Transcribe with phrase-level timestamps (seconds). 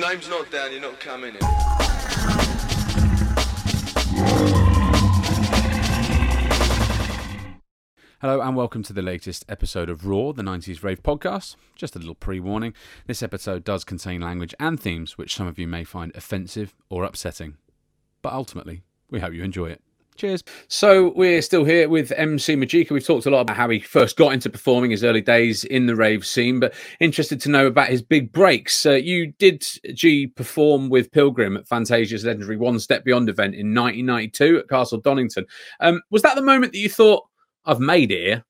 [0.00, 1.40] your name's not down, you're not coming in.
[8.20, 11.56] Hello and welcome to the latest episode of Raw, the 90s Rave podcast.
[11.74, 12.72] Just a little pre warning
[13.06, 17.04] this episode does contain language and themes which some of you may find offensive or
[17.04, 17.58] upsetting.
[18.22, 19.82] But ultimately, we hope you enjoy it.
[20.20, 20.44] Cheers.
[20.68, 22.90] So we're still here with MC Magika.
[22.90, 25.86] We've talked a lot about how he first got into performing his early days in
[25.86, 28.84] the rave scene, but interested to know about his big breaks.
[28.84, 33.74] Uh, you did G perform with Pilgrim at Fantasia's legendary One Step Beyond event in
[33.74, 35.46] 1992 at Castle Donington.
[35.80, 37.26] Um, was that the moment that you thought?
[37.64, 38.44] I've made it here?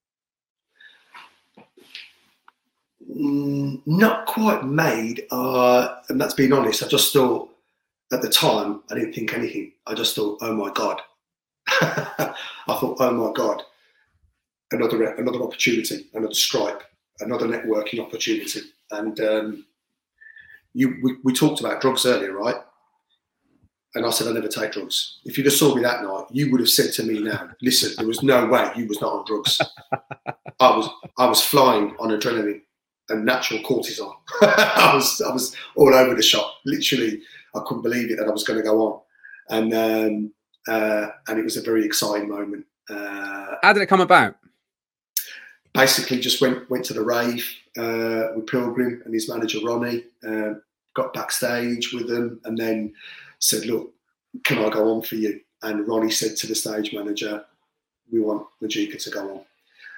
[3.16, 6.82] Mm, not quite made, uh, and that's being honest.
[6.82, 7.48] I just thought
[8.12, 9.70] at the time I didn't think anything.
[9.86, 11.00] I just thought, oh my god.
[11.80, 12.34] I
[12.66, 13.62] thought, oh my god,
[14.72, 16.82] another another opportunity, another stripe,
[17.20, 18.60] another networking opportunity.
[18.90, 19.66] And um,
[20.74, 22.56] you, we, we talked about drugs earlier, right?
[23.94, 25.18] And I said, I never take drugs.
[25.24, 27.92] If you'd have saw me that night, you would have said to me now, listen,
[27.96, 29.60] there was no way you was not on drugs.
[30.60, 32.60] I was I was flying on adrenaline
[33.08, 34.14] and natural cortisol.
[34.42, 36.54] I was I was all over the shop.
[36.64, 37.22] Literally,
[37.54, 39.00] I couldn't believe it that I was going to go on.
[39.48, 40.32] And um,
[40.68, 42.66] uh, and it was a very exciting moment.
[42.88, 44.36] Uh, How did it come about?
[45.72, 50.04] Basically, just went went to the rave uh, with Pilgrim and his manager Ronnie.
[50.26, 50.54] Uh,
[50.94, 52.92] got backstage with them, and then
[53.38, 53.92] said, "Look,
[54.44, 57.44] can I go on for you?" And Ronnie said to the stage manager,
[58.12, 59.40] "We want Magika to go on."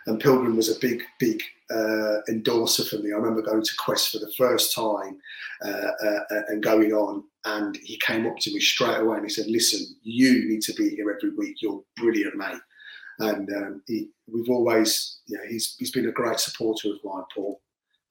[0.06, 3.12] And Pilgrim was a big, big uh, endorser for me.
[3.12, 5.19] I remember going to Quest for the first time
[5.64, 9.32] uh, uh, and going on, and he came up to me straight away and he
[9.32, 11.56] said, "Listen, you need to be here every week.
[11.60, 12.60] You're brilliant, mate."
[13.18, 17.60] And um, he, we've always, yeah, he's he's been a great supporter of mine, Paul,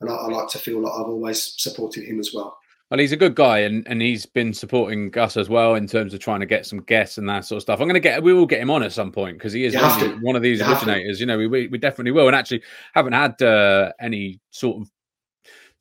[0.01, 2.57] and I, I like to feel like I've always supported him as well.
[2.91, 6.13] Well, he's a good guy, and, and he's been supporting us as well in terms
[6.13, 7.79] of trying to get some guests and that sort of stuff.
[7.79, 9.73] I'm going to get, we will get him on at some point because he is
[9.73, 11.21] one, one, of these you originators.
[11.21, 12.27] You know, we, we definitely will.
[12.27, 14.91] And actually, haven't had uh, any sort of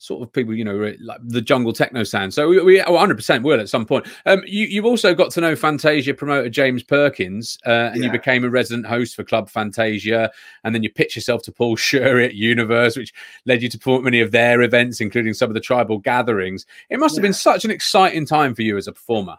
[0.01, 2.33] sort of people, you know, like the jungle techno sound.
[2.33, 4.09] So we, we 100% will at some point.
[4.25, 8.07] Um, you, you've also got to know Fantasia promoter James Perkins, uh, and yeah.
[8.07, 10.33] you became a resident host for Club Fantasia,
[10.65, 13.13] and then you pitched yourself to Paul Schur at Universe, which
[13.45, 16.65] led you to perform many of their events, including some of the tribal gatherings.
[16.89, 17.29] It must have yeah.
[17.29, 19.37] been such an exciting time for you as a performer.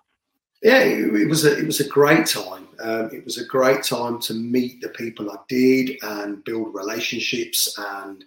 [0.61, 2.67] Yeah, it, was a it was a great time.
[2.79, 7.75] Um, it was a great time to meet the people I did and build relationships
[7.77, 8.23] and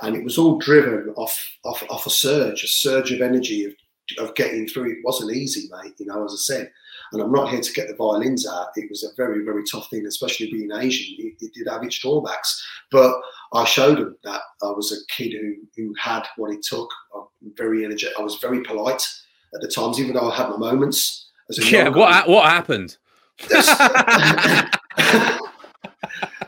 [0.00, 3.72] and it was all driven off off, off a surge, a surge of energy of,
[4.18, 4.90] of getting through.
[4.90, 5.94] It wasn't easy, mate.
[5.98, 6.72] You know, as I said,
[7.12, 8.68] and I'm not here to get the violins out.
[8.74, 11.14] It was a very very tough thing, especially being Asian.
[11.24, 13.14] It, it did have its drawbacks, but
[13.52, 16.90] I showed them that I was a kid who who had what it took.
[17.14, 18.18] I'm very energetic.
[18.18, 19.06] I was very polite
[19.54, 21.25] at the times, even though I had my moments.
[21.50, 22.96] Yeah, what what happened?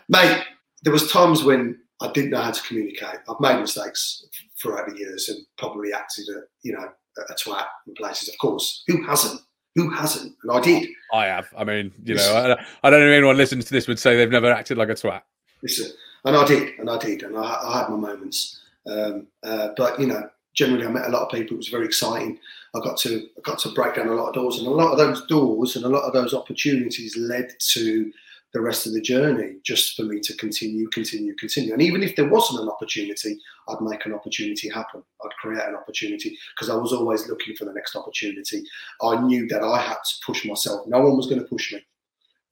[0.08, 0.42] mate,
[0.82, 3.20] there was times when I didn't know how to communicate.
[3.28, 4.24] I've made mistakes
[4.60, 6.88] throughout the years and probably acted a you know
[7.28, 8.28] a twat in places.
[8.28, 9.40] Of course, who hasn't?
[9.74, 10.34] Who hasn't?
[10.42, 10.88] And I did.
[11.12, 11.48] I have.
[11.56, 14.16] I mean, you know, I, I don't know if anyone listening to this would say
[14.16, 15.22] they've never acted like a twat.
[15.62, 15.92] Listen,
[16.24, 18.60] and I did, and I did, and I, I had my moments.
[18.86, 21.54] Um, uh, but you know, generally, I met a lot of people.
[21.54, 22.38] It was very exciting.
[22.74, 24.92] I got to I got to break down a lot of doors, and a lot
[24.92, 28.12] of those doors and a lot of those opportunities led to
[28.54, 31.72] the rest of the journey just for me to continue, continue, continue.
[31.72, 33.38] And even if there wasn't an opportunity,
[33.68, 35.02] I'd make an opportunity happen.
[35.22, 38.62] I'd create an opportunity because I was always looking for the next opportunity.
[39.02, 40.86] I knew that I had to push myself.
[40.86, 41.84] No one was going to push me.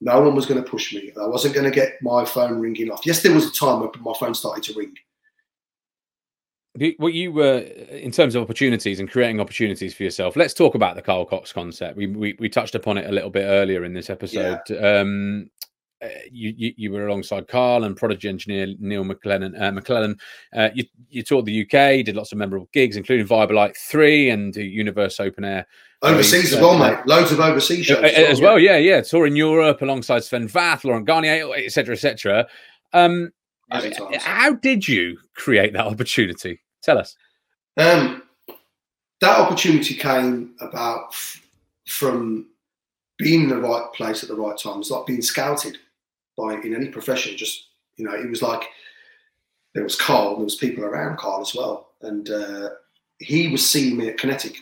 [0.02, 1.10] No one was going to push me.
[1.20, 3.06] I wasn't going to get my phone ringing off.
[3.06, 4.94] Yes, there was a time when my phone started to ring.
[6.98, 10.36] What you were in terms of opportunities and creating opportunities for yourself.
[10.36, 11.96] Let's talk about the Carl Cox concept.
[11.96, 14.60] We we, we touched upon it a little bit earlier in this episode.
[14.68, 15.00] Yeah.
[15.00, 15.50] Um,
[16.02, 19.58] uh, you, you, you were alongside Carl and prodigy engineer Neil McLellan.
[19.58, 20.18] Uh, McLellan.
[20.54, 24.54] Uh, you you toured the UK, did lots of memorable gigs, including Vibe Three and
[24.54, 25.66] Universe Open Air.
[26.02, 26.98] Overseas as well, mate.
[27.06, 28.58] Loads of overseas shows as well.
[28.58, 28.76] Yeah.
[28.76, 29.00] yeah.
[29.00, 32.46] Touring Europe alongside Sven Väth, Laurent Garnier, etc., etc.
[32.92, 33.32] Um,
[33.70, 36.60] how did you create that opportunity?
[36.86, 37.16] Tell us.
[37.76, 38.22] Um,
[39.20, 41.42] that opportunity came about f-
[41.88, 42.46] from
[43.18, 44.78] being in the right place at the right time.
[44.78, 45.78] It's like being scouted
[46.38, 47.36] by in any profession.
[47.36, 47.66] Just
[47.96, 48.68] you know, it was like
[49.74, 52.70] there was Carl, there was people around Carl as well, and uh,
[53.18, 54.56] he was seeing me at Kinetic,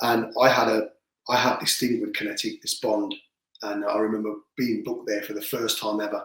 [0.00, 0.88] and I had a
[1.28, 3.14] I had this thing with Kinetic, this bond,
[3.60, 6.24] and I remember being booked there for the first time ever,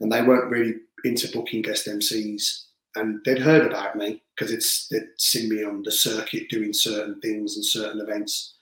[0.00, 2.64] and they weren't really into booking guest MCs,
[2.98, 7.20] and they'd heard about me because it's they'd seen me on the circuit doing certain
[7.20, 8.54] things and certain events.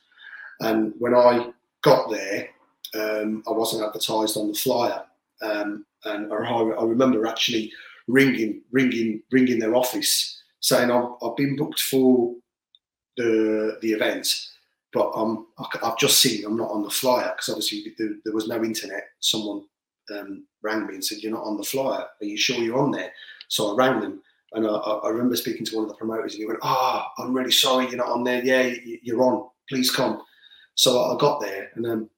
[0.60, 1.52] And when I
[1.82, 2.48] got there,
[2.94, 5.02] um, I wasn't advertised on the flyer,
[5.42, 7.70] um, and I, I, remember actually
[8.06, 12.34] ringing, ringing, ringing their office saying I've, been booked for
[13.16, 14.48] the the event,
[14.92, 15.48] but um,
[15.82, 19.04] I've just seen I'm not on the flyer because obviously there, there, was no internet.
[19.20, 19.64] Someone
[20.16, 22.06] um, rang me and said you're not on the flyer.
[22.20, 23.12] Are you sure you're on there?
[23.48, 26.40] So I rang them and I, I, remember speaking to one of the promoters, and
[26.40, 28.44] he went, "Ah, oh, I'm really sorry you're not on there.
[28.44, 28.72] Yeah,
[29.02, 29.48] you're on.
[29.68, 30.22] Please come."
[30.74, 32.08] So I got there, and then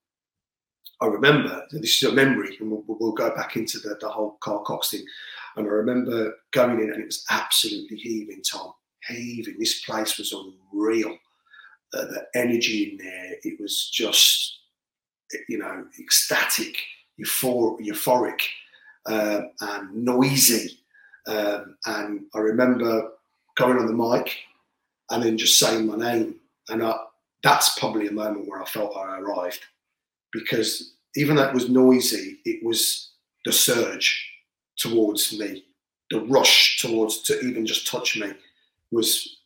[1.00, 4.36] I remember this is a memory, and we'll, we'll go back into the, the whole
[4.40, 5.04] Carl Cox thing.
[5.56, 8.72] And I remember going in, and it was absolutely heaving, Tom,
[9.08, 9.56] heaving.
[9.58, 11.16] This place was unreal.
[11.94, 14.58] Uh, the energy in there, it was just,
[15.48, 16.76] you know, ecstatic,
[17.18, 18.40] euphor- euphoric,
[19.06, 20.77] uh, and noisy
[21.28, 23.10] um, and I remember
[23.56, 24.38] going on the mic
[25.10, 26.36] and then just saying my name.
[26.68, 26.94] And I,
[27.42, 29.60] that's probably a moment where I felt I arrived
[30.32, 33.10] because even though it was noisy, it was
[33.44, 34.26] the surge
[34.76, 35.64] towards me,
[36.10, 38.32] the rush towards to even just touch me
[38.90, 39.36] was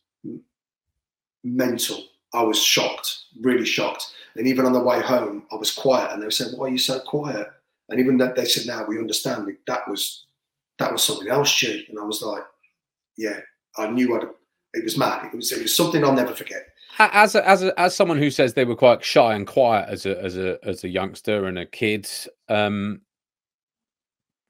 [1.43, 2.05] mental.
[2.33, 4.13] I was shocked, really shocked.
[4.35, 6.11] And even on the way home, I was quiet.
[6.11, 7.47] And they said, "Why are you so quiet?"
[7.89, 10.25] And even that they said, "Now we understand." That was
[10.79, 11.85] that was something else, G.
[11.89, 12.43] And I was like,
[13.17, 13.39] yeah,
[13.77, 14.23] I knew what
[14.73, 15.25] it was mad.
[15.25, 16.63] It was it was something I'll never forget.
[16.99, 20.05] As a, as a, as someone who says they were quite shy and quiet as
[20.05, 22.07] a as a as a youngster and a kid,
[22.49, 23.01] um,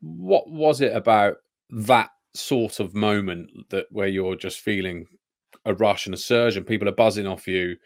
[0.02, 1.38] what was it about
[1.70, 5.06] that sort of moment that where you're just feeling
[5.66, 7.78] a rush and a surge and people are buzzing off you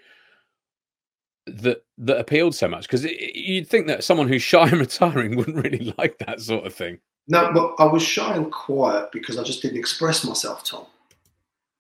[1.46, 5.64] that that appealed so much because you'd think that someone who's shy and retiring wouldn't
[5.64, 9.44] really like that sort of thing no, but I was shy and quiet because I
[9.44, 10.86] just didn't express myself, Tom.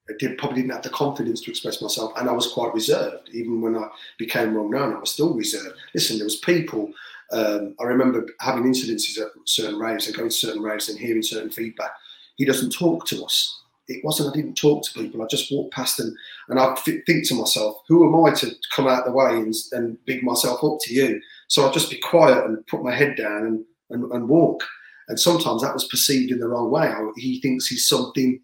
[0.09, 3.29] I did probably didn't have the confidence to express myself, and I was quite reserved.
[3.33, 5.75] Even when I became well known, I was still reserved.
[5.93, 6.91] Listen, there was people.
[7.31, 11.23] Um, I remember having incidences at certain raves and going to certain raves and hearing
[11.23, 11.91] certain feedback.
[12.37, 13.61] He doesn't talk to us.
[13.89, 15.21] It wasn't I didn't talk to people.
[15.21, 16.13] I just walked past them,
[16.49, 19.97] and I think to myself, "Who am I to come out the way and, and
[20.05, 23.45] big myself up to you?" So I'd just be quiet and put my head down
[23.45, 24.63] and, and, and walk.
[25.07, 26.93] And sometimes that was perceived in the wrong way.
[27.15, 28.41] He thinks he's something,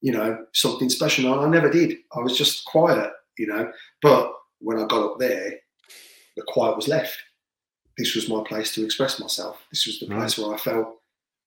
[0.00, 1.32] you know, something special.
[1.32, 1.96] And I never did.
[2.16, 3.70] I was just quiet, you know.
[4.02, 5.54] But when I got up there,
[6.36, 7.16] the quiet was left.
[7.98, 9.62] This was my place to express myself.
[9.70, 10.96] This was the place where I felt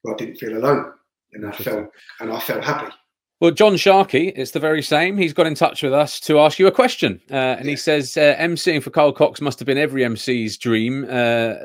[0.04, 0.92] where I didn't feel alone,
[1.34, 1.90] and I felt
[2.20, 2.94] and I felt happy.
[3.40, 5.18] Well, John Sharkey, it's the very same.
[5.18, 7.72] He's got in touch with us to ask you a question, uh, and yeah.
[7.72, 11.06] he says uh, MCing for Carl Cox must have been every MC's dream.
[11.10, 11.56] Uh,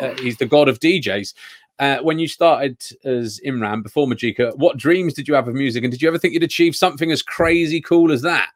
[0.00, 1.34] uh, he's the god of DJs.
[1.80, 5.82] Uh, when you started as Imran before Magika, what dreams did you have of music,
[5.82, 8.50] and did you ever think you'd achieve something as crazy cool as that?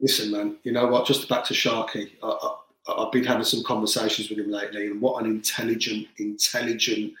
[0.00, 1.06] Listen, man, you know what?
[1.06, 5.00] Just back to Sharkey, I, I, I've been having some conversations with him lately, and
[5.00, 7.14] what an intelligent, intelligent,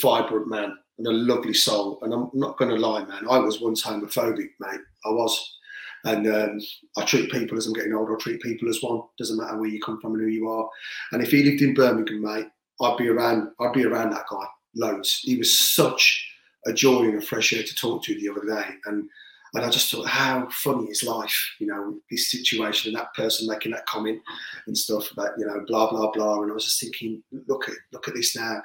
[0.00, 1.98] vibrant man, and a lovely soul.
[2.00, 4.80] And I'm not going to lie, man, I was once homophobic, mate.
[5.04, 5.56] I was.
[6.04, 6.60] And um,
[6.96, 9.02] I treat people as I'm getting older, I treat people as one.
[9.18, 10.66] Doesn't matter where you come from and who you are.
[11.12, 12.46] And if he lived in Birmingham, mate,
[12.80, 13.50] I'd be around.
[13.60, 15.20] I'd be around that guy loads.
[15.22, 16.26] He was such
[16.66, 19.08] a joy and a fresh air to talk to the other day, and
[19.54, 23.48] and I just thought how funny is life, you know, this situation and that person
[23.48, 24.20] making that comment
[24.66, 27.74] and stuff about you know blah blah blah, and I was just thinking, look at
[27.92, 28.60] look at this now,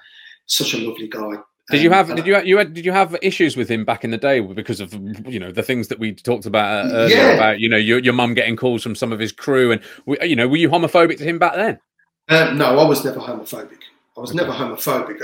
[0.45, 1.37] such a lovely guy.
[1.69, 4.11] Did you have did you you had, did you have issues with him back in
[4.11, 4.93] the day because of
[5.25, 7.31] you know the things that we talked about uh, earlier yeah.
[7.31, 9.81] about you know your your mum getting calls from some of his crew and
[10.21, 11.79] you know were you homophobic to him back then?
[12.27, 13.79] Um, no, I was never homophobic.
[14.15, 14.37] I was okay.
[14.37, 15.19] never homophobic.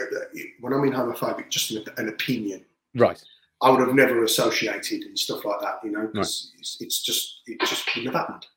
[0.60, 2.66] When I mean homophobic, just an, an, opinion.
[2.96, 3.22] Right.
[3.62, 5.80] I would have never associated and stuff like that.
[5.84, 6.18] You know, right.
[6.18, 8.48] it's, it's, just it just wouldn't have happened.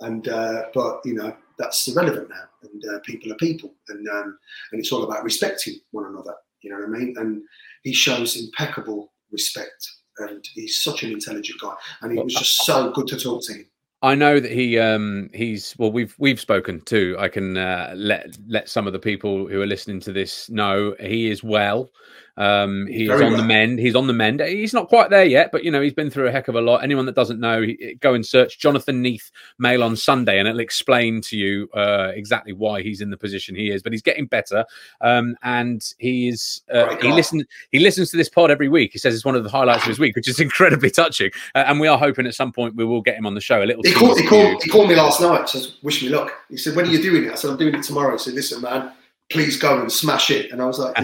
[0.00, 2.44] And uh, but you know that's irrelevant now.
[2.62, 4.38] And uh, people are people, and um,
[4.72, 6.34] and it's all about respecting one another.
[6.62, 7.14] You know what I mean?
[7.18, 7.42] And
[7.82, 9.86] he shows impeccable respect,
[10.18, 13.52] and he's such an intelligent guy, and it was just so good to talk to
[13.52, 13.66] him.
[14.04, 17.16] I know that he um he's well we've we've spoken too.
[17.18, 20.94] I can uh, let let some of the people who are listening to this know
[21.00, 21.90] he is well.
[22.36, 23.40] Um, he's Very on well.
[23.40, 23.78] the mend.
[23.78, 24.40] He's on the mend.
[24.40, 26.60] He's not quite there yet, but you know he's been through a heck of a
[26.60, 26.82] lot.
[26.82, 27.64] Anyone that doesn't know,
[28.00, 32.52] go and search Jonathan Neath Mail on Sunday, and it'll explain to you uh, exactly
[32.52, 33.82] why he's in the position he is.
[33.82, 34.64] But he's getting better,
[35.00, 38.92] um, and he's uh, he listens he listens to this pod every week.
[38.92, 41.30] He says it's one of the highlights of his week, which is incredibly touching.
[41.54, 43.62] Uh, and we are hoping at some point we will get him on the show.
[43.62, 43.82] A little.
[43.84, 45.48] He called, he called, he called me last night.
[45.48, 47.74] Says, "Wish me luck." He said, "When are you doing it?" I said, "I'm doing
[47.74, 48.92] it tomorrow." He said, "Listen, man."
[49.30, 50.52] Please go and smash it.
[50.52, 50.94] And I was like,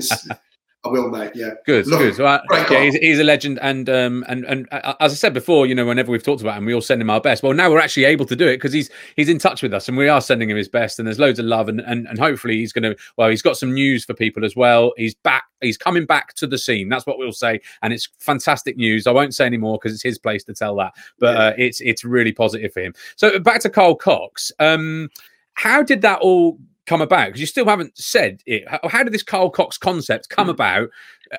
[0.83, 1.33] I will, mate.
[1.35, 1.55] Yeah.
[1.67, 1.87] Good.
[1.87, 2.15] Love good.
[2.15, 5.35] So, uh, yeah, he's, he's, a legend, and um, and and uh, as I said
[5.35, 7.43] before, you know, whenever we've talked about him, we all send him our best.
[7.43, 9.89] Well, now we're actually able to do it because he's he's in touch with us,
[9.89, 10.99] and we are sending him his best.
[10.99, 12.97] And there's loads of love, and and, and hopefully he's going to.
[13.19, 14.95] Well, he's got some news for people as well.
[14.97, 15.45] He's back.
[15.61, 16.89] He's coming back to the scene.
[16.89, 19.07] That's what we'll say, and it's fantastic news.
[19.07, 21.45] I won't say any more because it's his place to tell that, but yeah.
[21.45, 22.95] uh, it's it's really positive for him.
[23.17, 24.51] So back to Carl Cox.
[24.59, 25.11] Um,
[25.55, 26.59] how did that all
[26.91, 27.27] come about?
[27.29, 28.69] Because you still haven't said it.
[28.69, 30.51] How, how did this Carl Cox concept come mm.
[30.51, 30.91] about,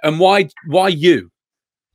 [0.01, 1.29] and why why you?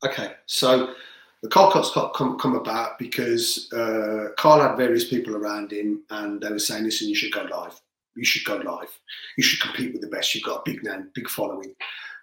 [0.04, 0.94] Okay, so
[1.42, 6.40] the Carl Cox come, come about because uh, Carl had various people around him, and
[6.40, 7.80] they were saying, "Listen, you should go live.
[8.14, 8.90] You should go live.
[9.38, 10.34] You should compete with the best.
[10.34, 11.74] You've got a big name, big following."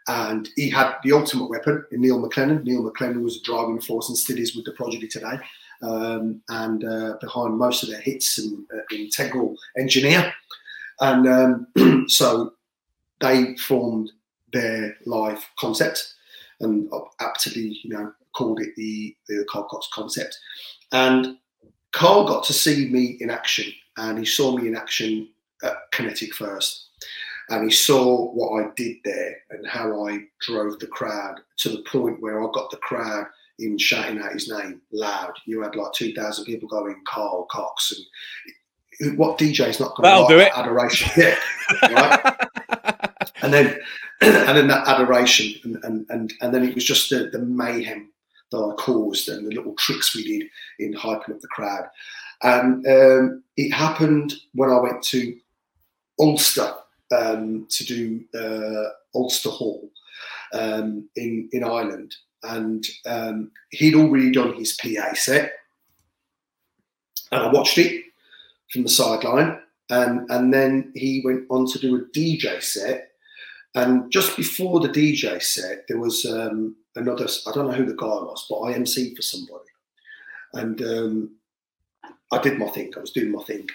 [0.08, 2.63] And he had the ultimate weapon in Neil McLellan.
[2.63, 5.38] Neil McLellan was a driving force and still is with the Prodigy today.
[5.82, 10.34] Um, and uh, behind most of their hits and uh, integral engineer.
[11.04, 12.54] And um, so
[13.20, 14.10] they formed
[14.54, 16.14] their live concept
[16.62, 20.40] and aptly, you know, called it the, the Carl Cox concept.
[20.94, 21.38] And
[21.92, 25.28] Carl got to see me in action and he saw me in action
[25.62, 26.88] at Kinetic first.
[27.50, 31.84] And he saw what I did there and how I drove the crowd to the
[31.84, 33.26] point where I got the crowd
[33.60, 35.34] in shouting out his name loud.
[35.46, 37.92] You had like 2,000 people going, Carl Cox.
[37.92, 38.06] And
[39.16, 40.52] what DJ is not going to do it?
[40.56, 41.36] Adoration, yeah,
[41.82, 42.36] right.
[43.42, 43.80] and then,
[44.22, 48.10] and then that adoration, and and and, and then it was just the, the mayhem
[48.52, 51.86] that I caused and the little tricks we did in hyping up the crowd.
[52.44, 55.36] And um, it happened when I went to
[56.20, 56.74] Ulster
[57.18, 59.90] um, to do uh, Ulster Hall
[60.54, 65.54] um, in in Ireland, and um, he'd already done his PA set,
[67.32, 68.04] and I watched it
[68.74, 69.60] from the sideline.
[69.89, 73.12] And, and then he went on to do a DJ set.
[73.75, 77.96] And just before the DJ set, there was um, another, I don't know who the
[77.96, 79.63] guy was, but I emceed for somebody.
[80.53, 81.36] And um,
[82.32, 83.68] I did my thing, I was doing my thing.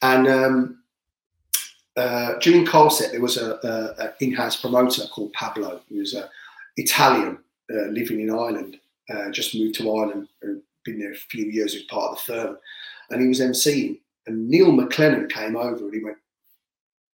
[0.00, 0.82] And um,
[1.96, 5.80] uh, during Carl's set, there was a, in-house promoter called Pablo.
[5.88, 6.24] He was an
[6.76, 7.38] Italian
[7.72, 8.78] uh, living in Ireland,
[9.12, 12.32] uh, just moved to Ireland, and been there a few years as part of the
[12.32, 12.58] firm.
[13.10, 14.00] And he was emceeing.
[14.26, 16.18] And Neil McLellan came over and he went,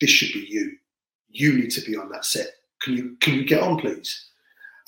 [0.01, 0.73] "This should be you.
[1.29, 2.49] You need to be on that set.
[2.83, 4.29] Can you can you get on, please?"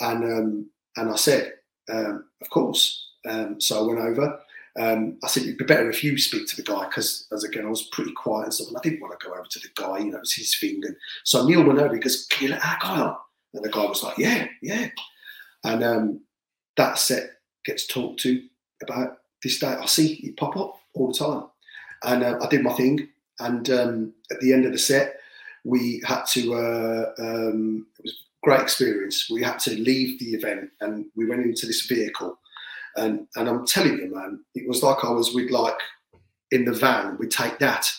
[0.00, 1.54] And um, and I said,
[1.90, 4.40] um, "Of course." Um, so I went over.
[4.78, 7.66] Um, I said it'd be better if you speak to the guy because, as again,
[7.66, 9.68] I was pretty quiet and stuff, and I didn't want to go over to the
[9.74, 9.98] guy.
[9.98, 10.80] You know, it was his thing.
[10.84, 11.94] And so Neil went over.
[11.94, 13.16] He goes, "Can you let that guy on?"
[13.54, 14.88] And the guy was like, "Yeah, yeah."
[15.64, 16.20] And um,
[16.76, 17.30] that set
[17.64, 18.42] gets talked to
[18.82, 19.68] about this day.
[19.68, 21.44] I see it pop up all the time
[22.04, 23.08] and uh, I did my thing.
[23.40, 25.16] And um, at the end of the set,
[25.64, 26.54] we had to.
[26.54, 29.28] Uh, um, it was great experience.
[29.30, 32.38] We had to leave the event, and we went into this vehicle.
[32.96, 35.78] And and I'm telling you, man, it was like I was with like
[36.50, 37.16] in the van.
[37.18, 37.90] We take that,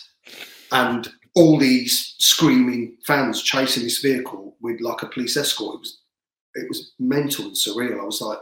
[0.72, 5.76] and all these screaming fans chasing this vehicle with like a police escort.
[5.76, 5.98] It was
[6.54, 8.00] it was mental and surreal.
[8.00, 8.38] I was like,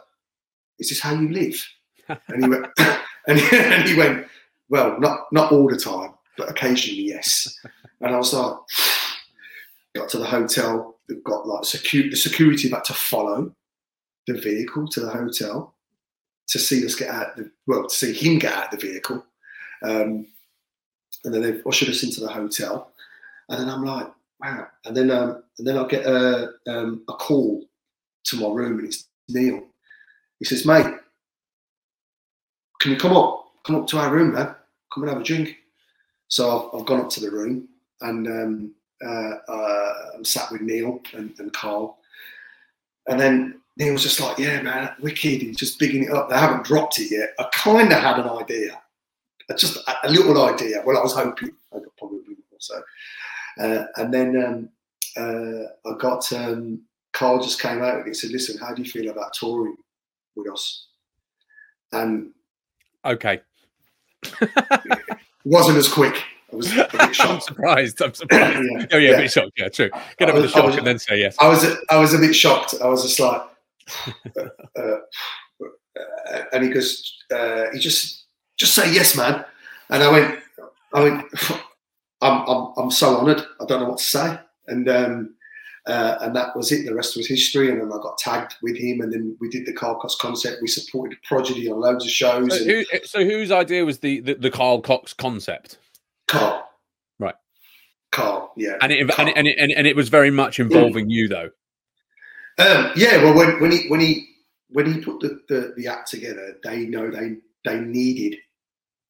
[0.78, 1.64] "Is this how you live?"
[2.08, 2.66] and he went,
[3.26, 4.26] and, and he went,
[4.68, 7.58] well, not not all the time, but occasionally, yes.
[8.00, 8.54] And I was like,
[9.96, 11.00] got to the hotel.
[11.08, 13.52] They've got like secu- the security had to follow
[14.28, 15.74] the vehicle to the hotel
[16.48, 17.36] to see us get out.
[17.36, 19.24] The, well, to see him get out of the vehicle,
[19.82, 20.26] um,
[21.24, 22.92] and then they've ushered us into the hotel.
[23.48, 24.06] And then I'm like,
[24.40, 24.68] wow.
[24.84, 27.64] And then um, and then I get a um, a call
[28.24, 29.62] to my room, and it's Neil.
[30.38, 30.86] He says, mate,
[32.80, 33.47] can you come up?
[33.68, 34.54] Come up to our room, man
[34.90, 35.58] come and have a drink.
[36.28, 37.68] So I've, I've gone up to the room
[38.00, 41.98] and um, uh, uh, I'm sat with Neil and, and Carl.
[43.08, 45.42] And then Neil was just like, yeah, man, wicked.
[45.42, 46.30] He's just bigging it up.
[46.30, 47.34] They haven't dropped it yet.
[47.38, 48.80] I kind of had an idea,
[49.58, 50.82] just a, a, little idea.
[50.86, 52.80] Well, I was hoping I got probably more so.
[53.60, 54.68] Uh, and then um,
[55.14, 56.80] uh, I got um,
[57.12, 59.76] Carl just came out and he said, listen, how do you feel about touring
[60.36, 60.86] with us?
[61.92, 62.30] And
[63.04, 63.42] okay,
[65.44, 66.22] wasn't as quick.
[66.52, 67.30] I was a bit shocked.
[67.30, 68.02] I'm surprised.
[68.02, 68.64] I'm surprised.
[68.64, 68.86] yeah.
[68.92, 69.52] Oh yeah, yeah, a bit shocked.
[69.56, 69.90] Yeah, true.
[70.18, 71.36] Get over the shock was, and then say yes.
[71.38, 72.74] I was I was a bit shocked.
[72.82, 73.42] I was just like,
[74.38, 78.26] uh, uh, and he goes, uh, he just
[78.58, 79.44] just say yes, man.
[79.90, 80.38] And I went,
[80.94, 81.24] I went,
[82.22, 83.42] I'm I'm I'm so honoured.
[83.60, 84.38] I don't know what to say.
[84.66, 85.34] And um,
[85.88, 86.86] uh, and that was it.
[86.86, 87.70] The rest was history.
[87.70, 90.62] And then I got tagged with him, and then we did the Carl Cox concept.
[90.62, 92.56] We supported Prodigy on loads of shows.
[92.56, 95.78] So, who, so whose idea was the, the, the Carl Cox concept?
[96.28, 96.64] Carl.
[97.18, 97.34] Right.
[98.12, 98.52] Carl.
[98.56, 98.76] Yeah.
[98.80, 99.28] And it, Carl.
[99.28, 101.12] And, it, and, it, and, it, and was very much involving mm.
[101.12, 101.50] you, though.
[102.58, 104.28] Um, yeah, well, when, when he when he
[104.70, 108.38] when he put the, the, the act together, they know they they needed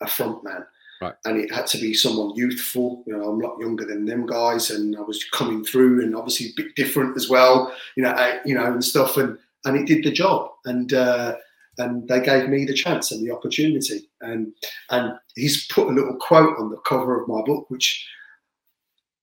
[0.01, 0.65] a front man.
[1.01, 1.15] Right.
[1.25, 3.05] And it had to be someone youthful.
[3.07, 6.17] You know, I'm a lot younger than them guys, and I was coming through, and
[6.17, 7.75] obviously a bit different as well.
[7.97, 10.51] You know, I, you know, and stuff, and and it did the job.
[10.65, 11.37] And uh,
[11.79, 14.09] and they gave me the chance and the opportunity.
[14.21, 14.53] And
[14.91, 18.07] and he's put a little quote on the cover of my book, which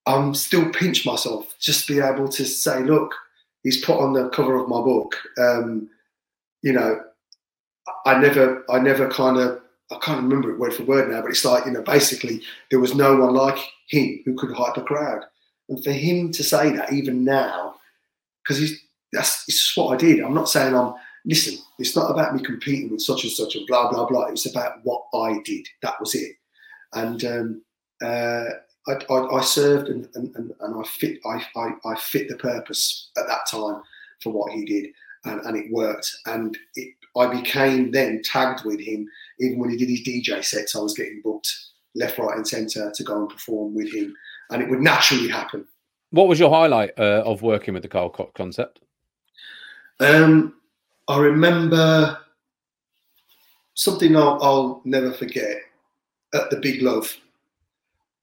[0.05, 3.13] I'm still pinch myself just to be able to say, look,
[3.63, 5.15] he's put on the cover of my book.
[5.37, 5.89] Um,
[6.61, 7.01] you know,
[8.05, 11.29] I never, I never kind of, I can't remember it word for word now, but
[11.29, 14.81] it's like, you know, basically there was no one like him who could hype a
[14.81, 15.23] crowd.
[15.69, 17.75] And for him to say that even now,
[18.43, 20.19] because he's that's it's what I did.
[20.21, 20.93] I'm not saying I'm
[21.25, 24.25] listen, it's not about me competing with such and such and blah blah blah.
[24.25, 25.67] It was about what I did.
[25.81, 26.33] That was it.
[26.93, 27.61] And um,
[28.03, 28.45] uh,
[28.87, 33.09] I, I, I, served and, and, and I fit I, I, I, fit the purpose
[33.17, 33.81] at that time
[34.21, 34.91] for what he did,
[35.25, 36.09] and, and it worked.
[36.25, 39.07] And it, I became then tagged with him.
[39.39, 41.53] Even when he did his DJ sets, I was getting booked
[41.95, 44.15] left, right, and centre to go and perform with him,
[44.49, 45.65] and it would naturally happen.
[46.11, 48.79] What was your highlight uh, of working with the Carl Cox concept?
[49.99, 50.55] Um,
[51.07, 52.17] I remember
[53.73, 55.57] something I'll, I'll, never forget
[56.33, 57.17] at the Big Love,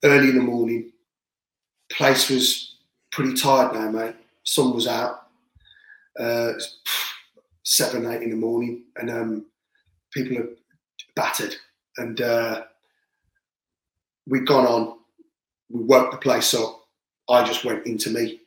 [0.05, 0.93] early in the morning.
[1.91, 2.77] Place was
[3.11, 4.17] pretty tired now, mate.
[4.45, 5.29] Sun was out.
[6.19, 6.53] Uh,
[7.73, 9.47] seven, eight in the morning, and um,
[10.13, 10.49] people are
[11.17, 11.57] battered.
[11.97, 12.65] And uh,
[14.27, 14.99] we'd gone on.
[15.71, 16.81] We woke the place up.
[17.31, 18.41] I just went into me.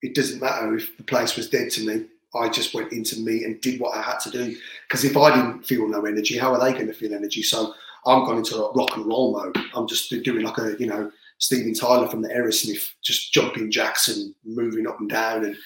[0.00, 2.06] It doesn't matter if the place was dead to me.
[2.34, 4.56] I just went into me and did what I had to do.
[4.88, 7.42] Because if I didn't feel no energy, how are they going to feel energy?
[7.42, 7.74] So
[8.06, 9.58] I'm going into like rock and roll mode.
[9.74, 14.08] I'm just doing like a, you know, Steven Tyler from the Aerosmith, just jumping jacks
[14.08, 15.44] and moving up and down.
[15.44, 15.56] And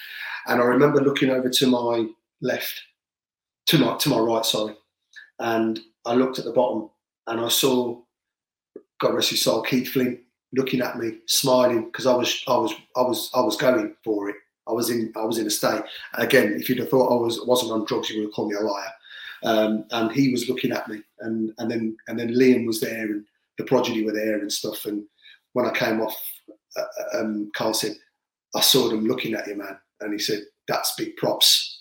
[0.49, 2.07] and I remember looking over to my
[2.41, 2.83] left,
[3.67, 4.77] to my to my right, sorry,
[5.39, 6.91] and I looked at the bottom
[7.27, 8.01] and I saw,
[9.01, 10.21] God rest his soul, Keith Flint
[10.55, 14.29] looking at me, smiling because I was I was I was I was going for
[14.31, 14.37] it.
[14.69, 15.83] I was in I was in a state.
[16.15, 18.57] Again, if you'd have thought I was wasn't on drugs, you would have called me
[18.57, 18.93] a liar.
[19.45, 23.05] Um, and he was looking at me, and and then and then Liam was there,
[23.05, 23.25] and
[23.59, 24.87] the prodigy were there and stuff.
[24.87, 25.05] And
[25.53, 26.17] when I came off,
[26.77, 27.97] uh, uh um, Carl said,
[28.55, 31.76] "I saw them looking at you, man," and he said, "That's big props.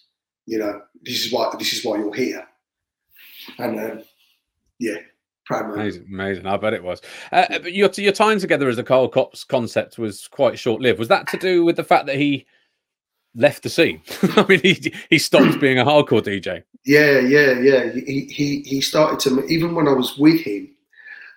[0.45, 2.47] You know, this is why this is why you're here."
[3.58, 4.03] And um,
[4.79, 4.97] yeah,
[5.51, 6.47] Amazing, amazing.
[6.47, 7.01] I bet it was.
[7.31, 10.97] Uh, but your your time together as a Carl Cox concept was quite short lived.
[10.97, 12.47] Was that to do with the fact that he
[13.36, 14.01] left the scene.
[14.21, 16.63] I mean, he he stopped being a hardcore DJ.
[16.86, 17.91] Yeah, yeah, yeah.
[17.91, 20.69] He he he started to even when I was with him,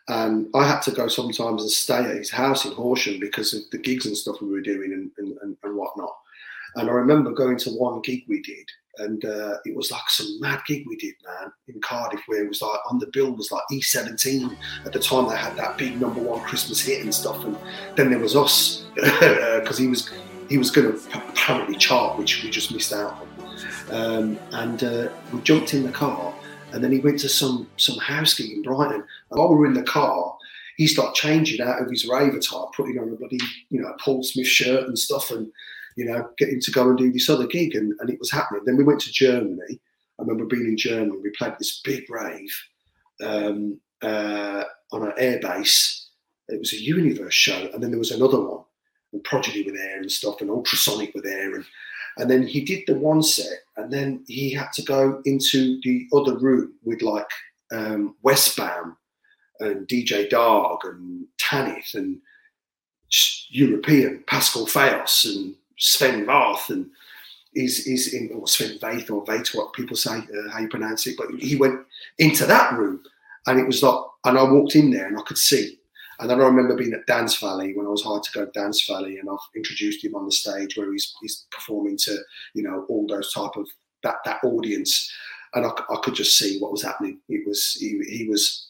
[0.09, 3.63] and I had to go sometimes and stay at his house in Horsham because of
[3.73, 5.11] the gigs and stuff we were doing and,
[5.43, 6.17] and, and whatnot.
[6.77, 8.69] And I remember going to one gig we did,
[8.99, 12.49] and uh, it was like some mad gig we did, man, in Cardiff, where it
[12.49, 15.29] was like on the bill was like E17 at the time.
[15.29, 17.57] They had that big number one Christmas hit and stuff, and
[17.97, 20.11] then there was us because he was
[20.49, 23.29] he was going to apparently chart, which we just missed out on.
[23.91, 26.35] Um, and uh, we jumped in the car,
[26.73, 29.03] and then he went to some some house gig in Brighton.
[29.31, 30.37] And while we were in the car,
[30.77, 33.39] he started changing out of his rave attire, putting on a bloody
[33.71, 35.51] you know Paul Smith shirt and stuff, and
[35.99, 38.63] you know getting to go and do this other gig, and, and it was happening.
[38.65, 39.81] Then we went to Germany.
[40.19, 41.19] I remember being in Germany.
[41.23, 42.55] We played this big rave
[43.23, 46.05] um, uh, on an airbase.
[46.49, 48.65] It was a Universe show, and then there was another one
[49.13, 51.65] and Prodigy were there and stuff, and Ultrasonic were there, and
[52.19, 56.07] and then he did the one set, and then he had to go into the
[56.13, 57.31] other room with like
[57.73, 58.17] um,
[59.61, 62.21] and DJ Dag and Tanith and
[63.51, 66.91] European Pascal Fayos and Sven Vath and
[67.55, 71.07] is is in or Sven Vaith or Vaith, what people say, uh, how you pronounce
[71.07, 71.17] it.
[71.17, 71.81] But he went
[72.19, 73.03] into that room,
[73.47, 75.79] and it was like, and I walked in there and I could see
[76.21, 78.51] and then I remember being at Dance Valley when I was hired to go to
[78.51, 82.19] Dance Valley, and I've introduced him on the stage where he's, he's performing to
[82.55, 83.69] you know all those type of
[84.03, 85.13] that that audience,
[85.55, 87.21] and I, I could just see what was happening.
[87.29, 88.69] It was he, he was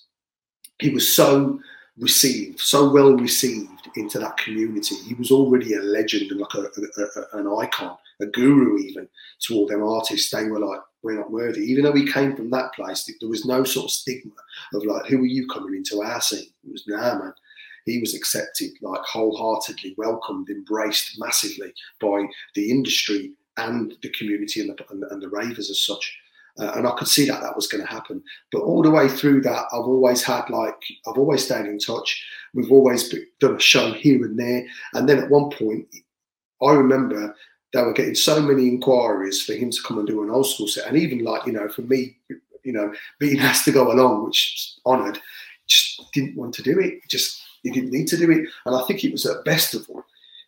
[0.79, 1.59] he was so
[2.01, 4.97] received, so well received into that community.
[4.97, 9.09] He was already a legend and like a, a, a, an icon, a guru even
[9.41, 10.31] to all them artists.
[10.31, 11.61] They were like, we're not worthy.
[11.61, 14.33] Even though we came from that place, there was no sort of stigma
[14.75, 16.51] of like, who are you coming into our scene?
[16.65, 17.35] It was, nah, man.
[17.85, 24.71] He was accepted, like wholeheartedly welcomed, embraced massively by the industry and the community and
[24.71, 26.19] the, and and the ravers as such.
[26.59, 28.23] Uh, and I could see that that was going to happen.
[28.51, 32.25] But all the way through that, I've always had like I've always stayed in touch.
[32.55, 34.67] We've always done a show here and there.
[34.95, 35.87] And then at one point,
[36.63, 37.35] I remember
[37.73, 40.69] they were getting so many inquiries for him to come and do an old school
[40.69, 42.17] set, and even like you know, for me,
[42.65, 45.21] you know, being asked to go along, which honoured,
[45.67, 47.01] just didn't want to do it.
[47.09, 49.87] Just he didn't need to do it, and I think it was at best of
[49.89, 50.05] all.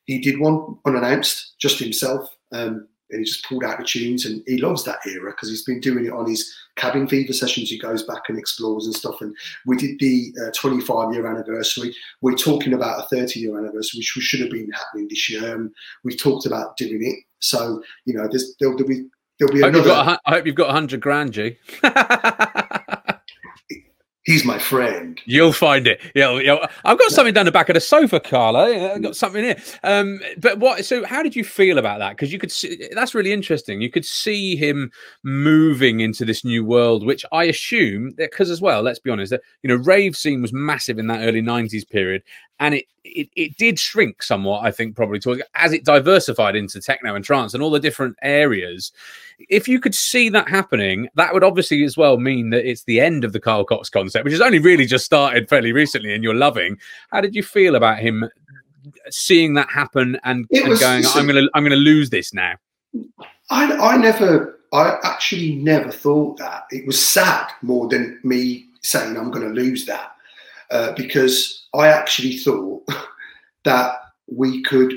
[0.06, 2.34] He did one unannounced, just himself.
[2.52, 5.64] Um, and he just pulled out the tunes and he loves that era because he's
[5.64, 7.70] been doing it on his cabin fever sessions.
[7.70, 9.34] He goes back and explores and stuff and
[9.66, 11.94] we did the uh, 25 year anniversary.
[12.20, 15.70] We're talking about a 30 year anniversary which should have been happening this year and
[16.04, 17.24] we've talked about doing it.
[17.40, 19.06] So you know there's there'll, there'll be
[19.38, 21.56] there'll be I hope, another you've got a, I hope you've got 100 grand G
[24.24, 25.20] he's my friend.
[25.24, 26.00] You'll find it.
[26.14, 28.94] Yeah, you I've got something down the back of the sofa, Carla.
[28.94, 29.56] I've got something here.
[29.82, 30.84] Um, but what?
[30.84, 32.10] So, how did you feel about that?
[32.10, 33.80] Because you could see that's really interesting.
[33.80, 34.90] You could see him
[35.22, 38.82] moving into this new world, which I assume because as well.
[38.82, 39.30] Let's be honest.
[39.30, 42.22] That you know, rave scene was massive in that early '90s period,
[42.60, 44.64] and it, it it did shrink somewhat.
[44.64, 48.16] I think probably towards as it diversified into techno and trance and all the different
[48.22, 48.92] areas.
[49.48, 53.00] If you could see that happening, that would obviously as well mean that it's the
[53.00, 56.22] end of the Carl Cox concept, which has only really just started fairly recently, and
[56.22, 56.78] you're loving.
[57.10, 58.28] How did you feel about him
[59.10, 62.54] seeing that happen and, and going, "I'm gonna I'm gonna lose this now"?
[63.50, 66.64] I I never I actually never thought that.
[66.70, 70.12] It was sad more than me saying I'm going to lose that
[70.70, 72.86] uh, because I actually thought
[73.64, 74.94] that we could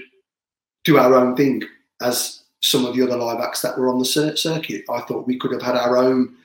[0.84, 1.64] do our own thing
[2.02, 4.84] as some of the other live acts that were on the circuit.
[4.90, 6.36] I thought we could have had our own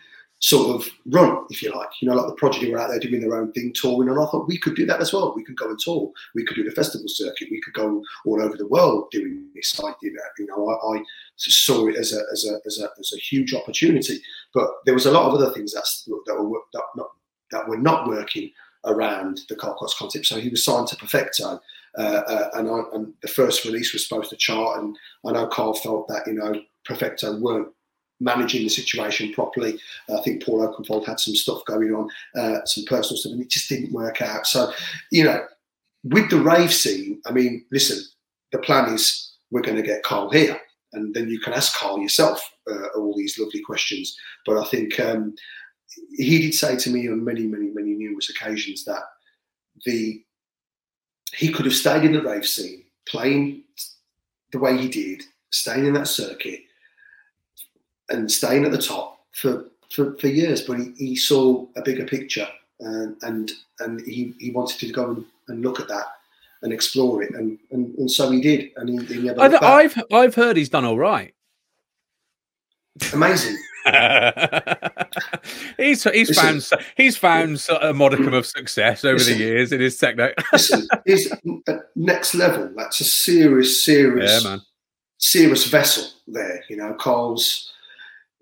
[0.40, 1.88] sort of run, if you like.
[2.00, 4.26] You know, like the Prodigy were out there doing their own thing, touring, and I
[4.26, 5.34] thought we could do that as well.
[5.34, 6.12] We could go and tour.
[6.34, 7.48] We could do the festival circuit.
[7.50, 9.80] We could go all over the world doing this.
[9.82, 11.02] I did You know, I, I
[11.36, 14.20] saw it as a, as a as a as a huge opportunity.
[14.54, 17.08] But there was a lot of other things that's, that were that not
[17.50, 18.50] that were not working
[18.84, 20.26] around the Carl Cox concept.
[20.26, 21.60] So he was signed to Perfecto,
[21.98, 24.80] uh, uh, and, I, and, the first release was supposed to chart.
[24.80, 27.68] And I know Carl felt that you know Perfecto weren't
[28.20, 29.78] managing the situation properly.
[30.08, 33.42] Uh, I think Paul Oakenfold had some stuff going on, uh, some personal stuff, and
[33.42, 34.46] it just didn't work out.
[34.46, 34.72] So
[35.10, 35.44] you know,
[36.04, 38.04] with the rave scene, I mean, listen,
[38.52, 40.60] the plan is we're going to get Carl here.
[40.92, 44.16] And then you can ask Carl yourself uh, all these lovely questions.
[44.46, 45.34] But I think um,
[46.16, 49.02] he did say to me on many, many, many numerous occasions that
[49.84, 50.22] the
[51.34, 53.62] he could have stayed in the rave scene, playing
[54.52, 56.60] the way he did, staying in that circuit,
[58.08, 60.62] and staying at the top for for, for years.
[60.62, 62.48] But he, he saw a bigger picture,
[62.80, 66.06] and and, and he, he wanted to go and, and look at that
[66.62, 68.70] and explore it, and and, and so he did.
[68.76, 71.34] And he, he I've, I've I've heard he's done all right.
[73.12, 73.56] Amazing.
[75.76, 79.80] he's he's listen, found he's found a modicum of success over listen, the years in
[79.80, 80.30] his techno.
[80.52, 81.32] listen, he's
[81.96, 82.70] next level.
[82.76, 84.60] That's a serious, serious, yeah, man.
[85.18, 86.62] serious vessel there.
[86.68, 87.72] You know, Carl's.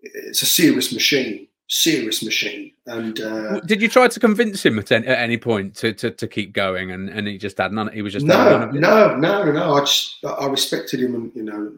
[0.02, 2.72] It's a serious machine serious machine.
[2.86, 6.10] And uh, did you try to convince him at any, at any point to, to,
[6.10, 6.92] to keep going?
[6.92, 7.92] And, and he just had none.
[7.92, 9.74] He was just no, no, no, no.
[9.74, 11.72] I just I respected him and you know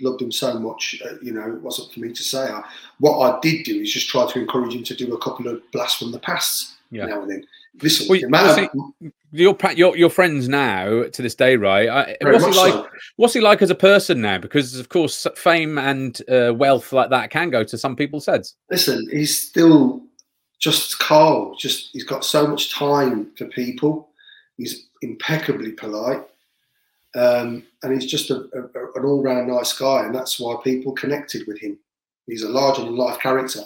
[0.00, 1.00] loved him so much.
[1.04, 2.50] Uh, you know, it wasn't for me to say.
[2.50, 2.62] I,
[2.98, 5.62] what I did do is just try to encourage him to do a couple of
[5.72, 7.06] blasts from the past yeah.
[7.06, 7.46] now and then.
[7.82, 8.68] Listen, well, matter,
[9.32, 12.16] your your your friends now to this day, right?
[12.20, 12.72] what's he like?
[12.72, 12.88] So.
[13.16, 14.38] What's he like as a person now?
[14.38, 18.56] Because of course, fame and uh, wealth like that can go to some people's heads.
[18.70, 20.02] Listen, he's still
[20.58, 21.54] just Carl.
[21.56, 24.08] Just he's got so much time for people.
[24.56, 26.22] He's impeccably polite,
[27.14, 31.46] um, and he's just a, a, an all-round nice guy, and that's why people connected
[31.46, 31.78] with him.
[32.26, 33.60] He's a larger than life character.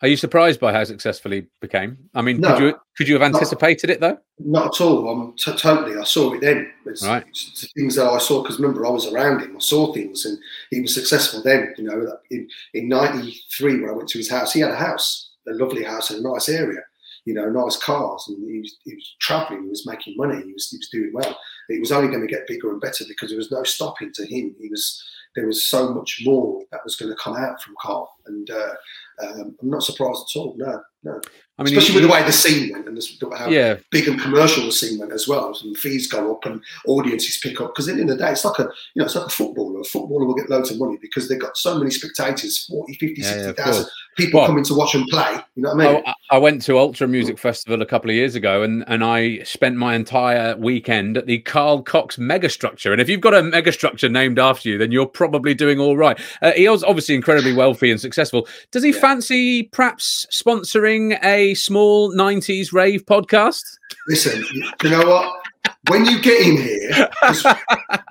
[0.00, 1.98] Are you surprised by how successful he became?
[2.14, 4.18] I mean, no, could you could you have anticipated not, it though?
[4.38, 5.08] Not at all.
[5.08, 5.96] I'm t- totally.
[5.96, 6.70] I saw it then.
[6.86, 7.24] It's, right.
[7.26, 9.56] It's things that I saw because remember I was around him.
[9.56, 10.38] I saw things, and
[10.70, 11.74] he was successful then.
[11.76, 15.30] You know, in in '93 when I went to his house, he had a house,
[15.48, 16.82] a lovely house in a nice area.
[17.24, 19.64] You know, nice cars, and he was, he was traveling.
[19.64, 20.40] He was making money.
[20.44, 21.36] He was he was doing well.
[21.68, 24.22] It was only going to get bigger and better because there was no stopping to
[24.24, 24.54] him.
[24.60, 25.02] He was
[25.34, 28.74] there was so much more that was going to come out from Carl, and uh,
[29.20, 30.54] um, I'm not surprised at all.
[30.56, 31.20] No, no.
[31.58, 33.78] I mean, especially with the way the scene went and the, how yeah.
[33.90, 35.52] big and commercial the scene went as well.
[35.60, 38.30] And fees go up and audiences pick up because at the end of the day,
[38.30, 38.62] it's like a
[38.94, 39.80] you know it's like a footballer.
[39.80, 43.20] A footballer will get loads of money because they've got so many spectators 40, 50,
[43.20, 45.36] yeah, 60,000 yeah, people well, coming to watch them play.
[45.56, 46.02] You know what I mean?
[46.06, 49.42] I, I went to Ultra Music Festival a couple of years ago and, and I
[49.42, 52.92] spent my entire weekend at the Carl Cox megastructure.
[52.92, 56.20] And if you've got a megastructure named after you, then you're probably doing all right.
[56.40, 58.46] Uh, he was obviously incredibly wealthy and successful.
[58.70, 63.62] Does he fancy perhaps sponsoring a small 90s rave podcast?
[64.06, 64.44] Listen,
[64.82, 65.40] you know what?
[65.88, 67.08] When you get him here,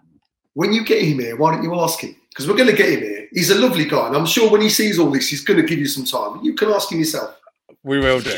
[0.56, 2.16] when you get him here, why don't you ask him?
[2.30, 3.28] because we're going to get him here.
[3.32, 5.66] He's a lovely guy, and I'm sure when he sees all this, he's going to
[5.66, 6.44] give you some time.
[6.44, 7.36] You can ask him yourself.
[7.82, 8.30] We will do.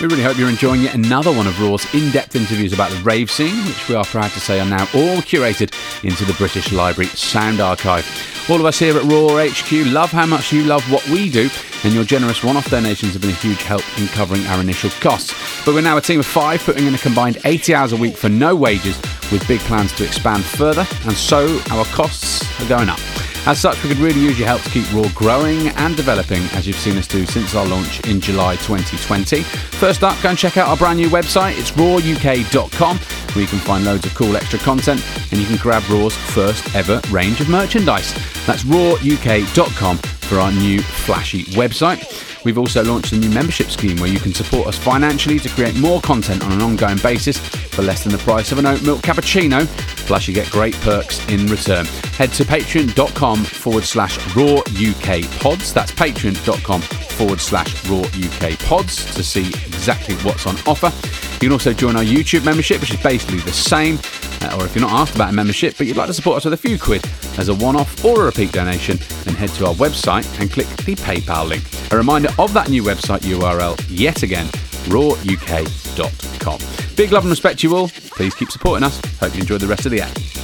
[0.00, 2.98] We really hope you're enjoying yet another one of Raw's in depth interviews about the
[2.98, 6.70] rave scene, which we are proud to say are now all curated into the British
[6.70, 8.06] Library Sound Archive.
[8.48, 11.50] All of us here at Raw HQ love how much you love what we do,
[11.82, 14.90] and your generous one off donations have been a huge help in covering our initial
[15.00, 15.34] costs.
[15.64, 18.16] But we're now a team of five, putting in a combined 80 hours a week
[18.16, 18.96] for no wages,
[19.32, 23.00] with big plans to expand further, and so our costs are going up.
[23.48, 26.66] As such, we could really use your help to keep Raw growing and developing as
[26.66, 29.40] you've seen us do since our launch in July 2020.
[29.42, 31.58] First up, go and check out our brand new website.
[31.58, 35.82] It's rawuk.com where you can find loads of cool extra content and you can grab
[35.84, 38.12] Raw's first ever range of merchandise.
[38.46, 42.27] That's rawuk.com for our new flashy website.
[42.44, 45.76] We've also launched a new membership scheme where you can support us financially to create
[45.76, 49.00] more content on an ongoing basis for less than the price of an oat milk
[49.00, 49.66] cappuccino.
[50.06, 51.84] Plus, you get great perks in return.
[52.16, 55.72] Head to patreon.com forward slash raw UK pods.
[55.72, 60.92] That's patreon.com forward slash raw UK pods to see exactly what's on offer.
[61.34, 63.98] You can also join our YouTube membership, which is basically the same.
[64.40, 66.44] Uh, or if you're not asked about a membership but you'd like to support us
[66.44, 67.02] with a few quid
[67.38, 70.66] as a one off or a repeat donation, then head to our website and click
[70.84, 71.64] the PayPal link.
[71.92, 74.48] A reminder of that new website URL yet again
[74.88, 76.58] rawuk.com.
[76.96, 77.88] Big love and respect to you all.
[77.88, 79.00] Please keep supporting us.
[79.20, 80.37] Hope you enjoy the rest of the act.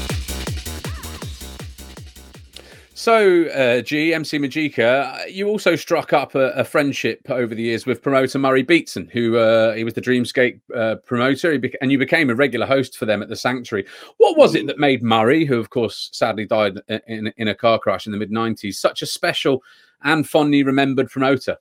[3.05, 7.85] So, uh, G, MC Magika, you also struck up a, a, friendship over the years
[7.85, 12.31] with promoter Murray Beatson, who uh, he was the Dreamscape uh, promoter, and you became
[12.31, 13.85] a regular host for them at the Sanctuary.
[14.17, 17.79] What was it that made Murray, who of course sadly died in, in a car
[17.79, 19.63] crash in the mid 90s, such a special
[20.03, 21.59] and fondly remembered promoter?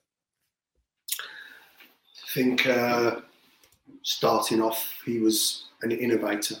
[1.10, 3.16] I think uh,
[4.00, 6.54] starting off, he was an innovator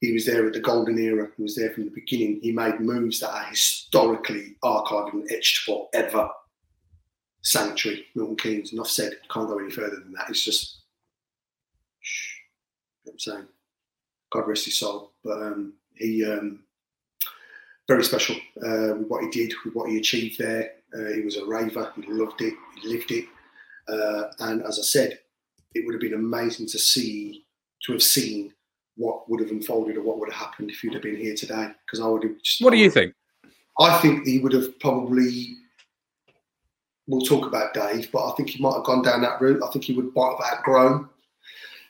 [0.00, 1.28] he was there at the golden era.
[1.36, 2.40] He was there from the beginning.
[2.42, 6.28] He made moves that are historically archived and etched forever.
[7.42, 8.72] Sanctuary, Milton Keynes.
[8.72, 9.12] Enough said.
[9.30, 10.30] Can't go any further than that.
[10.30, 10.80] It's just,
[12.00, 12.36] shh,
[13.04, 13.46] you know I'm saying.
[14.32, 15.12] God rest his soul.
[15.22, 16.60] But um, he, um,
[17.86, 20.72] very special uh, with what he did, with what he achieved there.
[20.94, 21.92] Uh, he was a raver.
[21.96, 22.54] He loved it.
[22.82, 23.26] He lived it.
[23.88, 25.18] Uh, and as I said,
[25.74, 27.44] it would have been amazing to see,
[27.84, 28.52] to have seen
[28.96, 31.68] what would have unfolded or what would have happened if you'd have been here today.
[31.84, 32.42] Because I would have.
[32.42, 33.14] Just, what do you think?
[33.80, 35.56] I think he would have probably.
[37.06, 39.62] We'll talk about Dave, but I think he might have gone down that route.
[39.62, 41.08] I think he would might have outgrown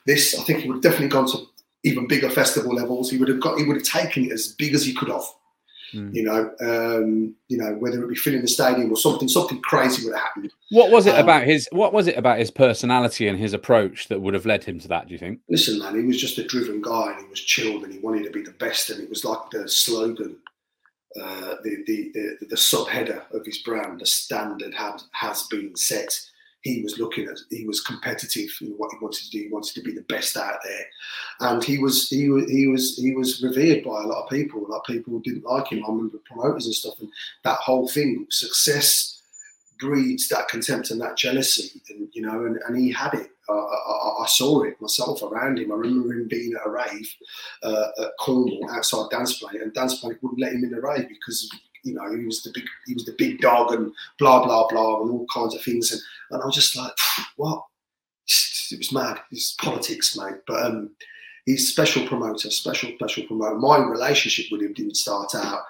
[0.07, 0.39] this.
[0.39, 1.39] I think he would have definitely gone to
[1.85, 3.11] even bigger festival levels.
[3.11, 3.59] He would have got.
[3.59, 5.25] He would have taken it as big as he could have.
[5.95, 6.15] Mm.
[6.15, 10.05] You know, um, you know, whether it be filling the stadium or something, something crazy
[10.05, 10.53] would have happened.
[10.71, 11.69] What was it um, about his?
[11.73, 14.89] What was it about his personality and his approach that would have led him to
[14.89, 15.07] that?
[15.07, 15.41] Do you think?
[15.49, 18.25] Listen, man, he was just a driven guy, and he was chilled, and he wanted
[18.25, 20.37] to be the best, and it was like the slogan,
[21.21, 24.01] uh, the, the the the subheader of his brand.
[24.01, 26.19] The standard had has been set
[26.65, 29.43] he was looking at he was competitive in what he wanted to do.
[29.45, 30.87] He wanted to be the best out there.
[31.41, 34.67] And he was he was he was he was revered by a lot of people.
[34.67, 35.85] A lot of people didn't like him.
[35.85, 37.11] I remember promoters and stuff and
[37.45, 39.21] that whole thing success
[39.79, 43.31] breeds that contempt and that jealousy and you know and, and he had it.
[43.47, 45.71] Uh, I, I, saw it myself around him.
[45.71, 47.15] I remember him being at a rave
[47.63, 51.07] uh, at Cornwall outside Dance Planet, and Dance Planet wouldn't let him in the rave
[51.11, 51.51] because
[51.85, 55.03] you know, he was the big, he was the big dog and blah blah blah
[55.03, 55.93] and all kinds of things.
[55.93, 56.01] And,
[56.35, 56.93] and I was just like,
[57.37, 57.65] what?
[58.71, 59.21] It was mad.
[59.31, 60.37] It's politics, mate.
[60.47, 60.91] But um,
[61.47, 63.57] he's special promoter, special special promoter.
[63.57, 65.61] My relationship with him didn't start out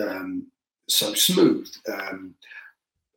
[0.00, 0.46] um,
[0.88, 1.68] so smooth.
[1.90, 2.34] Um,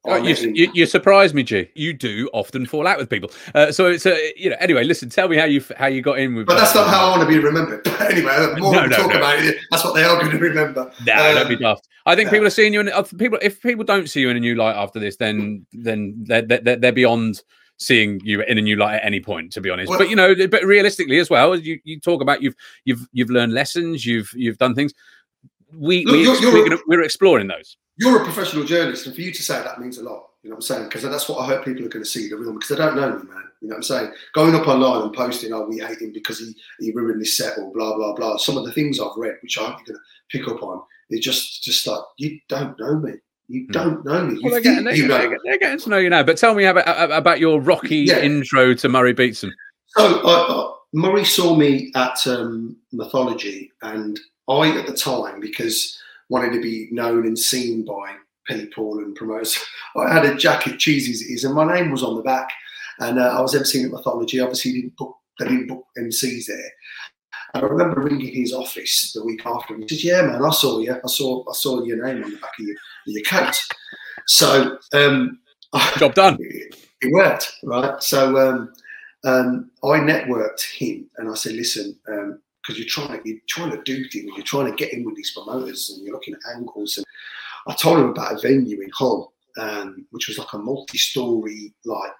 [0.05, 1.69] Oh, you, you, you, surprise me, G.
[1.75, 3.31] You do often fall out with people.
[3.55, 4.57] Uh, so it's a, uh, you know.
[4.59, 5.09] Anyway, listen.
[5.09, 6.45] Tell me how you how you got in with.
[6.45, 7.83] But that's not how I want to be remembered.
[7.85, 9.17] But anyway, the more no, we no, talk no.
[9.17, 10.91] about it, that's what they are going to remember.
[11.05, 11.87] No, um, don't be daft.
[12.05, 13.39] I think people are seeing you, and uh, people.
[13.41, 16.75] If people don't see you in a new light after this, then then they're, they're,
[16.75, 17.41] they're beyond
[17.77, 19.53] seeing you in a new light at any point.
[19.53, 22.41] To be honest, well, but you know, but realistically as well, you you talk about
[22.41, 24.93] you've you've you've learned lessons, you've you've done things.
[25.75, 29.31] We, look, we you're, we're, we're exploring those you're a professional journalist, and for you
[29.31, 30.29] to say that means a lot.
[30.43, 30.83] You know what I'm saying?
[30.85, 32.95] Because that's what I hope people are going to see the real because they don't
[32.95, 33.43] know me, man.
[33.61, 34.11] You know what I'm saying?
[34.33, 37.57] Going up online and posting, oh, we hate him because he, he ruined this set
[37.57, 38.37] or blah blah blah.
[38.37, 40.81] Some of the things I've read, which I hope you're going to pick up on,
[41.09, 43.13] it's just just like you don't know me.
[43.47, 43.71] You hmm.
[43.71, 44.35] don't know me.
[44.35, 45.37] You well, they're, getting, they're, know.
[45.45, 46.23] they're, getting, to know you now.
[46.23, 48.19] But tell me about about your rocky yeah.
[48.19, 49.51] intro to Murray Beatson.
[49.87, 56.53] So uh, Murray saw me at um, Mythology, and I at the time because wanted
[56.53, 58.15] to be known and seen by
[58.47, 59.57] people and promoters.
[59.95, 62.49] I had a jacket, cheesy as it is, and my name was on the back.
[62.99, 64.39] And uh, I was ever emceeing at Mythology.
[64.39, 66.71] Obviously, didn't book they didn't book MCs there.
[67.53, 70.51] And I remember ringing his office the week after, and he said, "Yeah, man, I
[70.51, 70.93] saw you.
[70.93, 72.75] I saw I saw your name on the back of your,
[73.07, 73.55] your coat."
[74.27, 75.39] So um,
[75.97, 76.37] job done.
[76.39, 78.01] It, it worked, right?
[78.01, 78.73] So um,
[79.23, 81.97] um, I networked him, and I said, "Listen,
[82.63, 85.15] because you're trying to you're trying to do things, you're trying to get in with
[85.15, 87.05] these promoters, and you're looking at angles." And
[87.67, 92.11] I told him about a venue in Hull, um, which was like a multi-story, like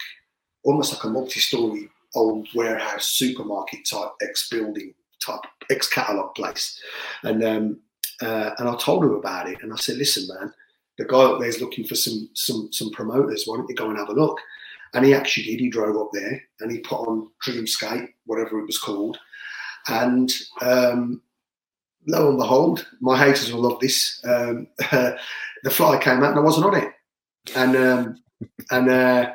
[0.64, 4.94] almost like a multi-story old warehouse supermarket type ex building
[5.26, 6.82] type ex catalog place,
[7.24, 7.80] and um,
[8.22, 10.54] uh, and I told him about it, and I said, "Listen, man."
[10.96, 13.46] The guy up there's looking for some some some promoters.
[13.46, 14.40] Why don't you go and have a look?
[14.94, 15.60] And he actually did.
[15.60, 19.18] He drove up there and he put on Dreamscape, whatever it was called.
[19.88, 21.22] And um,
[22.08, 24.22] lo and behold, my haters will love this.
[24.26, 26.94] Um, the flyer came out and I wasn't on it.
[27.56, 28.24] And um,
[28.72, 29.34] and uh,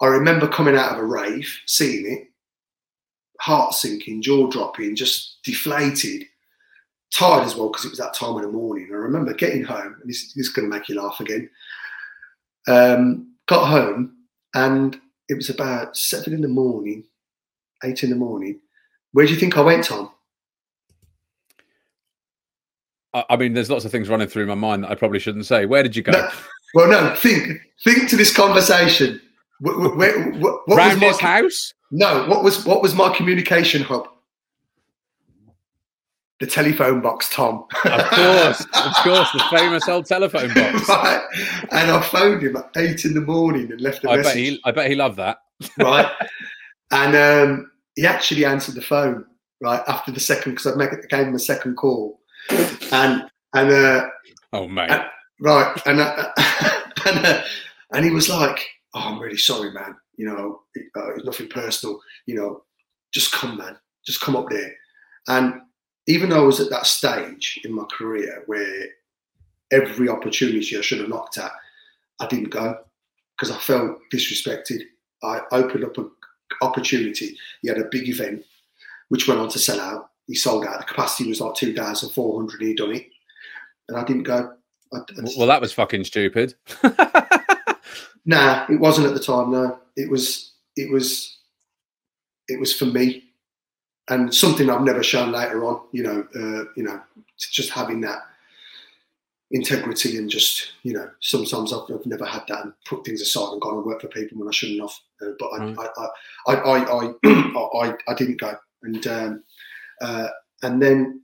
[0.00, 2.28] I remember coming out of a rave, seeing it,
[3.40, 6.24] heart sinking, jaw dropping, just deflated,
[7.12, 8.88] tired as well because it was that time of the morning.
[8.90, 11.48] I remember getting home, and this, this is going to make you laugh again.
[12.68, 14.16] Um, got home
[14.54, 17.04] and it was about seven in the morning,
[17.84, 18.60] eight in the morning.
[19.16, 20.10] Where do you think I went, Tom?
[23.14, 25.64] I mean, there's lots of things running through my mind that I probably shouldn't say.
[25.64, 26.12] Where did you go?
[26.12, 26.28] No,
[26.74, 29.18] well, no, think, think to this conversation.
[29.60, 31.72] Where, where, what, what Round was my, house?
[31.90, 34.06] No, what was what was my communication hub?
[36.38, 37.64] the telephone box, Tom.
[37.86, 40.86] Of course, of course, the famous old telephone box.
[40.90, 41.26] right.
[41.70, 44.34] And I phoned him at eight in the morning and left a I message.
[44.34, 45.38] Bet he, I bet he loved that.
[45.78, 46.12] right.
[46.92, 49.24] And um, he actually answered the phone
[49.60, 52.20] right after the second because I gave him a second call,
[52.92, 54.06] and and uh,
[54.52, 55.04] oh mate, and,
[55.40, 56.32] right, and uh,
[57.06, 57.42] and uh,
[57.92, 59.96] and he was like, "Oh, I'm really sorry, man.
[60.16, 60.60] You know,
[60.96, 61.98] uh, it's nothing personal.
[62.26, 62.62] You know,
[63.12, 63.76] just come, man.
[64.06, 64.72] Just come up there."
[65.28, 65.60] And
[66.06, 68.86] even though I was at that stage in my career where
[69.72, 71.50] every opportunity I should have knocked at,
[72.20, 72.78] I didn't go
[73.36, 74.82] because I felt disrespected.
[75.22, 76.10] I opened up an
[76.62, 77.36] opportunity.
[77.62, 78.44] He had a big event,
[79.08, 80.10] which went on to sell out.
[80.26, 80.80] He sold out.
[80.80, 82.60] The capacity was like 2,400.
[82.60, 83.06] He'd done it.
[83.88, 84.52] And I didn't go.
[84.92, 85.02] I, I
[85.36, 86.54] well, that was fucking stupid.
[88.24, 89.52] nah, it wasn't at the time.
[89.52, 91.38] No, it was, it was,
[92.48, 93.26] it was for me
[94.08, 95.80] and something I've never shown later on.
[95.92, 97.00] You know, uh, you know,
[97.38, 98.20] just having that
[99.50, 103.52] integrity and just you know, sometimes I've, I've, never had that and put things aside
[103.52, 104.94] and gone and worked for people when I shouldn't have.
[105.22, 105.78] Uh, but I, mm.
[105.78, 109.42] I, I, I, I, I, I, didn't go, and um,
[110.02, 110.28] uh,
[110.62, 111.22] and then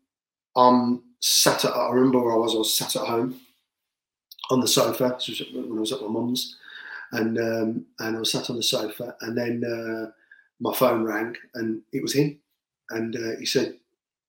[0.56, 1.72] I'm sat at.
[1.72, 2.54] I remember where I was.
[2.54, 3.40] I was sat at home
[4.50, 5.18] on the sofa
[5.52, 6.56] when I was at my mum's,
[7.12, 10.10] and um, and I was sat on the sofa, and then uh,
[10.60, 12.38] my phone rang, and it was him
[12.92, 13.74] and uh, he said,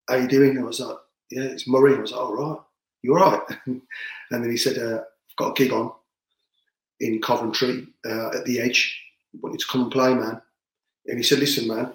[0.07, 0.97] "How you doing?" I was like,
[1.29, 2.59] "Yeah, it's Murray." I was like, "All right,
[3.01, 3.81] you all right?" and
[4.29, 5.91] then he said, uh, "I've got a gig on
[6.99, 9.02] in Coventry uh, at the Edge.
[9.33, 10.41] I want you to come and play, man."
[11.07, 11.93] And he said, "Listen, man,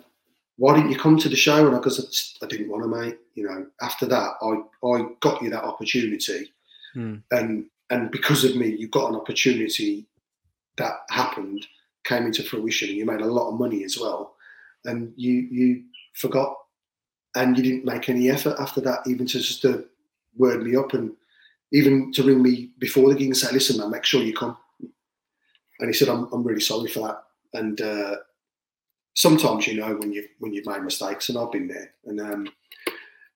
[0.57, 3.18] why didn't you come to the show?" And I goes, "I didn't want to, mate.
[3.35, 6.53] You know, after that, I I got you that opportunity,
[6.94, 7.16] hmm.
[7.31, 10.07] and and because of me, you got an opportunity
[10.77, 11.66] that happened."
[12.05, 14.35] came into fruition you made a lot of money as well
[14.85, 16.57] and you you forgot,
[17.37, 19.85] and you didn't make any effort after that, even to just to
[20.37, 21.12] word me up and
[21.72, 24.57] even to ring me before the gig and say, "Listen, man, make sure you come."
[25.81, 27.22] And he said, "I'm, I'm really sorry for that."
[27.54, 28.16] And uh,
[29.14, 31.92] sometimes you know when you when you've made mistakes, and I've been there.
[32.06, 32.48] And um,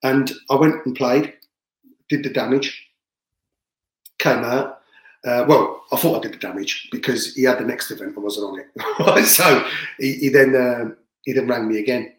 [0.03, 1.35] and I went and played,
[2.09, 2.88] did the damage,
[4.18, 4.81] came out.
[5.25, 8.14] Uh, well, I thought I did the damage because he had the next event.
[8.16, 9.64] I wasn't on it, so
[9.98, 12.12] he, he then uh, he then rang me again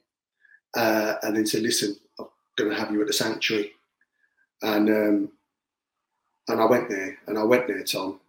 [0.76, 2.28] uh, and then said, "Listen, I'm
[2.58, 3.72] going to have you at the sanctuary,"
[4.62, 5.32] and um,
[6.48, 8.20] and I went there, and I went there, Tom.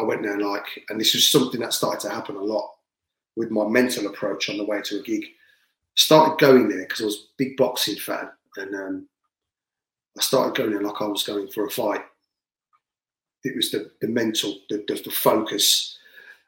[0.00, 2.70] I went there like, and this was something that started to happen a lot
[3.36, 5.24] with my mental approach on the way to a gig.
[5.96, 9.08] Started going there because I was a big boxing fan, and um,
[10.18, 12.02] I started going there like I was going for a fight.
[13.44, 15.96] It was the, the mental, the, the, the focus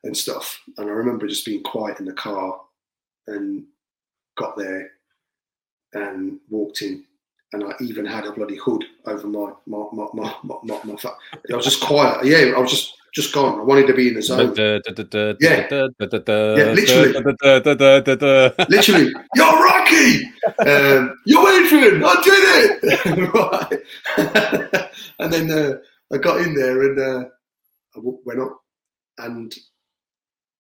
[0.05, 0.61] and stuff.
[0.76, 2.61] And I remember just being quiet in the car
[3.26, 3.64] and
[4.36, 4.90] got there
[5.94, 7.05] and walked in,
[7.53, 10.96] and I even had a bloody hood over my my my my my, my, my
[11.53, 12.24] I was just quiet.
[12.24, 13.60] Yeah, I was just just gone.
[13.60, 14.54] I wanted to be in the zone.
[15.40, 15.66] Yeah,
[16.56, 17.14] yeah, literally,
[18.68, 19.12] literally.
[19.34, 20.24] You're Rocky.
[20.66, 22.02] Um, you're Adrian.
[22.04, 23.82] I did it.
[25.18, 25.74] and then uh,
[26.12, 27.24] I got in there and uh,
[27.96, 28.60] I went up
[29.18, 29.54] and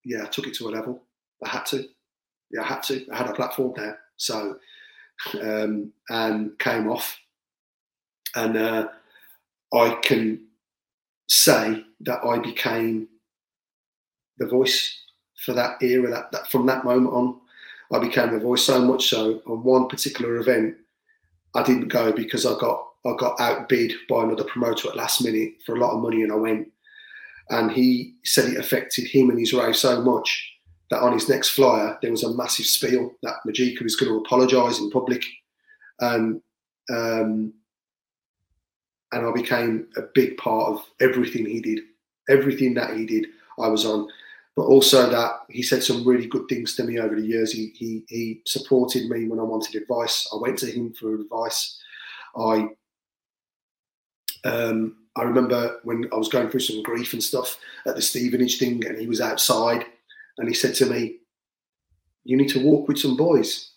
[0.04, 1.02] yeah, I took it to a level.
[1.44, 1.84] I had to
[2.60, 3.06] I had to.
[3.10, 4.56] I had a platform now, so
[5.40, 7.18] um, and came off,
[8.34, 8.88] and uh,
[9.72, 10.46] I can
[11.28, 13.08] say that I became
[14.38, 14.98] the voice
[15.44, 16.10] for that era.
[16.10, 17.40] That, that from that moment on,
[17.92, 20.76] I became the voice so much so on one particular event,
[21.54, 25.54] I didn't go because I got I got outbid by another promoter at last minute
[25.66, 26.68] for a lot of money, and I went.
[27.50, 30.50] And he said it affected him and his race so much
[30.90, 34.18] that on his next flyer there was a massive spiel that Magika was going to
[34.18, 35.22] apologise in public,
[36.00, 36.40] and
[36.90, 37.52] um,
[39.12, 41.80] and I became a big part of everything he did,
[42.28, 43.26] everything that he did.
[43.58, 44.08] I was on,
[44.56, 47.52] but also that he said some really good things to me over the years.
[47.52, 50.28] He he he supported me when I wanted advice.
[50.32, 51.80] I went to him for advice.
[52.36, 52.68] I
[54.44, 58.58] um, I remember when I was going through some grief and stuff at the Stevenage
[58.58, 59.84] thing, and he was outside,
[60.38, 61.18] and he said to me,
[62.24, 63.70] "You need to walk with some boys.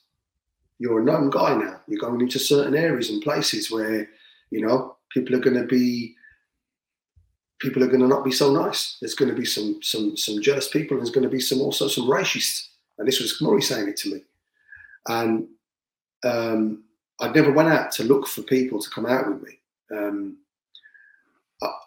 [0.79, 1.81] You're a known guy now.
[1.87, 4.09] You're going into certain areas and places where,
[4.49, 6.15] you know, people are going to be."
[7.59, 8.97] People are going to not be so nice.
[8.99, 10.97] There's going to be some some some jealous people.
[10.97, 12.67] There's going to be some also some racists.
[12.97, 14.21] And this was Murray saying it to me.
[15.07, 15.47] And
[16.23, 16.83] um,
[17.19, 19.59] I never went out to look for people to come out with me.
[19.91, 20.37] Um,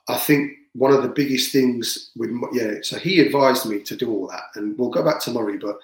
[0.09, 4.11] I, think one of the biggest things with yeah, so he advised me to do
[4.11, 5.79] all that, and we'll go back to Murray, but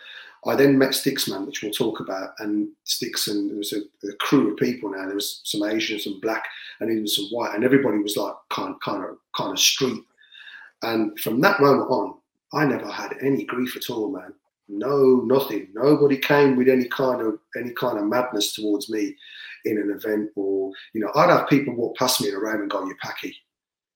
[0.47, 4.13] I then met Stixman, which we'll talk about, and Sticks, and there was a, a,
[4.17, 5.07] crew of people now.
[5.07, 6.45] There was some Asians, some black,
[6.81, 10.03] and even some white, and everybody was like kind, kind of, kind of street.
[10.83, 12.15] And from that moment on,
[12.53, 14.35] I never had any grief at all, man.
[14.69, 15.69] No, nothing.
[15.75, 19.15] Nobody came with any kind of any kind of madness towards me
[19.65, 22.61] in an event, or you know, I'd have people walk past me in a round
[22.61, 23.37] and go, "You packy,"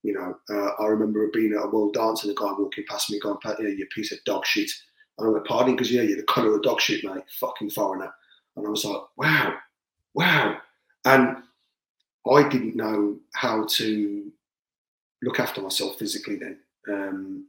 [0.02, 3.10] You know, uh, I remember being at a world dance and a guy walking past
[3.10, 4.70] me going, yeah, you piece of dog shit.
[5.18, 5.74] And I went, pardon?
[5.74, 7.24] Because, yeah, you're the colour of dog shit, mate.
[7.40, 8.12] Fucking foreigner.
[8.56, 9.54] And I was like, wow,
[10.14, 10.58] wow.
[11.04, 11.36] And
[12.30, 14.30] I didn't know how to
[15.22, 16.58] look after myself physically then.
[16.88, 17.46] Um,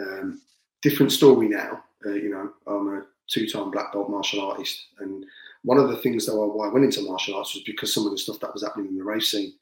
[0.00, 0.40] um,
[0.82, 1.84] different story now.
[2.04, 5.24] Uh, you know, I'm a two-time black belt martial artist, and
[5.64, 8.12] one of the things though why I went into martial arts was because some of
[8.12, 9.54] the stuff that was happening in the race scene.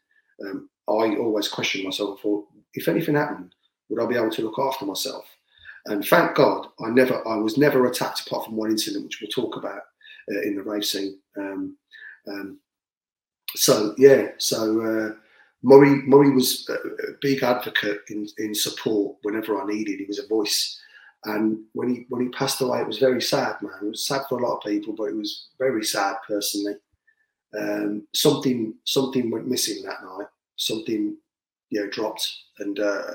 [0.45, 2.19] Um, I always questioned myself.
[2.19, 3.55] I thought, if anything happened,
[3.89, 5.25] would I be able to look after myself?
[5.87, 9.31] And thank God, I never, I was never attacked apart from one incident, which we'll
[9.31, 9.83] talk about
[10.33, 11.19] uh, in the racing.
[11.37, 11.77] Um,
[12.27, 12.59] um,
[13.55, 15.15] so yeah, so uh,
[15.63, 20.01] Murray, Murray was a, a big advocate in, in support whenever I needed.
[20.01, 20.81] He was a voice,
[21.25, 23.73] and when he when he passed away, it was very sad, man.
[23.83, 26.75] It was sad for a lot of people, but it was very sad personally.
[27.59, 30.27] Um, something something went missing that night,
[30.57, 31.17] something
[31.71, 33.11] you know dropped, and uh,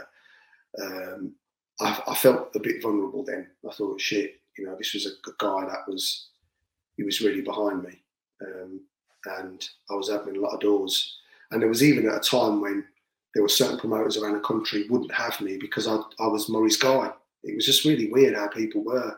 [0.81, 1.35] um,
[1.81, 3.47] I, I, felt a bit vulnerable then.
[3.67, 6.27] I thought, shit, you know, this was a, guy that was
[6.97, 8.01] he was really behind me,
[8.45, 8.81] um,
[9.37, 11.17] and I was opening a lot of doors.
[11.51, 12.85] And there was even at a time when
[13.33, 16.77] there were certain promoters around the country wouldn't have me because I, I was Murray's
[16.77, 17.11] guy.
[17.43, 19.17] It was just really weird how people were.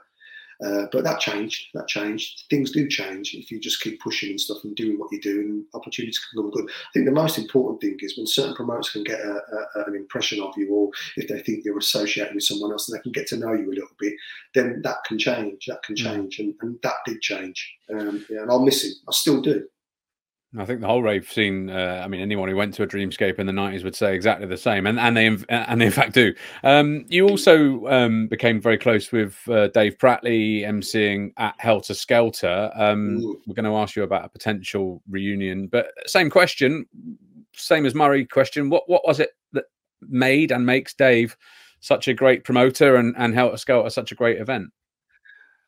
[0.63, 1.67] Uh, but that changed.
[1.73, 2.43] That changed.
[2.49, 5.39] Things do change if you just keep pushing and stuff and doing what you do,
[5.39, 6.69] and opportunities can come good.
[6.69, 9.41] I think the most important thing is when certain promoters can get a,
[9.75, 12.97] a, an impression of you, or if they think you're associated with someone else and
[12.97, 14.13] they can get to know you a little bit,
[14.53, 15.65] then that can change.
[15.67, 17.73] That can change, and, and that did change.
[17.91, 18.91] Um, yeah, and I'll miss him.
[19.07, 19.67] I still do.
[20.57, 21.69] I think the whole rave scene.
[21.69, 24.45] Uh, I mean, anyone who went to a Dreamscape in the nineties would say exactly
[24.45, 26.33] the same, and and they and they in fact do.
[26.63, 32.69] Um, you also um, became very close with uh, Dave Pratley, emceeing at Helter Skelter.
[32.75, 36.85] Um, we're going to ask you about a potential reunion, but same question,
[37.55, 38.69] same as Murray question.
[38.69, 39.65] What what was it that
[40.01, 41.37] made and makes Dave
[41.79, 44.69] such a great promoter and and Helter Skelter such a great event?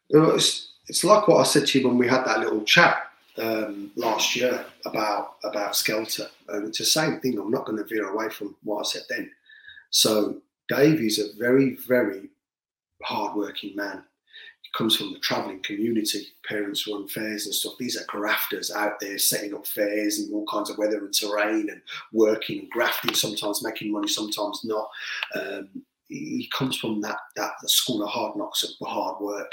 [0.10, 3.92] It's, it's like what I said to you when we had that little chat um,
[3.96, 7.38] last year about about Skelter, and it's the same thing.
[7.38, 9.32] I'm not going to veer away from what I said then.
[9.90, 12.30] So Dave is a very very
[13.02, 14.04] hardworking man.
[14.62, 16.28] He comes from the travelling community.
[16.48, 17.74] Parents run fairs and stuff.
[17.80, 21.70] These are grafters out there setting up fairs in all kinds of weather and terrain
[21.70, 21.82] and
[22.12, 23.14] working and grafting.
[23.14, 24.90] Sometimes making money, sometimes not.
[25.36, 25.70] Um,
[26.08, 29.52] he comes from that that the school of hard knocks of hard work.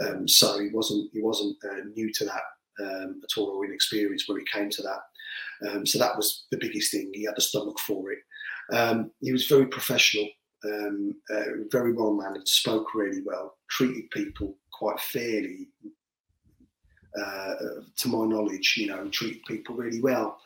[0.00, 2.42] Um, so he wasn't he wasn't uh, new to that
[2.80, 5.70] um, at all or inexperienced when it came to that.
[5.70, 7.10] Um, so that was the biggest thing.
[7.12, 8.18] He had the stomach for it.
[8.72, 10.28] Um, he was very professional,
[10.64, 15.68] um, uh, very well mannered, spoke really well, treated people quite fairly.
[17.18, 17.54] Uh,
[17.96, 20.38] to my knowledge, you know, treated people really well.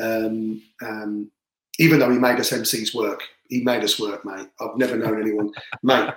[0.00, 1.30] Um, um,
[1.78, 4.48] even though he made us MCs work, he made us work, mate.
[4.58, 6.14] I've never known anyone, mate.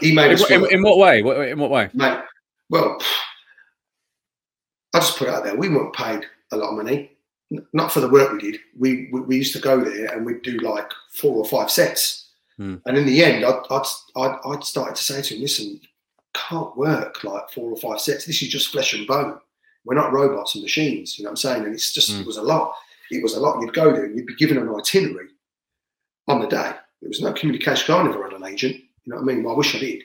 [0.00, 1.18] He made us in, in, in, what way?
[1.50, 2.22] In what way, mate?
[2.70, 2.98] Well,
[4.94, 5.56] I just put it out there.
[5.56, 7.12] We weren't paid a lot of money,
[7.72, 8.60] not for the work we did.
[8.78, 12.28] We we, we used to go there and we'd do like four or five sets.
[12.58, 12.76] Hmm.
[12.86, 13.86] And in the end, I'd, I'd,
[14.16, 15.80] I'd, I'd started to say to him, listen,
[16.34, 18.26] can't work like four or five sets.
[18.26, 19.38] This is just flesh and bone.
[19.84, 21.64] We're not robots and machines, you know what I'm saying?
[21.64, 22.20] And it's just, Mm.
[22.20, 22.74] it was a lot.
[23.10, 23.60] It was a lot.
[23.60, 25.28] You'd go there and you'd be given an itinerary
[26.28, 26.72] on the day.
[27.00, 27.94] There was no communication.
[27.94, 29.42] I never had an agent, you know what I mean?
[29.42, 30.02] Well, I wish I did,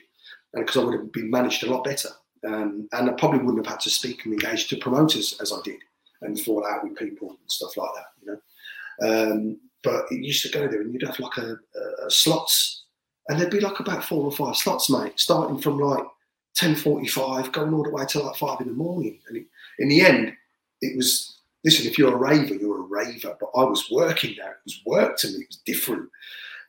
[0.52, 2.08] because I would have been managed a lot better.
[2.46, 5.58] Um, and I probably wouldn't have had to speak and engage to promoters as I
[5.64, 5.80] did
[6.22, 9.32] and fall out with people and stuff like that, you know?
[9.32, 11.56] Um, but it used to go there and you'd have like a,
[12.06, 12.84] a, slots
[13.28, 16.04] and there'd be like about four or five slots, mate, starting from like
[16.58, 19.20] 10.45, going all the way till like five in the morning.
[19.28, 19.46] And it,
[19.78, 20.32] in the end,
[20.80, 23.36] it was, listen, if you're a raver, you're a raver.
[23.38, 24.52] But I was working there.
[24.52, 25.34] It was work to me.
[25.40, 26.08] It was different.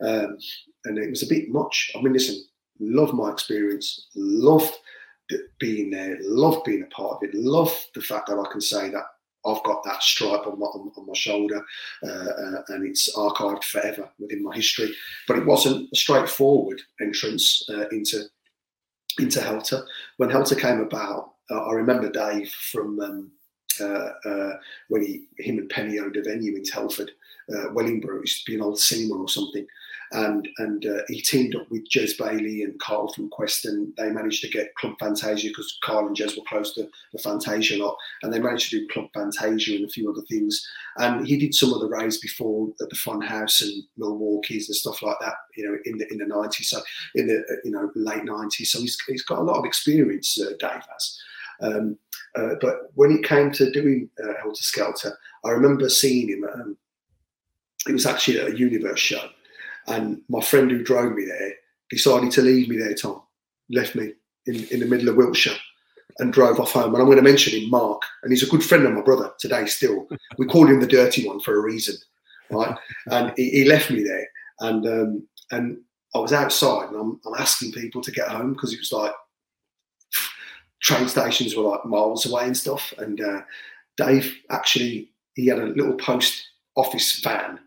[0.01, 0.37] Um,
[0.85, 1.91] and it was a bit much.
[1.95, 2.43] I mean, listen,
[2.79, 4.07] love my experience.
[4.15, 4.73] Loved
[5.59, 6.17] being there.
[6.21, 7.35] love being a part of it.
[7.35, 9.05] love the fact that I can say that
[9.45, 11.63] I've got that stripe on my, on, my shoulder
[12.03, 14.93] uh, uh, and it's archived forever within my history.
[15.27, 18.23] But it wasn't a straightforward entrance uh, into
[19.17, 19.85] into Helter.
[20.17, 23.31] When Helter came about, uh, I remember Dave from um,
[23.81, 24.57] uh, uh,
[24.89, 27.11] when he him and Penny owned a venue in Telford,
[27.53, 28.19] uh, Wellingborough.
[28.19, 29.65] It used to be an old cinema or something.
[30.11, 34.09] And and uh, he teamed up with Jez Bailey and Carl from Quest, and they
[34.09, 37.95] managed to get Club Fantasia because Carl and Jez were close to the Fantasia lot,
[38.23, 40.65] and they managed to do Club Fantasia and a few other things.
[40.97, 44.75] And he did some of the raves before at the Fun House and Milwaukee's and
[44.75, 46.81] stuff like that, you know, in the in the nineties, so
[47.15, 48.71] in the uh, you know late nineties.
[48.71, 51.19] So he's he's got a lot of experience, uh, Dave has.
[51.61, 51.97] Um,
[52.35, 56.45] uh, but when it came to doing uh, Helter Skelter, I remember seeing him.
[56.45, 56.77] At, um,
[57.87, 59.29] it was actually a Universe show,
[59.89, 61.53] and my friend who drove me there
[61.89, 62.93] decided to leave me there.
[62.93, 63.21] Tom
[63.69, 64.13] left me
[64.45, 65.57] in, in the middle of Wiltshire
[66.19, 66.93] and drove off home.
[66.93, 69.31] And I'm going to mention him, Mark, and he's a good friend of my brother
[69.39, 69.65] today.
[69.65, 71.95] Still, we call him the dirty one for a reason,
[72.49, 72.75] right?
[73.07, 74.27] and he, he left me there,
[74.59, 75.79] and um, and
[76.15, 79.13] I was outside, and I'm, I'm asking people to get home because it was like
[80.81, 82.93] train stations were like miles away and stuff.
[82.97, 83.41] And uh,
[83.97, 87.59] Dave actually he had a little post office van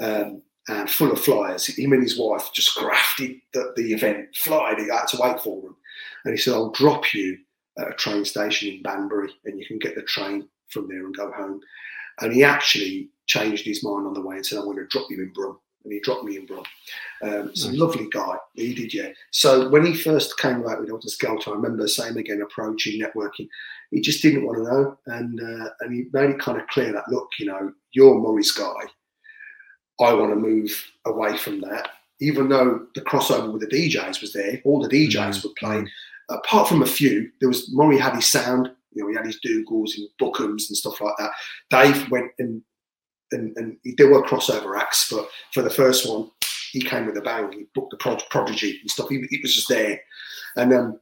[0.00, 1.66] um, and full of flyers.
[1.66, 4.78] Him and his wife just grafted the, the event, flying.
[4.78, 5.76] He had to wait for them,
[6.24, 7.38] and he said, "I'll drop you
[7.78, 11.16] at a train station in Banbury, and you can get the train from there and
[11.16, 11.60] go home."
[12.20, 15.06] And he actually changed his mind on the way and said, "I'm going to drop
[15.10, 16.62] you in Brum." And he dropped me in Brum.
[17.24, 18.36] Um, it's a lovely guy.
[18.54, 19.08] He did, yeah.
[19.32, 23.48] So when he first came about with Helter Skelter, I remember same again, approaching, networking.
[23.90, 26.92] He just didn't want to know, and uh, and he made it kind of clear
[26.92, 28.82] that look, you know, you're Murray's guy.
[30.00, 30.70] I want to move
[31.06, 31.88] away from that.
[32.20, 35.44] Even though the crossover with the DJs was there, all the DJs Mm.
[35.44, 35.88] were playing.
[36.28, 38.70] Apart from a few, there was Murray had his sound.
[38.92, 41.32] You know, he had his Dougals and Bookums and stuff like that.
[41.70, 42.62] Dave went and
[43.32, 46.30] and, and there were crossover acts, but for the first one,
[46.70, 47.50] he came with a bang.
[47.50, 49.08] He booked the Prod- Prodigy and stuff.
[49.08, 49.98] He, he was just there,
[50.56, 51.00] and um,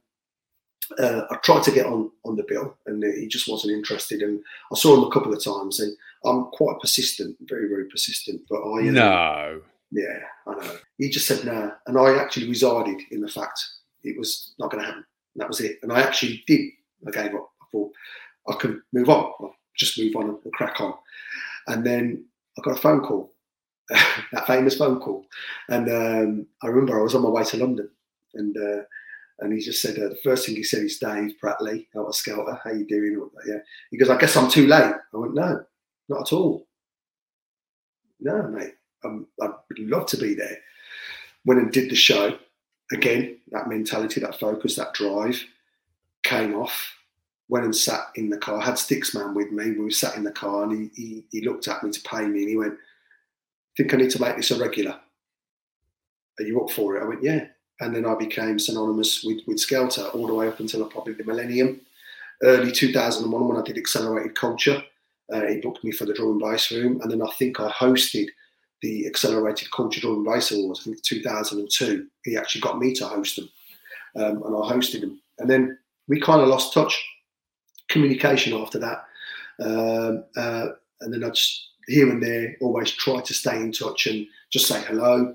[0.97, 4.21] uh, I tried to get on on the bill, and he just wasn't interested.
[4.21, 8.41] And I saw him a couple of times, and I'm quite persistent, very very persistent.
[8.49, 9.61] But I uh, No.
[9.91, 10.77] yeah, I know.
[10.97, 13.63] He just said no, and I actually resided in the fact
[14.03, 15.05] it was not going to happen.
[15.35, 16.69] That was it, and I actually did.
[17.07, 17.49] I gave up.
[17.61, 17.91] I thought
[18.47, 20.93] I could move on, I'll just move on and crack on.
[21.67, 22.25] And then
[22.57, 23.33] I got a phone call,
[23.89, 25.25] that famous phone call,
[25.69, 27.89] and um, I remember I was on my way to London,
[28.33, 28.81] and uh,
[29.39, 32.59] and he just said uh, the first thing he said is Dave Pratley, Helter Skelter,
[32.63, 33.29] how you doing?
[33.47, 33.57] Yeah,
[33.89, 34.93] he goes, I guess I'm too late.
[35.13, 35.63] I went, no,
[36.11, 36.67] not at all.
[38.19, 40.57] No, mate, I'm, I'd love to be there.
[41.45, 42.37] Went and did the show
[42.91, 43.37] again.
[43.51, 45.43] That mentality, that focus, that drive
[46.23, 46.95] came off.
[47.49, 48.61] Went and sat in the car.
[48.61, 49.71] I Had Sticksman with me.
[49.71, 52.25] We were sat in the car, and he, he he looked at me to pay
[52.25, 52.77] me, and he went, I
[53.77, 54.97] "Think I need to make this a regular?
[56.39, 57.47] Are you up for it?" I went, "Yeah."
[57.79, 61.25] And then I became synonymous with with Skelter all the way up until probably the
[61.25, 61.81] millennium,
[62.43, 64.83] early 2001 when I did Accelerated Culture.
[65.31, 68.27] Uh, he booked me for the and bass room, and then I think I hosted
[68.81, 70.81] the Accelerated Culture and Bass Awards.
[70.81, 72.07] I think 2002.
[72.25, 73.49] He actually got me to host them,
[74.15, 75.21] um, and I hosted them.
[75.39, 75.77] And then
[76.07, 77.01] we kind of lost touch,
[77.89, 79.05] communication after that.
[79.61, 80.67] Um, uh,
[81.01, 84.67] and then I just here and there always try to stay in touch and just
[84.67, 85.33] say hello.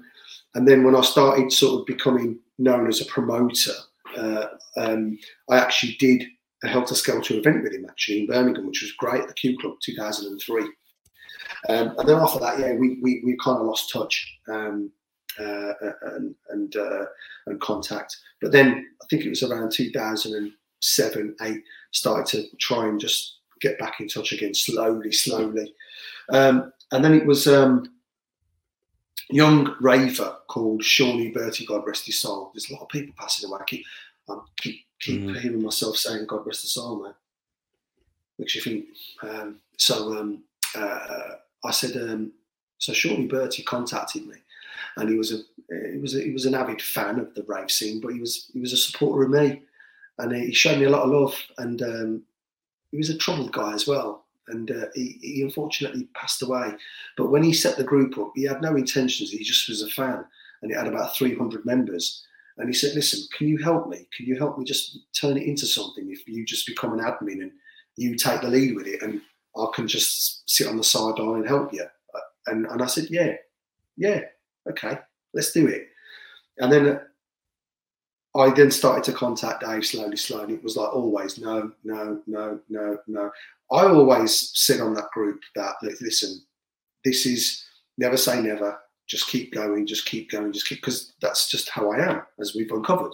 [0.54, 3.72] And then when I started sort of becoming known as a promoter,
[4.16, 5.18] uh, um,
[5.50, 6.24] I actually did
[6.64, 9.56] a Helter Skelter event with him actually in Birmingham, which was great at the Q
[9.58, 10.62] Club 2003.
[11.68, 14.90] Um, and then after that, yeah, we we, we kind of lost touch um,
[15.38, 17.04] uh, and and, uh,
[17.46, 18.16] and contact.
[18.40, 23.78] But then I think it was around 2007, eight, started to try and just get
[23.78, 25.74] back in touch again slowly, slowly.
[26.32, 27.90] Um, and then it was um,
[29.30, 32.50] young raver called Shawnee Bertie, God rest his soul.
[32.54, 33.60] There's a lot of people passing away.
[33.66, 33.84] Keep,
[34.28, 35.40] I keep, keep mm.
[35.40, 37.14] hearing myself saying, God rest his soul, man.
[38.36, 38.86] which you think.
[39.22, 40.42] Um, so um,
[40.74, 42.32] uh, I said, um,
[42.78, 44.36] so Shawnee Bertie contacted me,
[44.96, 45.38] and he was a
[45.92, 48.50] he was a, he was an avid fan of the rave scene, but he was
[48.52, 49.62] he was a supporter of me,
[50.18, 52.22] and he showed me a lot of love, and um,
[52.90, 56.72] he was a troubled guy as well and uh, he, he, unfortunately passed away.
[57.16, 59.30] But when he set the group up, he had no intentions.
[59.30, 60.24] He just was a fan,
[60.62, 62.24] and it had about 300 members.
[62.58, 64.08] And he said, "Listen, can you help me?
[64.16, 66.10] Can you help me just turn it into something?
[66.10, 67.52] If you just become an admin and
[67.96, 69.20] you take the lead with it, and
[69.56, 71.84] I can just sit on the sideline and help you."
[72.14, 73.34] Uh, and and I said, "Yeah,
[73.96, 74.22] yeah,
[74.70, 74.98] okay,
[75.34, 75.88] let's do it."
[76.58, 77.00] And then uh,
[78.36, 80.54] I then started to contact Dave slowly, slowly.
[80.54, 83.30] It was like always, no, no, no, no, no.
[83.72, 86.42] I always said on that group that listen,
[87.04, 87.64] this is
[87.98, 88.78] never say never.
[89.06, 92.54] Just keep going, just keep going, just keep because that's just how I am, as
[92.54, 93.12] we've uncovered.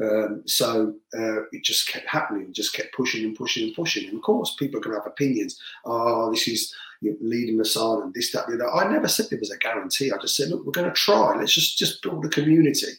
[0.00, 4.08] Um, so uh, it just kept happening, just kept pushing and pushing and pushing.
[4.08, 5.60] And of course, people to have opinions.
[5.84, 6.74] Oh, this is
[7.20, 8.70] leading us on, and this, that, the other.
[8.70, 10.12] I never said there was a guarantee.
[10.12, 11.36] I just said, look, we're going to try.
[11.36, 12.92] Let's just just build a community,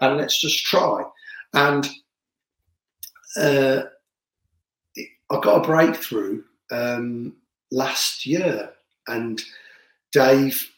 [0.00, 1.04] and let's just try.
[1.54, 1.88] And
[3.36, 3.82] uh,
[4.98, 7.36] I got a breakthrough um,
[7.70, 8.70] last year,
[9.06, 9.40] and
[10.12, 10.68] Dave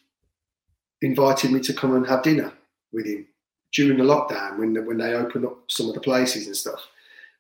[1.02, 2.52] invited me to come and have dinner
[2.92, 3.26] with him
[3.74, 6.80] during the lockdown when when they opened up some of the places and stuff.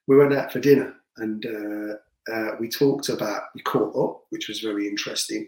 [0.06, 4.48] We went out for dinner and uh, uh, we talked about we caught up, which
[4.48, 5.46] was very interesting,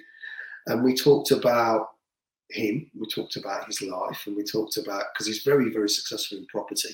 [0.66, 1.90] and we talked about
[2.50, 2.90] him.
[2.98, 6.46] We talked about his life, and we talked about because he's very very successful in
[6.46, 6.90] property,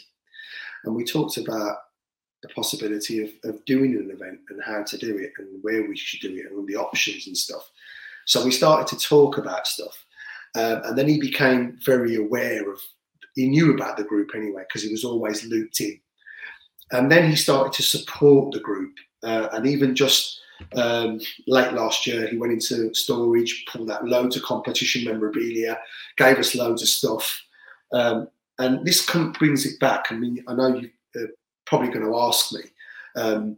[0.84, 1.76] and we talked about
[2.42, 5.94] the possibility of, of doing an event and how to do it and where we
[5.94, 7.70] should do it and the options and stuff.
[8.24, 10.06] So we started to talk about stuff.
[10.56, 12.80] Um, and then he became very aware of,
[13.34, 16.00] he knew about the group anyway, because he was always looped in.
[16.92, 18.94] And then he started to support the group.
[19.22, 20.40] Uh, and even just
[20.74, 25.78] um, late last year, he went into storage, pulled out loads of competition memorabilia,
[26.16, 27.42] gave us loads of stuff.
[27.92, 28.28] Um,
[28.58, 30.06] and this brings it back.
[30.10, 30.82] I mean, I know
[31.14, 31.28] you're
[31.64, 32.60] probably going to ask me
[33.16, 33.56] um,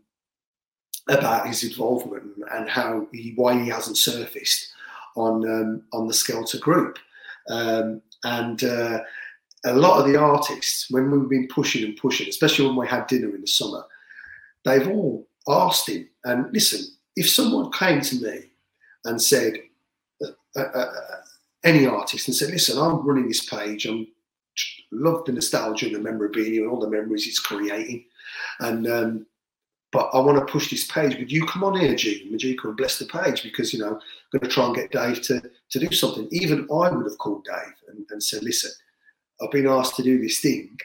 [1.09, 4.69] about his involvement and how he, why he hasn't surfaced
[5.17, 6.99] on um, on the Skelter group.
[7.49, 9.01] Um, and uh,
[9.65, 13.07] a lot of the artists, when we've been pushing and pushing, especially when we had
[13.07, 13.85] dinner in the summer,
[14.65, 16.09] they've all asked him.
[16.25, 16.87] And listen,
[17.17, 18.51] if someone came to me
[19.05, 19.55] and said,
[20.25, 20.93] uh, uh, uh
[21.65, 23.87] any artist, and said, "Listen, I'm running this page.
[23.87, 24.07] I'm
[24.91, 28.05] love the nostalgia and the memorabilia and all the memories it's creating.
[28.61, 29.27] And um,
[29.93, 31.17] but I want to push this page.
[31.19, 34.01] Would you come on here, G Magika, and bless the page because you know I'm
[34.33, 36.27] going to try and get Dave to to do something.
[36.33, 38.73] Even I would have called Dave and, and said, "Listen,
[39.41, 40.77] I've been asked to do this thing.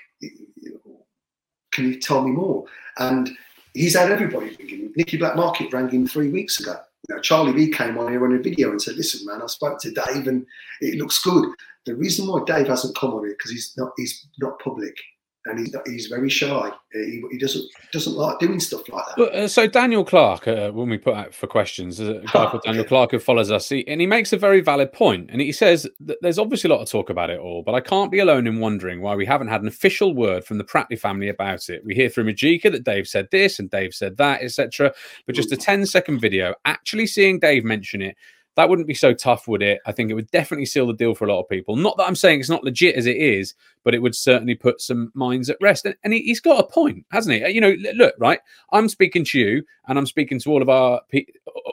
[1.71, 2.65] Can you tell me more?"
[2.97, 3.29] And
[3.73, 4.57] he's had everybody.
[4.95, 6.75] Nicky Black Market rang him three weeks ago.
[7.07, 9.47] You know, Charlie B came on here on a video and said, "Listen, man, I
[9.47, 10.45] spoke to Dave and
[10.81, 11.47] it looks good."
[11.85, 14.97] The reason why Dave hasn't come on it because he's not he's not public
[15.49, 16.71] and he's not, he's very shy.
[16.91, 19.21] He, he, doesn't doesn't like doing stuff like that.
[19.33, 22.83] uh, so Daniel Clark, uh, when we put out for questions, a guy called Daniel.
[22.85, 25.87] Clark who follows us, he, and he makes a very valid point, and he says
[25.99, 28.47] that there's obviously a lot of talk about it all, but I can't be alone
[28.47, 31.83] in wondering why we haven't had an official word from the Pratley family about it.
[31.85, 34.93] We hear through Magika that Dave said this and Dave said that, etc.
[35.25, 35.63] But just a mm.
[35.63, 38.15] 10 second video, actually seeing Dave mention it
[38.57, 39.79] that wouldn't be so tough, would it?
[39.85, 41.75] I think it would definitely seal the deal for a lot of people.
[41.75, 43.53] Not that I'm saying it's not legit as it is,
[43.83, 45.85] but it would certainly put some minds at rest.
[46.03, 47.47] And, he, has got a point, hasn't he?
[47.51, 48.39] You know, look, right?
[48.73, 51.01] I'm speaking to you, and I'm speaking to all of our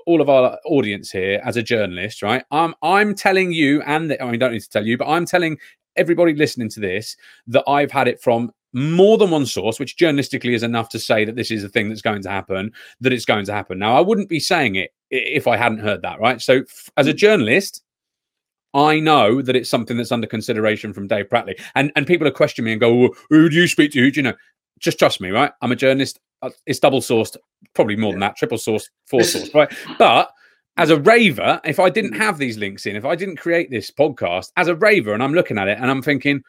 [0.07, 2.45] all of our audience here as a journalist, right?
[2.51, 5.25] I'm I'm telling you, and the, I mean, don't need to tell you, but I'm
[5.25, 5.57] telling
[5.97, 7.17] everybody listening to this
[7.47, 11.25] that I've had it from more than one source, which journalistically is enough to say
[11.25, 13.79] that this is a thing that's going to happen, that it's going to happen.
[13.79, 16.41] Now, I wouldn't be saying it if I hadn't heard that, right?
[16.41, 16.65] So,
[16.97, 17.17] as a hmm.
[17.17, 17.83] journalist,
[18.75, 21.59] I know that it's something that's under consideration from Dave Pratley.
[21.75, 24.01] And and people are questioning me and go, well, who do you speak to?
[24.01, 24.35] Who do you know?
[24.81, 25.53] Just trust me, right?
[25.63, 26.19] I'm a journalist.
[26.43, 27.37] Uh, it's double sourced,
[27.75, 29.73] probably more than that, triple sourced, four source, right?
[29.99, 30.31] But
[30.77, 33.91] as a raver, if I didn't have these links in, if I didn't create this
[33.91, 36.43] podcast as a raver and I'm looking at it and I'm thinking,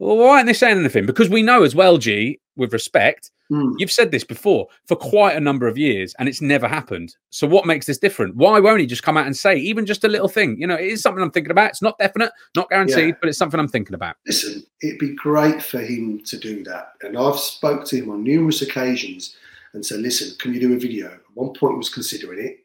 [0.00, 1.04] well, why aren't they saying anything?
[1.04, 3.74] Because we know as well, G, with respect, mm.
[3.76, 7.14] you've said this before for quite a number of years and it's never happened.
[7.28, 8.36] So what makes this different?
[8.36, 10.56] Why won't he just come out and say even just a little thing?
[10.58, 11.70] You know, it is something I'm thinking about.
[11.70, 13.14] It's not definite, not guaranteed, yeah.
[13.20, 14.16] but it's something I'm thinking about.
[14.26, 16.92] Listen, it'd be great for him to do that.
[17.02, 19.36] And I've spoke to him on numerous occasions
[19.74, 21.08] and said, listen, can you do a video?
[21.08, 22.56] At one point, he was considering it.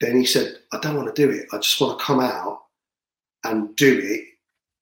[0.00, 1.48] Then he said, I don't want to do it.
[1.52, 2.62] I just want to come out
[3.44, 4.24] and do it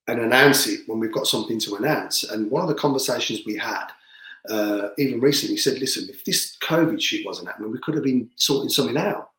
[0.08, 2.24] and announce it when we've got something to announce.
[2.24, 3.86] And one of the conversations we had,
[4.48, 8.30] uh, even recently, said, listen, if this COVID shit wasn't happening, we could have been
[8.36, 9.30] sorting something out.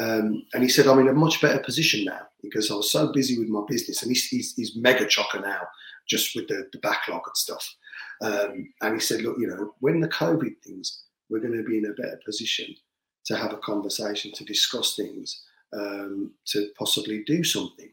[0.00, 3.12] Um, and he said, I'm in a much better position now because I was so
[3.12, 4.02] busy with my business.
[4.02, 5.60] And he's, he's, he's mega chocker now,
[6.08, 7.74] just with the, the backlog and stuff.
[8.22, 11.78] Um, and he said, look, you know, when the COVID things, we're going to be
[11.78, 12.74] in a better position
[13.26, 17.90] to have a conversation, to discuss things, um, to possibly do something.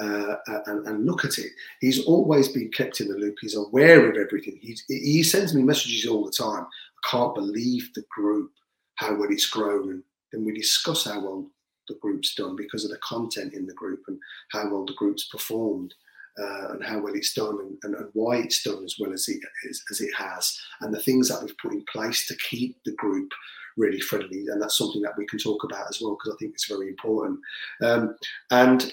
[0.00, 1.52] Uh, and, and, look at it.
[1.80, 3.36] He's always been kept in the loop.
[3.40, 4.58] He's aware of everything.
[4.60, 6.64] He's, he sends me messages all the time.
[6.64, 8.50] I can't believe the group,
[8.96, 9.90] how well it's grown.
[9.90, 10.02] And
[10.32, 11.50] then we discuss how well
[11.88, 14.18] the group's done because of the content in the group and
[14.52, 15.94] how well the group's performed
[16.38, 19.28] uh, and how well it's done and, and, and, why it's done as well as
[19.28, 22.76] it, as, as it has and the things that we've put in place to keep
[22.84, 23.30] the group
[23.76, 26.54] really friendly and that's something that we can talk about as well because I think
[26.54, 27.40] it's very important
[27.82, 28.16] um,
[28.50, 28.92] and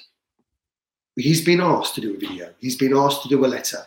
[1.16, 3.80] he's been asked to do a video he's been asked to do a letter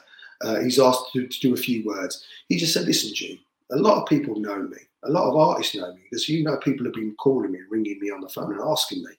[0.42, 3.76] uh, he's asked to, to, do a few words he just said listen G a
[3.76, 6.84] lot of people know me a lot of artists know me because you know people
[6.84, 9.10] have been calling me ringing me on the phone and asking me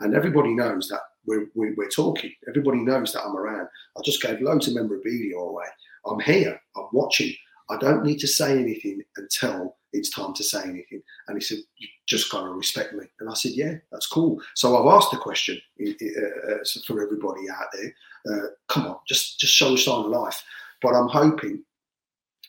[0.00, 2.32] and everybody knows that we're, we're, we're, talking.
[2.48, 3.68] Everybody knows that I'm around.
[3.96, 5.66] I just gave loads of memorabilia away.
[6.06, 6.60] I'm here.
[6.76, 7.32] I'm watching.
[7.70, 11.02] I don't need to say anything until it's time to say anything.
[11.28, 13.04] And he said, You just got to respect me.
[13.20, 14.40] And I said, Yeah, that's cool.
[14.54, 17.92] So I've asked the question uh, uh, for everybody out there
[18.30, 20.42] uh, come on, just, just show a sign of life.
[20.82, 21.62] But I'm hoping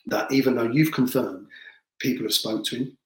[0.06, 1.46] that even though you've confirmed
[1.98, 2.98] people have spoke to him,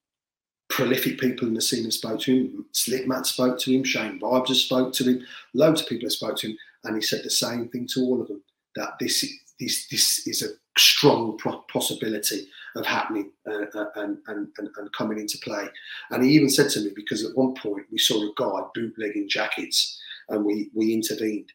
[0.69, 2.67] prolific people in the scene have spoke to him.
[2.73, 3.85] Slickman spoke to him.
[3.85, 5.27] Shane Vibes has spoke to him.
[5.55, 8.21] Loads of people have spoke to him, and he said the same thing to all
[8.21, 8.43] of them
[8.77, 9.27] that this
[9.59, 11.37] this this is a strong
[11.69, 12.47] possibility
[12.77, 15.67] of happening uh, uh, and, and, and, and coming into play.
[16.11, 19.29] And he even said to me because at one point we saw a guy bootlegging
[19.29, 21.53] jackets, and we we intervened,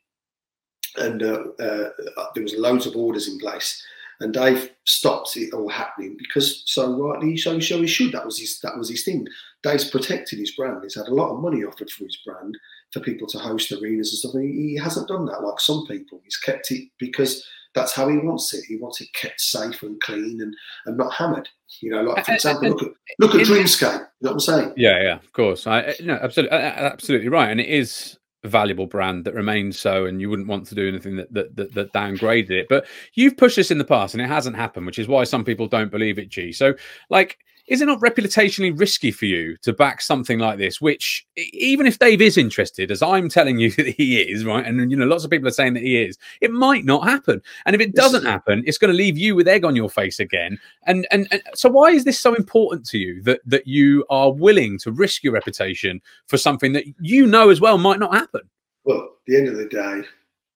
[0.97, 1.89] and uh, uh,
[2.33, 3.81] there was loads of orders in place
[4.19, 8.13] and Dave stopped it all happening because so rightly so so he should.
[8.13, 9.27] That was his that was his thing.
[9.63, 10.79] Dave's protected his brand.
[10.83, 12.57] He's had a lot of money offered for his brand
[12.93, 14.33] for people to host arenas and stuff.
[14.35, 16.21] And he, he hasn't done that like some people.
[16.23, 17.45] He's kept it because
[17.75, 18.63] that's how he wants it.
[18.65, 20.55] He wants it kept safe and clean and,
[20.85, 21.47] and not hammered.
[21.81, 23.93] You know, like for example, look at look at Dreamscape.
[23.93, 24.73] You know what I'm saying?
[24.77, 25.67] Yeah, yeah, of course.
[25.67, 27.51] I eh, no, absolutely, absolutely right.
[27.51, 30.87] And it is a valuable brand that remains so and you wouldn't want to do
[30.87, 34.21] anything that that, that that downgrades it but you've pushed this in the past and
[34.21, 36.73] it hasn't happened which is why some people don't believe it g so
[37.09, 41.85] like is it not reputationally risky for you to back something like this which even
[41.85, 45.05] if dave is interested as i'm telling you that he is right and you know
[45.05, 47.41] lots of people are saying that he is it might not happen.
[47.65, 50.19] And if it doesn't happen it's going to leave you with egg on your face
[50.19, 50.59] again.
[50.83, 54.31] And, and and so why is this so important to you that that you are
[54.31, 58.41] willing to risk your reputation for something that you know as well might not happen?
[58.83, 60.03] Well at the end of the day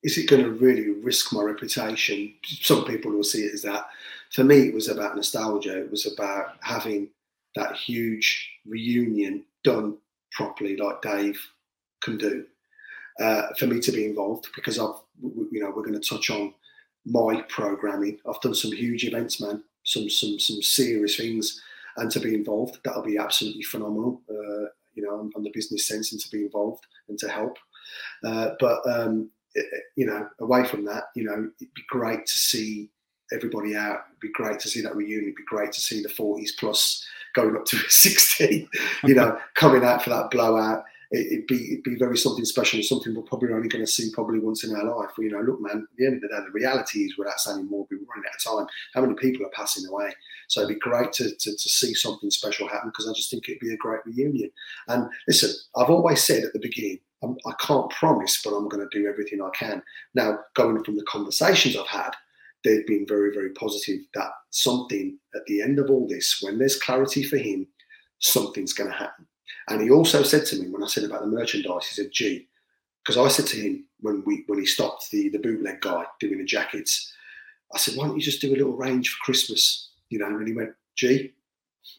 [0.01, 2.33] is it going to really risk my reputation?
[2.43, 3.89] Some people will see it as that
[4.31, 5.81] for me, it was about nostalgia.
[5.81, 7.09] It was about having
[7.55, 9.97] that huge reunion done
[10.31, 11.41] properly, like Dave
[12.03, 12.45] can do.
[13.19, 16.53] Uh, for me to be involved because I've, you know, we're going to touch on
[17.05, 18.17] my programming.
[18.25, 21.61] I've done some huge events, man, some some some serious things,
[21.97, 24.21] and to be involved, that'll be absolutely phenomenal.
[24.29, 27.57] Uh, you know, on, the business sense, and to be involved and to help.
[28.23, 29.65] Uh, but um, it,
[29.95, 32.89] you know, away from that, you know, it'd be great to see
[33.31, 34.01] everybody out.
[34.09, 35.23] It'd be great to see that reunion.
[35.23, 38.67] It'd be great to see the 40s plus going up to 60,
[39.03, 40.83] you know, coming out for that blowout.
[41.11, 44.11] It, would be it'd be very something special, something we're probably only going to see
[44.13, 45.09] probably once in our life.
[45.17, 47.67] You know, look, man, at the end of the day, the reality is without sounding
[47.67, 48.67] more, we're running out of time.
[48.93, 50.13] How many people are passing away?
[50.49, 53.49] So it'd be great to, to, to see something special happen because I just think
[53.49, 54.51] it'd be a great reunion.
[54.87, 58.69] And listen, I've always said at the beginning, I'm, I can not promise, but I'm
[58.69, 59.81] going to do everything I can.
[60.13, 62.11] Now, going from the conversations I've had,
[62.63, 66.81] they've been very, very positive that something at the end of all this, when there's
[66.81, 67.67] clarity for him,
[68.19, 69.25] something's going to happen.
[69.69, 72.47] And he also said to me when I said about the merchandise, he said, "Gee,"
[73.03, 76.39] because I said to him when we when he stopped the the bootleg guy doing
[76.39, 77.13] the jackets,
[77.73, 80.47] I said, "Why don't you just do a little range for Christmas?" You know, and
[80.47, 81.33] he went, "Gee,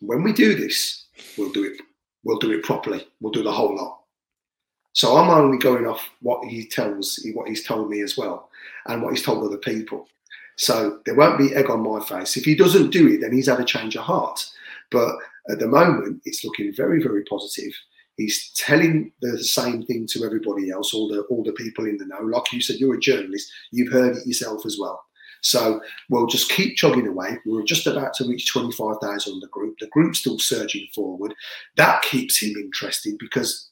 [0.00, 1.06] when we do this,
[1.36, 1.80] we'll do it.
[2.24, 3.06] We'll do it properly.
[3.20, 4.00] We'll do the whole lot."
[4.92, 8.50] So I'm only going off what he tells, what he's told me as well,
[8.86, 10.08] and what he's told other people.
[10.60, 12.36] So there won't be egg on my face.
[12.36, 14.46] If he doesn't do it, then he's had a change of heart.
[14.90, 15.16] But
[15.48, 17.72] at the moment, it's looking very, very positive.
[18.18, 22.04] He's telling the same thing to everybody else, all the all the people in the
[22.04, 22.20] know.
[22.20, 23.50] Like you said, you're a journalist.
[23.72, 25.02] You've heard it yourself as well.
[25.40, 25.80] So
[26.10, 27.38] we'll just keep chugging away.
[27.46, 29.78] We're just about to reach 25,000 on the group.
[29.80, 31.34] The group's still surging forward.
[31.78, 33.70] That keeps him interested because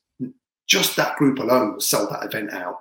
[0.66, 2.80] just that group alone will sell that event out.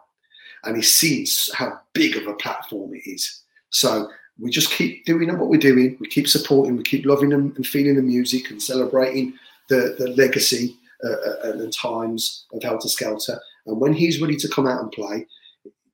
[0.64, 3.44] And he sees how big of a platform it is.
[3.78, 4.10] So
[4.40, 5.98] we just keep doing what we're doing.
[6.00, 9.34] We keep supporting, we keep loving them and feeling the music and celebrating
[9.70, 13.40] the, the legacy uh, uh and the times of Helter Skelter.
[13.68, 15.28] And when he's ready to come out and play,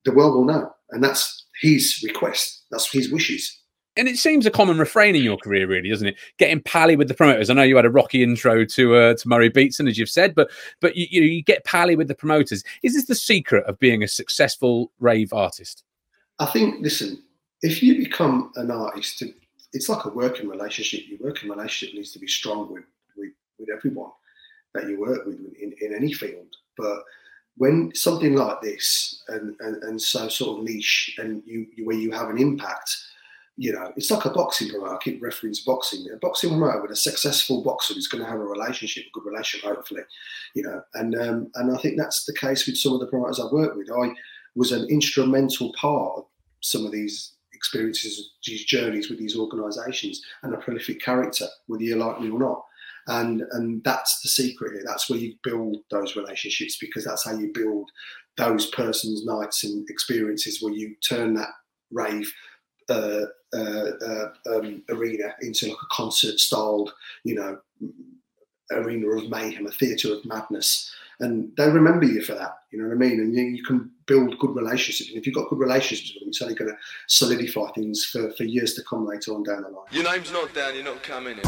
[0.06, 0.74] the world will know.
[0.92, 3.60] And that's his request, that's his wishes.
[3.96, 6.16] And it seems a common refrain in your career, really, doesn't it?
[6.40, 7.50] Getting pally with the promoters.
[7.50, 10.34] I know you had a rocky intro to uh, to Murray Beatson, as you've said,
[10.34, 12.64] but but you, you, you get pally with the promoters.
[12.82, 15.84] Is this the secret of being a successful rave artist?
[16.40, 16.82] I think.
[16.82, 17.22] Listen,
[17.64, 19.24] if you become an artist,
[19.72, 21.02] it's like a working relationship.
[21.08, 22.84] Your working relationship needs to be strong with
[23.18, 24.12] with, with everyone
[24.76, 26.56] that you work with in, in any field.
[26.78, 27.04] But
[27.58, 31.96] when something like this and, and, and so sort of niche and you, you where
[31.96, 32.96] you have an impact,
[33.56, 34.96] you know, it's like a boxing promoter.
[34.96, 36.06] I keep referencing boxing.
[36.12, 39.30] A boxing promoter with a successful boxer is going to have a relationship, a good
[39.30, 40.02] relationship, hopefully,
[40.56, 40.82] you know.
[40.96, 43.78] And um, and I think that's the case with some of the promoters I've worked
[43.78, 43.92] with.
[43.92, 44.14] I
[44.56, 46.26] was an instrumental part of
[46.62, 47.33] some of these
[47.64, 52.40] experiences, these journeys with these organisations, and a prolific character, whether you like me or
[52.40, 52.62] not.
[53.08, 54.84] And and that's the secret here.
[54.86, 57.90] That's where you build those relationships because that's how you build
[58.38, 61.50] those persons' nights and experiences where you turn that
[61.92, 62.32] rave
[62.90, 66.94] uh, uh, uh, um, arena into like a concert styled,
[67.24, 67.58] you know,
[68.72, 72.58] arena of mayhem, a theatre of madness and they remember you for that.
[72.72, 73.20] You know what I mean?
[73.20, 75.10] And you, you can build good relationships.
[75.10, 78.32] And if you've got good relationships with them, it's only going to solidify things for,
[78.32, 79.86] for years to come later on down the line.
[79.92, 81.44] Your name's not down, you're not coming in.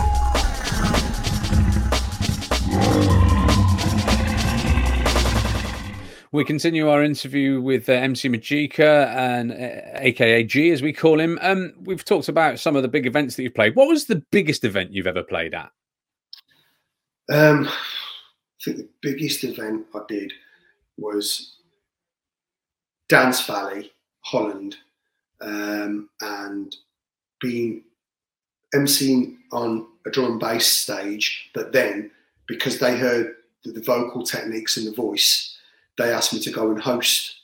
[6.31, 11.17] We continue our interview with uh, MC Magika and uh, AKA G, as we call
[11.17, 11.39] him.
[11.41, 13.73] Um, we've talked about some of the big events that you've played.
[13.77, 15.71] What was the biggest event you've ever played at?
[17.31, 17.69] Um,
[18.65, 20.33] think the biggest event I did
[20.97, 21.57] was
[23.07, 23.91] Dance Valley,
[24.21, 24.75] Holland,
[25.41, 26.75] um, and
[27.39, 27.83] being
[28.73, 31.51] emceeing on a drum and bass stage.
[31.53, 32.11] But then,
[32.47, 35.57] because they heard the, the vocal techniques and the voice,
[35.97, 37.35] they asked me to go and host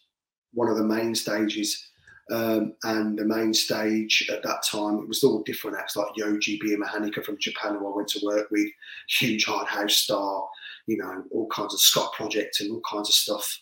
[0.54, 1.88] one of the main stages.
[2.32, 6.60] Um, and the main stage at that time, it was all different acts like Yoji
[6.62, 8.70] Biomehanika from Japan, who I went to work with,
[9.10, 10.48] huge hard house star,
[10.88, 13.60] you know, all kinds of Scot Project and all kinds of stuff,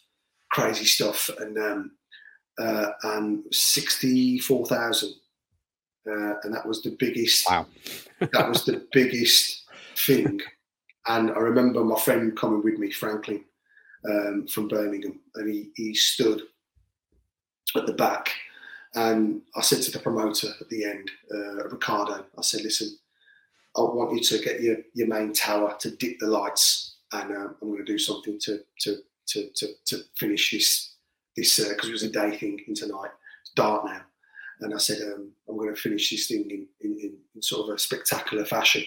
[0.52, 1.92] crazy stuff, and um,
[2.60, 5.14] uh, and sixty four thousand,
[6.08, 7.50] uh, and that was the biggest.
[7.50, 7.66] Wow,
[8.20, 9.64] that was the biggest
[9.96, 10.40] thing.
[11.08, 13.44] And I remember my friend coming with me, Franklin,
[14.10, 16.44] um, from Birmingham, and he, he stood
[17.76, 18.32] at the back.
[18.96, 22.98] And I said to the promoter at the end, uh, Ricardo, I said, listen,
[23.78, 27.56] I want you to get your, your main tower to dip the lights and um,
[27.62, 28.98] I'm going to do something to to
[29.28, 30.96] to to, to finish this
[31.36, 33.12] this because uh, it was a day thing into night.
[33.42, 34.02] It's dark now,
[34.62, 37.76] and I said um, I'm going to finish this thing in, in, in, sort of
[37.76, 38.84] a spectacular fashion.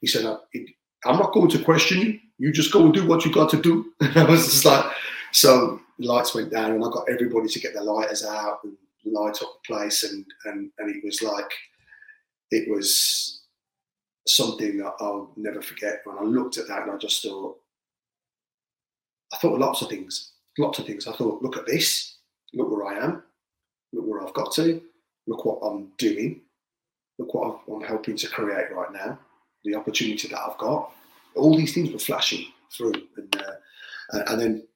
[0.00, 2.18] He said, "I'm not going to question you.
[2.38, 4.84] You just go and do what you got to do." And I was just like,
[5.32, 9.42] so lights went down, and I got everybody to get their lighters out and light
[9.42, 11.50] up the place, and and and it was like
[12.50, 13.42] it was
[14.26, 16.00] something that I'll never forget.
[16.04, 17.58] When I looked at that and I just thought,
[19.32, 21.06] I thought lots of things, lots of things.
[21.06, 22.16] I thought, look at this,
[22.54, 23.22] look where I am,
[23.92, 24.80] look where I've got to,
[25.26, 26.42] look what I'm doing,
[27.18, 29.18] look what I'm helping to create right now,
[29.64, 30.92] the opportunity that I've got.
[31.34, 34.66] All these things were flashing through, and uh, and then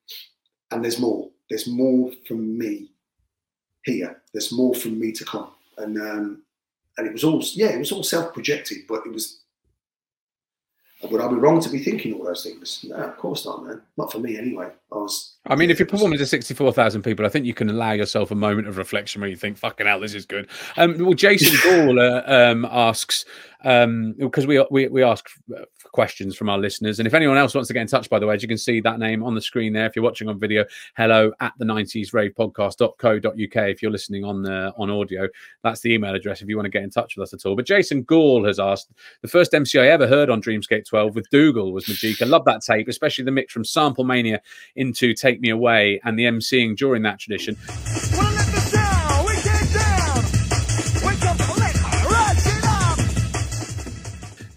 [0.71, 1.29] and there's more.
[1.49, 2.91] There's more from me
[3.85, 4.23] here.
[4.33, 6.43] There's more from me to come, and um,
[7.01, 9.41] and it was all yeah, it was all self-projected, but it was
[11.11, 12.85] would I be wrong to be thinking all those things?
[12.87, 13.81] No, of course not, man.
[13.97, 14.69] Not for me anyway.
[14.93, 15.37] I was.
[15.47, 18.35] I mean, if you're performing to 64,000 people, I think you can allow yourself a
[18.35, 20.49] moment of reflection where you think, fucking hell, this is good.
[20.77, 23.25] Um, well, Jason Gall um, asks,
[23.65, 25.29] um, because we, we, we ask
[25.93, 26.99] questions from our listeners.
[26.99, 28.59] And if anyone else wants to get in touch, by the way, as you can
[28.59, 30.65] see that name on the screen there, if you're watching on video,
[30.97, 33.33] hello at the 90s rave podcast.co.uk.
[33.33, 35.29] If you're listening on the, on audio,
[35.63, 37.57] that's the email address if you want to get in touch with us at all.
[37.57, 41.29] But Jason Gall has asked, the first MC I ever heard on Dreamscape 12 with
[41.31, 42.29] Dougal was Magika.
[42.29, 44.41] Love that tape, especially the mix from Sample Mania
[44.81, 47.55] into Take Me Away and the MCing during that tradition.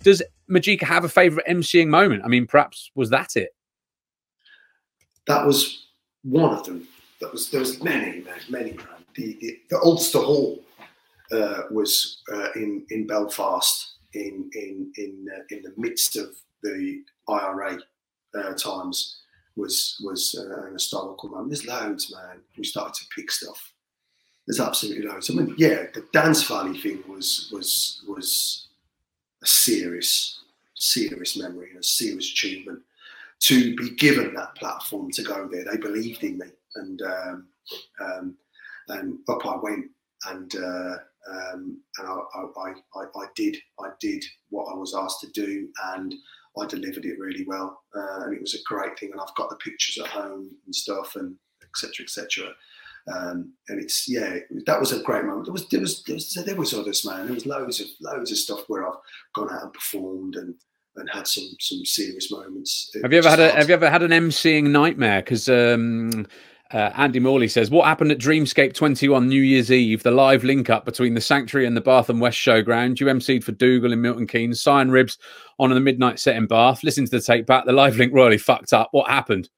[0.02, 2.24] Does Magika have a favourite MCing moment?
[2.24, 3.50] I mean, perhaps was that it?
[5.28, 5.88] That was
[6.24, 6.88] one of them.
[7.20, 8.78] That was there was many, many, many.
[9.16, 10.64] The, the, the Ulster Hall
[11.32, 16.30] uh, was uh, in in Belfast in in in uh, in the midst of
[16.62, 17.80] the IRA
[18.36, 19.23] uh, times
[19.56, 21.50] was was uh, an historical moment.
[21.50, 22.42] There's loads, man.
[22.58, 23.74] We started to pick stuff.
[24.48, 25.30] There's absolutely loads.
[25.30, 28.68] I mean, yeah, the Dance Valley thing was was was
[29.42, 30.40] a serious
[30.84, 32.82] serious memory and a serious achievement
[33.40, 35.66] to be given that platform to go there.
[35.66, 37.48] They believed in me, and um,
[38.00, 38.38] um,
[38.90, 39.86] and up I went,
[40.28, 40.96] and uh,
[41.30, 45.70] um, and I, I, I, I, did I did what I was asked to do,
[45.94, 46.14] and
[46.60, 49.12] I delivered it really well, uh, and it was a great thing.
[49.12, 52.04] And I've got the pictures at home and stuff, and etc.
[52.04, 52.54] etc.
[53.14, 55.46] Um, and it's yeah, that was a great moment.
[55.46, 57.26] There was there was there was, there was others, man.
[57.26, 59.00] There was loads of loads of stuff where I've
[59.36, 60.56] gone out and performed and
[60.96, 62.92] and had some some serious moments.
[63.02, 65.22] Have you ever had a Have you ever had an emceeing nightmare?
[65.22, 66.28] Because um,
[66.74, 70.04] uh, Andy Morley says, "What happened at Dreamscape 21 New Year's Eve?
[70.04, 73.00] The live link up between the Sanctuary and the Bath and West Showground.
[73.00, 74.62] You emceed for Dougal in Milton Keynes.
[74.62, 75.18] Cyan Ribs
[75.60, 76.84] on the midnight set in Bath.
[76.84, 77.66] Listen to the tape back.
[77.66, 78.90] The live link royally fucked up.
[78.92, 79.50] What happened?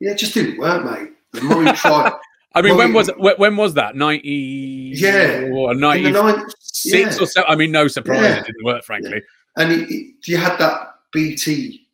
[0.00, 1.10] Yeah, it just didn't work, mate.
[1.32, 2.12] The more you tried."
[2.56, 3.96] I mean, when was when was that?
[3.96, 6.12] Ninety, yeah, or ninety
[6.60, 7.22] six yeah.
[7.22, 7.44] or so.
[7.48, 8.38] I mean, no surprise yeah.
[8.38, 9.10] it didn't work, frankly.
[9.14, 9.62] Yeah.
[9.62, 11.86] And it, it, you had that BT,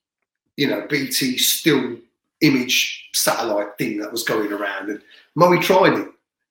[0.57, 1.97] you know, BT still
[2.41, 5.03] image satellite thing that was going around, and
[5.35, 6.09] Moe tried it,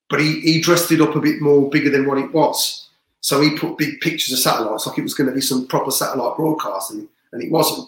[0.09, 2.89] but he, he dressed it up a bit more bigger than what it was.
[3.21, 5.91] So he put big pictures of satellites like it was going to be some proper
[5.91, 7.87] satellite broadcast, and, and it wasn't,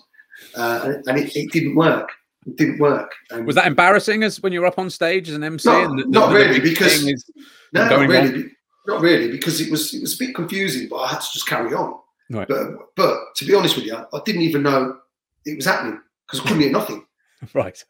[0.55, 2.11] uh, and, and it, it didn't work
[2.47, 3.13] it didn't work.
[3.29, 5.69] And was that embarrassing as when you were up on stage as an MC?
[5.69, 7.03] Not, the, not the, really, because
[7.73, 8.55] no, not really, on?
[8.87, 11.47] not really, because it was it was a bit confusing, but I had to just
[11.47, 11.99] carry on.
[12.29, 12.47] Right.
[12.47, 14.97] But but to be honest with you, I didn't even know
[15.45, 17.05] it was happening because I couldn't hear nothing.
[17.53, 17.83] Right.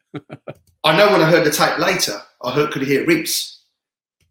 [0.83, 3.63] I know when I heard the tape later, I heard could hear Ribs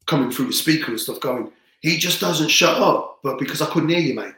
[0.07, 1.53] coming through the speaker and stuff going.
[1.81, 4.35] He just doesn't shut up, but because I couldn't hear you, mate.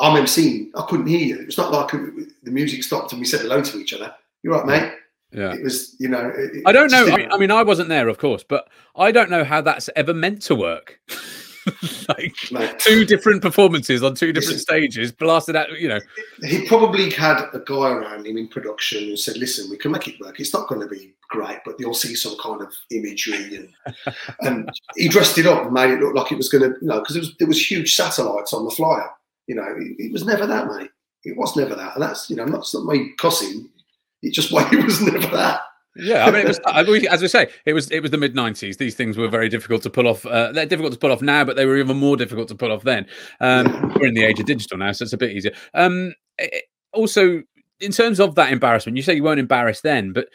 [0.00, 0.70] I'm emceeing.
[0.74, 1.40] I couldn't hear you.
[1.40, 4.14] It's not like the music stopped and we said hello to each other.
[4.42, 4.92] You're right, mate.
[5.32, 5.54] Yeah.
[5.54, 6.32] It was, you know.
[6.34, 7.06] It, I don't know.
[7.06, 9.90] I mean, I mean, I wasn't there, of course, but I don't know how that's
[9.96, 11.00] ever meant to work.
[12.50, 15.70] like two different performances on two different listen, stages, blasted out.
[15.78, 16.00] You know,
[16.42, 20.08] he probably had a guy around him in production who said, "Listen, we can make
[20.08, 20.40] it work.
[20.40, 24.70] It's not going to be great, but you'll see some kind of imagery." And and
[24.96, 27.00] he dressed it up and made it look like it was going to, you know,
[27.00, 29.10] because there was there was huge satellites on the flyer.
[29.46, 30.90] You know, it, it was never that, mate.
[31.24, 33.68] It was never that, and that's you know, not, not my cussing
[34.22, 35.60] it just why it was never that.
[35.94, 36.58] Yeah, I mean, it was
[37.10, 38.78] as we say, it was it was the mid '90s.
[38.78, 40.24] These things were very difficult to pull off.
[40.24, 42.72] Uh, they're difficult to pull off now, but they were even more difficult to pull
[42.72, 43.06] off then.
[43.40, 45.52] Um, we're in the age of digital now, so it's a bit easier.
[45.74, 46.64] Um, it,
[46.94, 47.42] also,
[47.80, 50.28] in terms of that embarrassment, you say you weren't embarrassed then, but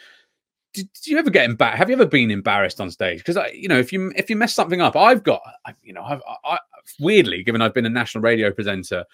[0.74, 1.78] did, did you ever get embarrassed?
[1.78, 3.24] Have you ever been embarrassed on stage?
[3.24, 6.04] Because you know, if you if you mess something up, I've got, I, you know,
[6.04, 6.58] I've I,
[7.00, 9.04] weirdly, given I've been a national radio presenter,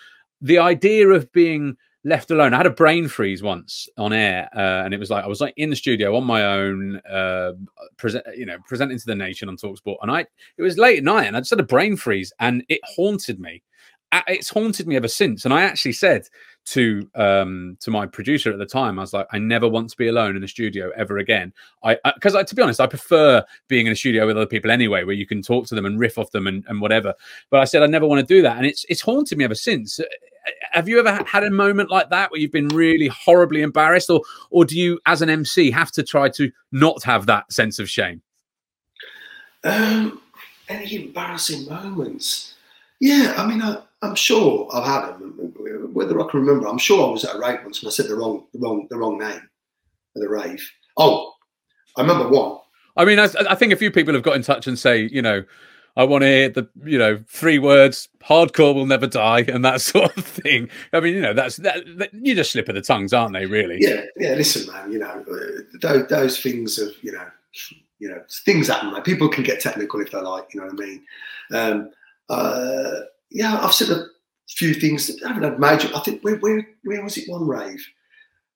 [0.43, 2.53] the idea of being left alone.
[2.53, 5.41] I had a brain freeze once on air, uh, and it was like I was
[5.41, 7.53] like in the studio on my own, uh,
[7.97, 11.05] present, you know, presenting to the nation on Talksport, and I it was late at
[11.05, 13.63] night, and I just had a brain freeze, and it haunted me.
[14.29, 16.29] It's haunted me ever since, and I actually said
[16.67, 19.97] to um to my producer at the time, I was like, I never want to
[19.97, 21.53] be alone in a studio ever again.
[21.83, 25.03] I because to be honest, I prefer being in a studio with other people anyway,
[25.03, 27.13] where you can talk to them and riff off them and, and whatever.
[27.51, 29.57] But I said I never want to do that, and it's it's haunted me ever
[29.57, 29.99] since
[30.73, 34.23] have you ever had a moment like that where you've been really horribly embarrassed, or
[34.51, 37.89] or do you, as an MC, have to try to not have that sense of
[37.89, 38.23] shame?
[39.65, 40.21] Um,
[40.69, 42.55] any embarrassing moments?
[43.01, 45.33] Yeah, I mean, I, am sure I've had them.
[45.93, 48.09] Whether I can remember, I'm sure I was at a rave once and I said
[48.09, 49.31] the wrong, the wrong, the wrong name
[50.17, 50.67] at the rave.
[50.97, 51.33] Oh,
[51.97, 52.59] I remember one.
[52.97, 55.21] I mean, I, I think a few people have got in touch and say, you
[55.21, 55.45] know,
[55.97, 59.81] I want to hear the you know three words hardcore will never die and that
[59.81, 60.69] sort of thing.
[60.93, 63.47] I mean, you know, that's that, that you just slip of the tongues, aren't they?
[63.47, 63.79] Really?
[63.81, 64.35] Yeah, yeah.
[64.35, 64.93] Listen, man.
[64.93, 67.27] You know, uh, those, those things of you know,
[67.99, 68.93] you know, things happen.
[68.93, 70.53] Like people can get technical if they like.
[70.53, 71.05] You know what I mean?
[71.53, 71.91] Um,
[72.29, 74.07] uh, yeah, I've said a
[74.49, 75.11] few things.
[75.25, 75.89] I haven't had major.
[75.95, 77.31] I think where where where was it?
[77.31, 77.85] One rave.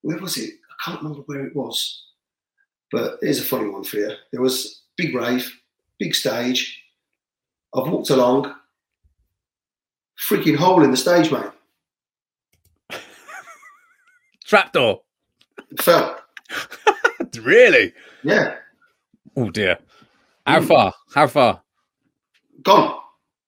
[0.01, 0.53] Where was it?
[0.69, 2.05] I can't remember where it was.
[2.91, 4.11] But here's a funny one for you.
[4.31, 5.53] There was big rave,
[5.99, 6.81] big stage
[7.73, 8.53] I've walked along,
[10.27, 11.43] freaking hole in the stage, mate.
[14.45, 15.01] Trapdoor.
[15.71, 16.19] It fell.
[17.41, 17.93] really?
[18.23, 18.55] Yeah.
[19.37, 19.77] Oh dear.
[20.45, 20.67] How mm.
[20.67, 20.93] far?
[21.13, 21.61] How far?
[22.63, 22.99] Gone.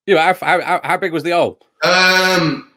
[0.05, 0.33] Yeah.
[0.33, 1.59] How, how, how big was the hole?
[1.83, 2.71] Um,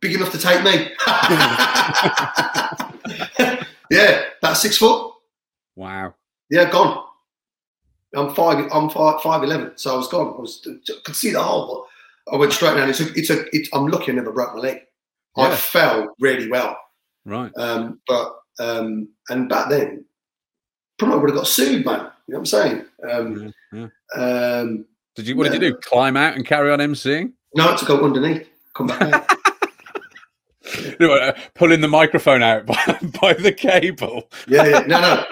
[0.00, 0.90] big enough to take me.
[3.90, 5.14] yeah, about six foot.
[5.76, 6.14] Wow.
[6.50, 7.07] Yeah, gone.
[8.14, 8.68] I'm five.
[8.72, 9.72] I'm five, five eleven.
[9.76, 10.34] So I was gone.
[10.36, 10.66] I was
[11.04, 11.86] could see the hole.
[12.32, 12.88] I went straight down.
[12.88, 13.12] It's a.
[13.14, 13.44] It's a.
[13.54, 14.80] It's, I'm lucky I never broke my leg.
[15.36, 15.48] Yeah.
[15.48, 16.76] I fell really well.
[17.24, 17.52] Right.
[17.56, 20.04] Um, but um, and back then,
[20.98, 22.10] probably would have got sued, man.
[22.26, 22.84] You know what I'm saying?
[23.10, 23.86] Um, yeah,
[24.16, 24.58] yeah.
[24.60, 25.36] Um, did you?
[25.36, 25.78] What did you do?
[25.82, 27.32] Climb out and carry on emceeing?
[27.54, 28.48] No, I had to go underneath.
[28.74, 29.30] Come back.
[31.00, 34.28] Uh, pulling the microphone out by, by the cable.
[34.46, 34.80] Yeah, yeah.
[34.80, 35.24] No, no.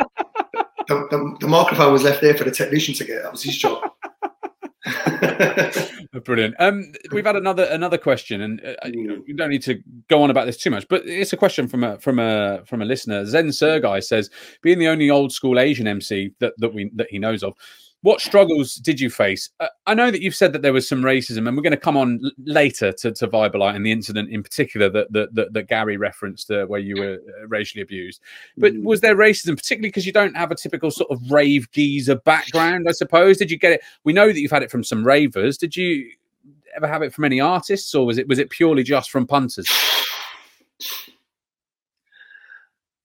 [0.88, 3.22] The, the, the, microphone was left there for the technician to get.
[3.22, 3.82] That was his job.
[6.24, 6.54] Brilliant.
[6.58, 10.30] Um, we've had another another question, and uh, you, know, don't need to go on
[10.30, 13.24] about this too much, but it's a question from a from a from a listener.
[13.26, 14.30] Zen Sergai says,
[14.62, 17.54] being the only old school Asian MC that that we that he knows of,
[18.06, 19.50] what struggles did you face?
[19.58, 21.76] Uh, I know that you've said that there was some racism, and we're going to
[21.76, 25.52] come on l- later to, to Vibalite and the incident in particular that that, that,
[25.52, 28.20] that Gary referenced, uh, where you were uh, racially abused.
[28.56, 28.84] But mm.
[28.84, 32.86] was there racism, particularly because you don't have a typical sort of rave geezer background?
[32.88, 33.38] I suppose.
[33.38, 33.80] Did you get it?
[34.04, 35.58] We know that you've had it from some ravers.
[35.58, 36.08] Did you
[36.76, 39.68] ever have it from any artists, or was it was it purely just from punters?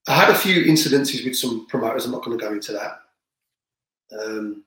[0.08, 2.06] I had a few incidences with some promoters.
[2.06, 2.99] I'm not going to go into that.
[4.24, 4.64] Um,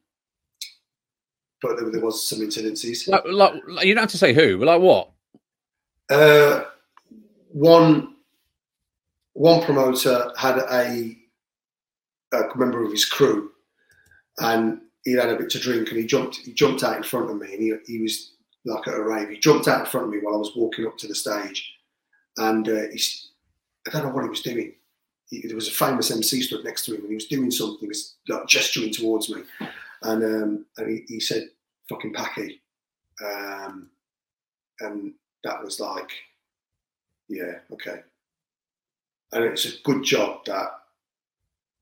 [1.64, 3.08] but there, there was some incidences.
[3.08, 5.10] Like, like, you don't have to say who, but like what?
[6.10, 6.64] Uh,
[7.48, 8.16] one
[9.32, 11.16] one promoter had a,
[12.32, 13.50] a member of his crew,
[14.38, 17.30] and he had a bit to drink, and he jumped he jumped out in front
[17.30, 18.32] of me, and he, he was
[18.66, 19.30] like at a rave.
[19.30, 21.72] He jumped out in front of me while I was walking up to the stage,
[22.36, 23.30] and uh, he's
[23.88, 24.74] I don't know what he was doing.
[25.30, 27.78] He, there was a famous MC stood next to him, and he was doing something,
[27.80, 29.42] he was like gesturing towards me,
[30.02, 31.48] and um, and he, he said,
[31.88, 32.62] "Fucking Packy,"
[33.24, 33.90] um,
[34.80, 35.14] and
[35.44, 36.10] that was like,
[37.28, 38.00] yeah, okay.
[39.32, 40.68] And it's a good job that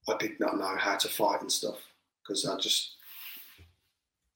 [0.09, 1.79] I did not know how to fight and stuff
[2.23, 2.97] because I just,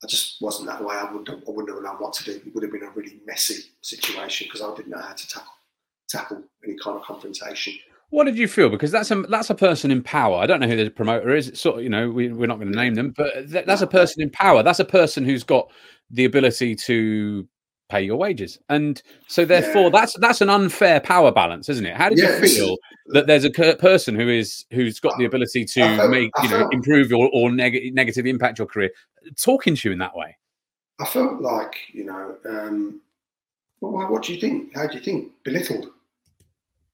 [0.03, 0.95] I just wasn't that way.
[0.95, 2.31] I wouldn't, I wouldn't have known what to do.
[2.31, 5.53] It would have been a really messy situation because I didn't know how to tackle
[6.07, 7.73] tackle any kind of confrontation.
[8.09, 8.69] What did you feel?
[8.69, 10.37] Because that's a that's a person in power.
[10.37, 11.49] I don't know who the promoter is.
[11.49, 13.81] It's sort of, you know, we, we're not going to name them, but th- that's
[13.81, 14.63] a person in power.
[14.63, 15.69] That's a person who's got
[16.09, 17.47] the ability to
[17.89, 19.89] pay your wages, and so therefore, yeah.
[19.89, 21.97] that's that's an unfair power balance, isn't it?
[21.97, 22.77] How did yeah, you feel
[23.07, 26.69] that there's a person who is who's got the ability to felt, make you know
[26.71, 28.89] improve or, or neg- negative impact your career,
[29.35, 30.37] talking to you in that way?
[31.01, 33.01] I felt like you know, um,
[33.81, 34.73] well, what do you think?
[34.75, 35.33] How do you think?
[35.43, 35.87] Belittled,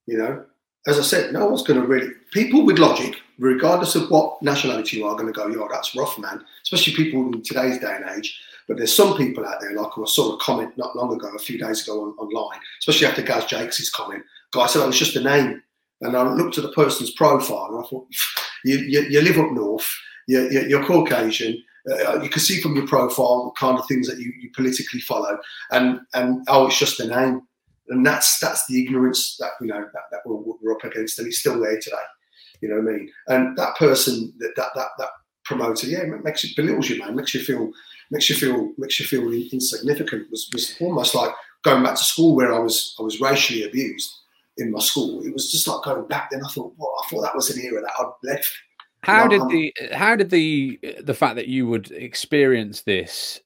[0.08, 0.46] you know
[0.86, 2.12] as I said, no one's going to really.
[2.32, 6.18] People with logic, regardless of what nationality you are, going to go, "Yo, that's rough,
[6.20, 8.40] man." Especially people in today's day and age.
[8.68, 11.40] But there's some people out there, like I saw a comment not long ago, a
[11.40, 14.24] few days ago on, online, especially after Gaz Jakes' comment.
[14.52, 15.62] Guy said, "Oh, was just a name,"
[16.02, 18.08] and I looked at the person's profile and I thought,
[18.66, 19.88] "You, you, you live up north.
[20.28, 24.18] You're, you're Caucasian." Uh, you can see from your profile the kind of things that
[24.18, 25.38] you, you politically follow,
[25.72, 27.42] and and oh, it's just a name
[27.90, 31.28] and that's that's the ignorance that you know that, that we're, we're, up against, and
[31.28, 31.96] it's still there today.
[32.62, 33.12] You know what I mean?
[33.28, 35.10] And that person, that that that, that
[35.44, 37.16] promoter, yeah, makes it belittles you, man.
[37.16, 37.72] Makes you feel
[38.12, 40.30] makes you feel makes you feel insignificant.
[40.32, 44.14] Was was almost like going back to school where I was I was racially abused
[44.58, 45.26] in my school.
[45.26, 46.30] It was just like going back.
[46.32, 48.52] Then I thought, well, I thought that was an era that I'd left.
[49.02, 53.42] How did the how did the the fact that you would experience this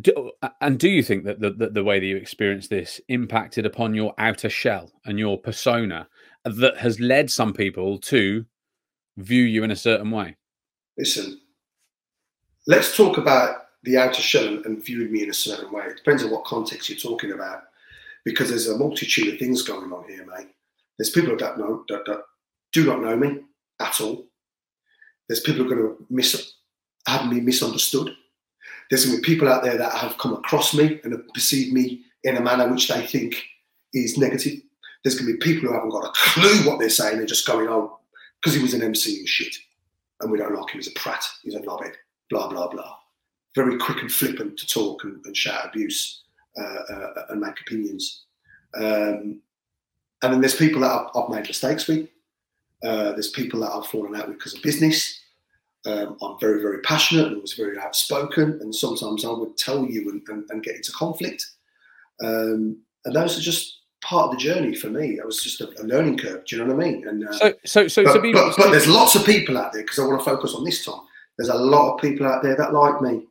[0.00, 3.66] do, and do you think that the, the, the, way that you experienced this impacted
[3.66, 6.08] upon your outer shell and your persona
[6.44, 8.44] that has led some people to
[9.16, 10.36] view you in a certain way?
[10.96, 11.40] Listen,
[12.66, 15.84] let's talk about the outer shell and viewing me in a certain way.
[15.86, 17.64] It depends on what context you're talking about,
[18.24, 20.48] because there's a multitude of things going on here, mate.
[20.98, 22.22] There's people that know that, that
[22.72, 23.40] do not know me
[23.80, 24.26] at all.
[25.28, 26.42] There's people who are going to
[27.06, 28.14] have me misunderstood
[28.90, 31.72] there's going to be people out there that have come across me and have perceived
[31.72, 33.42] me in a manner which they think
[33.92, 34.60] is negative.
[35.02, 37.18] There's going to be people who haven't got a clue what they're saying.
[37.18, 37.98] They're just going, oh,
[38.40, 39.54] because he was an MC and shit.
[40.20, 40.80] And we don't like him.
[40.80, 41.24] He's a prat.
[41.42, 41.94] He's a knobhead.
[42.30, 42.96] Blah, blah, blah.
[43.54, 46.24] Very quick and flippant to talk and, and shout abuse
[46.58, 48.24] uh, uh, and make opinions.
[48.74, 49.40] Um,
[50.22, 52.08] and then there's people that I've, I've made mistakes with.
[52.84, 55.20] Uh, there's people that I've fallen out with because of business.
[55.86, 60.10] Um, I'm very, very passionate and was very outspoken, and sometimes I would tell you
[60.10, 61.44] and, and, and get into conflict.
[62.22, 65.18] Um, and those are just part of the journey for me.
[65.18, 66.44] It was just a, a learning curve.
[66.44, 67.06] Do you know what I mean?
[67.06, 69.82] And uh, so, so, so, but, be, but, but, there's lots of people out there
[69.82, 71.06] because I want to focus on this, Tom.
[71.36, 73.22] There's a lot of people out there that like me,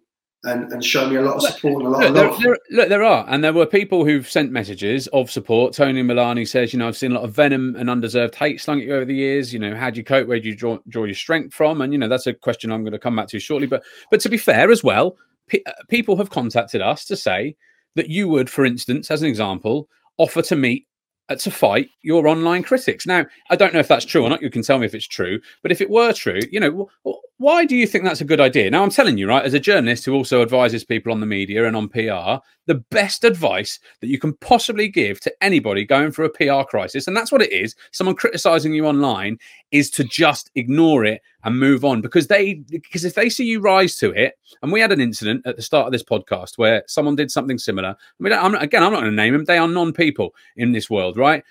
[0.48, 2.40] and, and show me a lot of support and a lot look, of love.
[2.40, 5.74] There, there, look, there are, and there were people who've sent messages of support.
[5.74, 8.80] Tony Milani says, you know, I've seen a lot of venom and undeserved hate slung
[8.80, 9.54] at you over the years.
[9.54, 10.28] You know, how do you cope?
[10.28, 11.82] Where do you draw, draw your strength from?
[11.82, 13.68] And you know, that's a question I'm going to come back to shortly.
[13.68, 15.18] But but to be fair as well,
[15.48, 17.56] pe- uh, people have contacted us to say
[17.96, 20.88] that you would, for instance, as an example, offer to meet
[21.36, 23.06] to fight your online critics.
[23.06, 24.42] Now, I don't know if that's true or not.
[24.42, 25.40] You can tell me if it's true.
[25.62, 26.90] But if it were true, you know,
[27.38, 28.70] why do you think that's a good idea?
[28.70, 31.68] Now, I'm telling you, right, as a journalist who also advises people on the media
[31.68, 36.26] and on PR, the best advice that you can possibly give to anybody going through
[36.26, 39.38] a PR crisis, and that's what it is, someone criticizing you online,
[39.72, 43.60] is to just ignore it and move on because they because if they see you
[43.60, 46.84] rise to it, and we had an incident at the start of this podcast where
[46.88, 47.90] someone did something similar.
[47.90, 50.90] I mean, I'm, again, I'm not going to name them; they are non-people in this
[50.90, 51.44] world, right?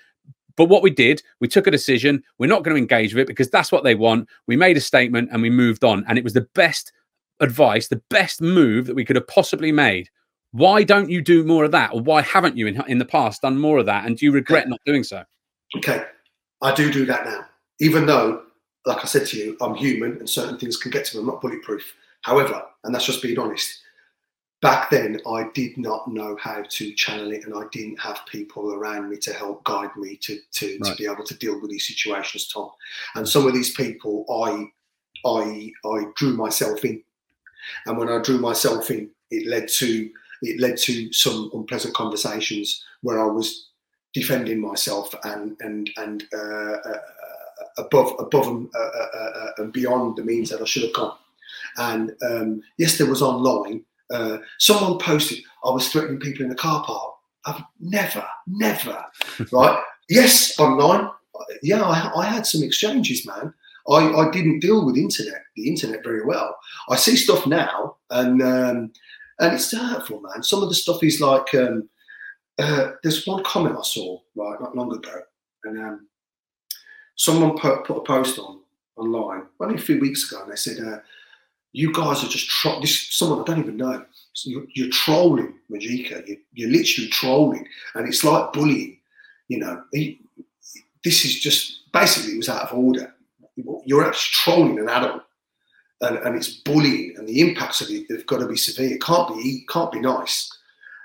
[0.57, 2.23] But what we did, we took a decision.
[2.39, 4.27] We're not going to engage with it because that's what they want.
[4.47, 6.03] We made a statement and we moved on.
[6.07, 6.91] And it was the best
[7.39, 10.09] advice, the best move that we could have possibly made.
[10.51, 11.93] Why don't you do more of that?
[11.93, 14.05] Or why haven't you in, in the past done more of that?
[14.05, 15.23] And do you regret not doing so?
[15.77, 16.03] Okay.
[16.63, 17.45] I do do that now.
[17.79, 18.41] Even though,
[18.87, 21.21] like I said to you, I'm human and certain things can get to me.
[21.21, 21.93] I'm not bulletproof.
[22.21, 23.81] However, and that's just being honest,
[24.61, 28.73] back then I did not know how to channel it and I didn't have people
[28.73, 30.91] around me to help guide me to, to, right.
[30.91, 32.71] to be able to deal with these situations, Tom.
[33.15, 34.67] And some of these people I
[35.25, 37.03] I I drew myself in.
[37.85, 40.09] And when I drew myself in, it led to
[40.43, 43.69] it led to some unpleasant conversations where I was
[44.13, 46.99] defending myself and and and uh, uh,
[47.77, 51.17] above above and, uh, uh, uh and beyond the means that I should have gone.
[51.77, 56.55] And um, yes, there was online uh, someone posted, I was threatening people in the
[56.55, 57.13] car park.
[57.45, 59.03] I've never, never,
[59.51, 59.81] right?
[60.09, 61.09] Yes, online.
[61.61, 63.53] Yeah, I, I, had some exchanges, man.
[63.89, 66.57] I, I didn't deal with internet, the internet very well.
[66.89, 68.91] I see stuff now, and um,
[69.39, 70.41] and it's hurtful, man.
[70.41, 71.87] Some of the stuff is like, um,
[72.57, 75.21] uh, there's one comment I saw right not long ago,
[75.65, 76.07] and um,
[77.17, 78.59] someone put, put a post on
[78.95, 80.99] online only a few weeks ago, and they said, uh,
[81.73, 84.05] you guys are just tro- this someone I don't even know.
[84.45, 86.25] You're, you're, trolling Magika.
[86.27, 88.99] You're, you're, literally trolling, and it's like bullying.
[89.47, 90.21] You know, he,
[91.03, 93.13] this is just basically it was out of order.
[93.85, 95.23] You're actually trolling an adult,
[96.01, 98.95] and, and it's bullying, and the impacts of it have got to be severe.
[98.95, 100.51] It can't be can't be nice.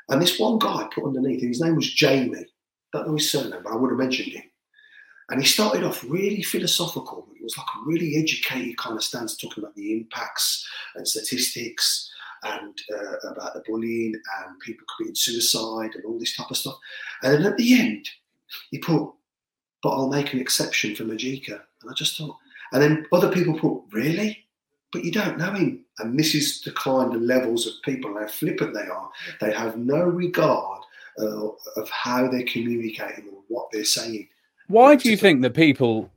[0.09, 2.37] And this one guy put underneath, his name was Jamie.
[2.95, 4.43] I don't know his surname, but I would have mentioned him.
[5.33, 7.27] And he started off really philosophical.
[7.35, 12.11] It was like a really educated kind of stance, talking about the impacts and statistics
[12.43, 16.77] and uh, about the bullying and people committing suicide and all this type of stuff.
[17.23, 18.11] And then at the end,
[18.71, 19.11] he put,
[19.83, 21.63] but I'll make an exception for Magika.
[21.81, 22.37] And I just thought,
[22.73, 24.45] and then other people put, really?
[24.93, 25.87] But you don't know him.
[26.01, 29.11] And this is the kind of levels of people, how flippant they are.
[29.41, 30.83] They have no regard
[31.19, 34.29] uh, of how they're communicating or what they're saying.
[34.73, 36.11] Why do you think that people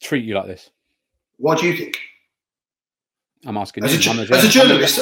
[0.00, 0.70] treat you like this?
[1.36, 1.98] Why do you think?
[3.44, 4.10] I'm asking as you.
[4.10, 5.00] A, as a journalist.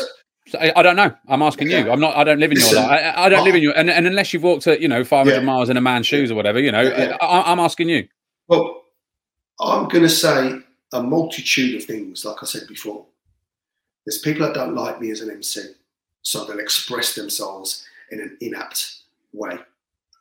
[0.52, 1.14] Uh, I don't know.
[1.28, 1.84] I'm asking okay.
[1.84, 1.92] you.
[1.92, 2.16] I'm not.
[2.16, 3.14] I don't live in Listen, your life.
[3.16, 3.72] I, I don't live in your.
[3.78, 5.40] And, and, unless you've walked at you know 500 yeah.
[5.42, 7.16] miles in a man's shoes or whatever, you know, yeah.
[7.20, 8.08] I, am asking you.
[8.48, 8.82] Well,
[9.60, 10.58] I'm going to say
[10.92, 12.24] a multitude of things.
[12.24, 13.06] Like I said before,
[14.04, 15.62] there's people that don't like me as an MC,
[16.22, 19.02] so they'll express themselves in an inapt
[19.32, 19.56] way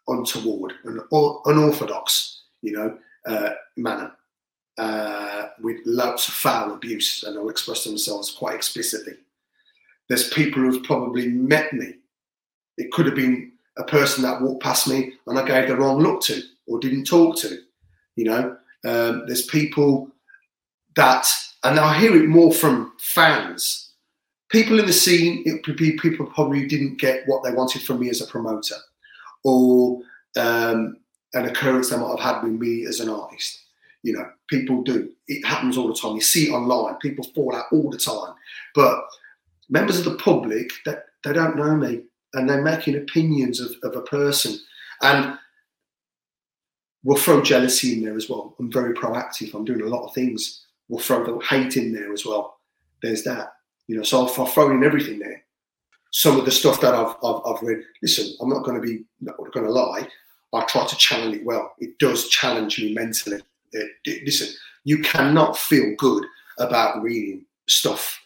[0.08, 1.00] untoward and
[1.46, 4.12] unorthodox, you know, uh, manner
[4.78, 9.14] uh, with lots of foul abuse, and they'll express themselves quite explicitly.
[10.10, 11.96] There's people who've probably met me.
[12.78, 16.00] It could have been a person that walked past me and I gave the wrong
[16.00, 17.60] look to or didn't talk to.
[18.16, 20.10] You know, um, there's people
[20.96, 21.28] that,
[21.64, 23.92] and I hear it more from fans.
[24.50, 28.00] People in the scene, it could be people probably didn't get what they wanted from
[28.00, 28.76] me as a promoter
[29.44, 30.02] or
[30.38, 30.98] um,
[31.34, 33.60] an occurrence they might have had with me as an artist.
[34.04, 35.10] You know, people do.
[35.28, 36.16] It happens all the time.
[36.16, 36.96] You see it online.
[36.96, 38.34] People fall out all the time.
[38.76, 39.00] But
[39.70, 42.04] members of the public that they, they don't know me
[42.34, 44.60] and they're making opinions of, of a person.
[45.02, 45.38] And
[47.04, 48.56] we'll throw jealousy in there as well.
[48.60, 49.54] I'm very proactive.
[49.54, 50.66] I'm doing a lot of things.
[50.90, 52.60] We'll throw the hate in there as well.
[53.02, 53.54] There's that.
[53.88, 55.44] You know, so I'll, throw in everything there
[56.14, 59.04] some of the stuff that I've, I've, I've read, listen, I'm not going to be,
[59.20, 60.08] not going to lie.
[60.54, 61.74] I try to channel it well.
[61.80, 63.42] It does challenge me mentally.
[63.72, 66.24] It, it, listen, you cannot feel good
[66.60, 68.20] about reading stuff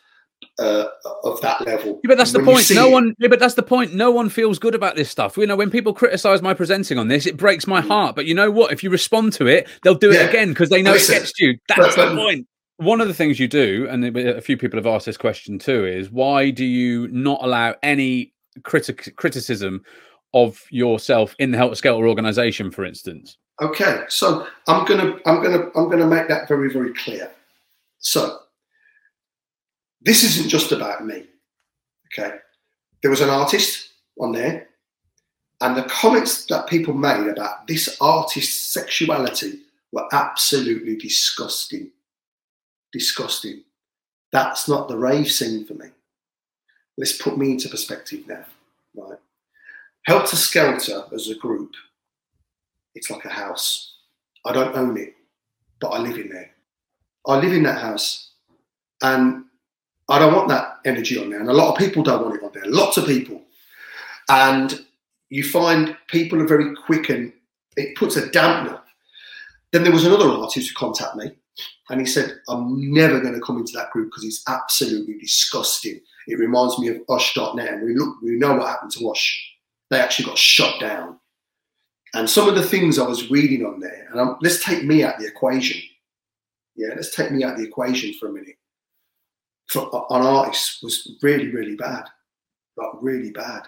[0.59, 0.87] uh,
[1.23, 2.01] of that level.
[2.03, 2.69] Yeah, but that's the point.
[2.71, 3.15] No it, one.
[3.19, 3.93] Yeah, but that's the point.
[3.93, 5.37] No one feels good about this stuff.
[5.37, 8.17] You know, when people criticise my presenting on this, it breaks my heart.
[8.17, 8.73] But you know what?
[8.73, 11.39] If you respond to it, they'll do it again because they know listen, it gets
[11.39, 11.57] you.
[11.69, 12.47] That's but, but, the point.
[12.77, 15.85] One of the things you do, and a few people have asked this question too,
[15.85, 18.33] is why do you not allow any
[18.63, 19.83] critic- criticism
[20.33, 23.37] of yourself in the Helter Skelter organization, for instance?
[23.61, 27.31] Okay, so I'm gonna I'm gonna I'm gonna make that very very clear.
[27.99, 28.39] So
[30.01, 31.25] this isn't just about me.
[32.13, 32.35] Okay,
[33.01, 33.89] there was an artist
[34.19, 34.67] on there,
[35.61, 41.91] and the comments that people made about this artist's sexuality were absolutely disgusting.
[42.93, 43.63] Disgusting.
[44.31, 45.87] That's not the rave scene for me.
[46.97, 48.45] Let's put me into perspective now.
[48.95, 49.19] Right.
[50.05, 51.73] Helter Skelter as a group
[52.97, 53.93] it's like a house.
[54.43, 55.13] I don't own it,
[55.79, 56.49] but I live in there.
[57.27, 58.31] I live in that house,
[59.03, 59.45] and
[60.09, 61.39] I don't want that energy on there.
[61.39, 62.65] And a lot of people don't want it on there.
[62.65, 63.43] Lots of people,
[64.29, 64.83] and
[65.29, 67.31] you find people are very quick, and
[67.75, 68.81] it puts a dampener.
[69.71, 71.35] Then there was another artist who contacted me,
[71.89, 75.99] and he said, "I'm never going to come into that group because it's absolutely disgusting.
[76.27, 79.53] It reminds me of Ush.net, and we look, we know what happened to Ush.
[79.89, 81.19] They actually got shut down."
[82.13, 85.03] And some of the things I was reading on there, and I'm, let's take me
[85.03, 85.81] out the equation.
[86.75, 88.55] Yeah, let's take me out the equation for a minute.
[89.67, 89.81] For,
[90.11, 92.05] on artists was really, really bad,
[92.77, 93.63] like really bad.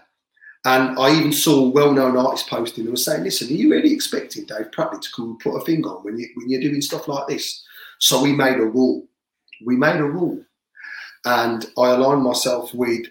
[0.66, 4.46] And I even saw well-known artists posting and were saying, "Listen, are you really expecting
[4.46, 7.08] Dave Pratley to come and put a thing on when you when you're doing stuff
[7.08, 7.64] like this?"
[8.00, 9.08] So we made a rule.
[9.66, 10.42] We made a rule,
[11.26, 13.08] and I aligned myself with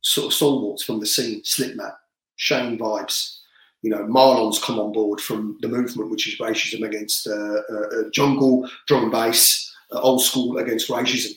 [0.00, 1.94] sort of stalwarts from the scene, Slipmatt,
[2.34, 3.38] Shane Vibes,
[3.82, 7.98] you know, Marlon's come on board from the movement, which is racism against uh, uh,
[7.98, 11.32] uh jungle, drum and bass, uh, old school against racism.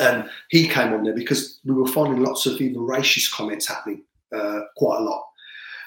[0.00, 4.02] And he came on there because we were finding lots of even racist comments happening
[4.34, 5.24] uh, quite a lot.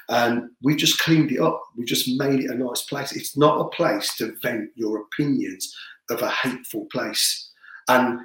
[0.10, 1.62] And we just cleaned it up.
[1.78, 3.14] We just made it a nice place.
[3.14, 5.74] It's not a place to vent your opinions
[6.10, 7.50] of a hateful place.
[7.88, 8.20] And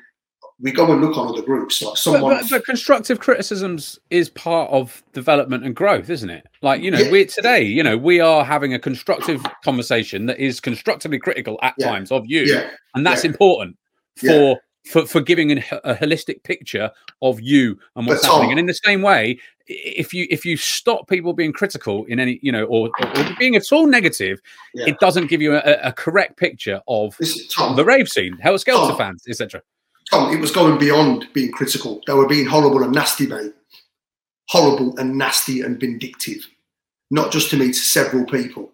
[0.61, 4.31] we go and look on other groups like someone but, but, but, constructive criticisms is
[4.31, 7.11] part of development and growth isn't it like you know yeah.
[7.11, 11.75] we're today you know we are having a constructive conversation that is constructively critical at
[11.79, 11.89] yeah.
[11.89, 12.71] times of you yeah.
[12.95, 13.77] and that's important
[14.17, 16.91] for for, for giving an, a holistic picture
[17.23, 21.09] of you and what's happening and in the same way if you if you stop
[21.09, 24.41] people being critical in any you know or, or, or being at all negative
[24.75, 29.25] it doesn't give you a, a correct picture of the rave scene Helter Skelter fans
[29.29, 29.61] etc
[30.11, 32.01] Tom, it was going beyond being critical.
[32.07, 33.53] They were being horrible and nasty, mate.
[34.49, 36.47] Horrible and nasty and vindictive.
[37.11, 38.73] Not just to me, to several people.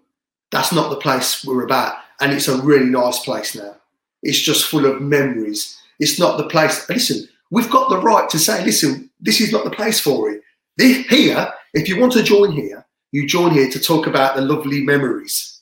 [0.51, 1.97] That's not the place we're about.
[2.21, 3.77] And it's a really nice place now.
[4.23, 5.82] It's just full of memories.
[6.03, 6.89] It's not the place.
[6.89, 10.43] Listen, we've got the right to say, listen, this is not the place for it.
[10.77, 14.43] This, here, if you want to join here, you join here to talk about the
[14.43, 15.61] lovely memories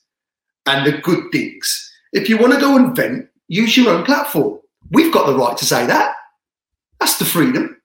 [0.65, 1.93] and the good things.
[2.15, 4.61] If you want to go and vent, use your own platform.
[4.91, 6.15] We've got the right to say that.
[7.01, 7.77] That's the freedom.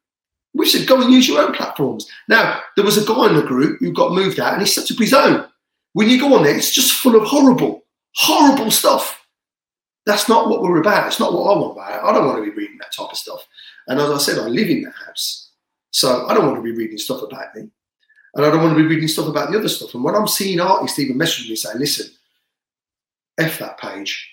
[0.53, 2.07] We should go and use your own platforms.
[2.29, 4.89] Now, there was a guy in the group who got moved out and he set
[4.89, 5.45] up his own.
[5.91, 7.83] When you go on there, it's just full of horrible,
[8.15, 9.24] horrible stuff.
[10.05, 11.07] That's not what we're about.
[11.07, 12.03] It's not what I want about.
[12.03, 13.45] I don't want to be reading that type of stuff.
[13.87, 15.49] And as I said, I live in that house.
[15.91, 17.69] So I don't want to be reading stuff about me.
[18.35, 19.93] And I don't want to be reading stuff about the other stuff.
[19.95, 22.07] And when I'm seeing artists even message me saying, listen,
[23.39, 24.29] F that page,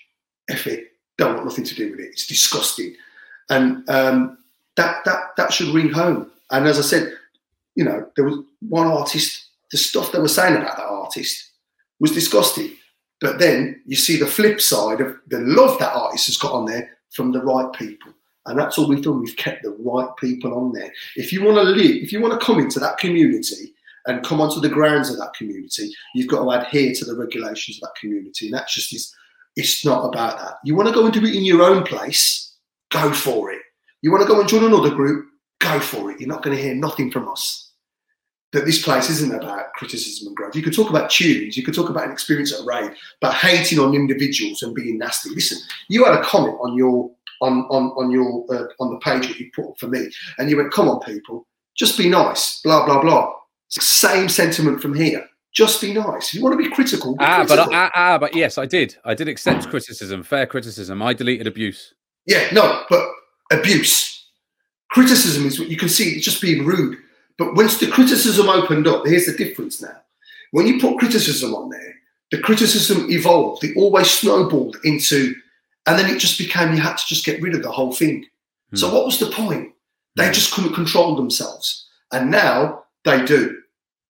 [0.49, 2.11] F it, don't want nothing to do with it.
[2.11, 2.95] It's disgusting,
[3.49, 4.37] and um,
[4.75, 6.31] that that that should ring home.
[6.51, 7.13] And as I said,
[7.75, 9.45] you know, there was one artist.
[9.71, 11.51] The stuff they were saying about that artist
[11.99, 12.71] was disgusting.
[13.23, 16.65] But then you see the flip side of the love that artist has got on
[16.65, 18.11] there from the right people.
[18.45, 19.21] And that's all we've done.
[19.21, 20.91] We've kept the right people on there.
[21.15, 23.73] If you want to live, if you want to come into that community
[24.07, 27.77] and come onto the grounds of that community, you've got to adhere to the regulations
[27.77, 28.47] of that community.
[28.47, 29.15] And that's just this
[29.55, 30.55] it's not about that.
[30.65, 32.55] You want to go and do it in your own place,
[32.91, 33.61] go for it.
[34.01, 35.27] You want to go and join another group,
[35.59, 36.19] go for it.
[36.19, 37.62] You're not going to hear nothing from us.
[38.53, 40.55] That this place isn't about criticism and growth.
[40.55, 43.79] You could talk about tunes, you could talk about an experience at Raid, but hating
[43.79, 45.31] on individuals and being nasty.
[45.31, 45.57] Listen,
[45.89, 47.11] you had a comment on your
[47.41, 50.49] on on on your uh, on the page that you put up for me, and
[50.49, 53.33] you went, "Come on, people, just be nice." Blah blah blah.
[53.67, 56.29] It's the same sentiment from here just be nice.
[56.29, 57.65] If you want to be critical, be ah, critical.
[57.67, 58.97] but ah, ah, but yes, I did.
[59.05, 61.01] I did accept criticism, fair criticism.
[61.01, 61.93] I deleted abuse.
[62.25, 63.07] Yeah, no, but
[63.51, 64.29] abuse,
[64.89, 66.15] criticism is what you can see.
[66.15, 66.97] It's just being rude.
[67.37, 69.97] But once the criticism opened up, here's the difference now.
[70.51, 71.95] When you put criticism on there,
[72.31, 73.63] the criticism evolved.
[73.63, 75.35] It always snowballed into,
[75.85, 78.25] and then it just became you had to just get rid of the whole thing.
[78.69, 78.75] Hmm.
[78.75, 79.71] So what was the point?
[80.15, 80.33] They hmm.
[80.33, 83.61] just couldn't control themselves, and now they do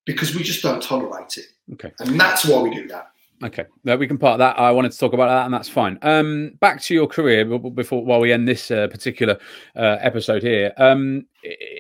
[0.06, 1.46] because we just don't tolerate it.
[1.74, 1.92] Okay.
[2.00, 3.13] And that's why we do that.
[3.44, 4.58] Okay, no, we can part that.
[4.58, 6.00] I wanted to talk about that, and that's fine.
[6.02, 9.38] Um, back to your career before while we end this uh, particular
[9.76, 10.72] uh, episode here.
[10.78, 11.26] Um,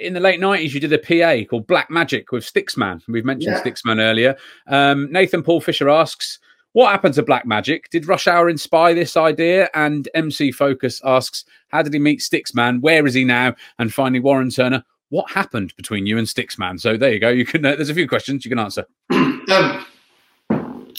[0.01, 3.01] in the late nineties, you did a PA called Black Magic with Stixman.
[3.07, 3.63] We've mentioned yeah.
[3.63, 4.35] Stixman earlier.
[4.67, 6.37] Um, Nathan Paul Fisher asks,
[6.73, 7.89] "What happened to Black Magic?
[7.91, 12.81] Did Rush Hour inspire this idea?" And MC Focus asks, "How did he meet Stixman?
[12.81, 16.97] Where is he now?" And finally, Warren Turner, "What happened between you and Stixman?" So
[16.97, 17.29] there you go.
[17.29, 17.65] You can.
[17.65, 18.85] Uh, there's a few questions you can answer.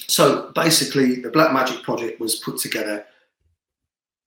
[0.06, 3.04] so basically, the Black Magic project was put together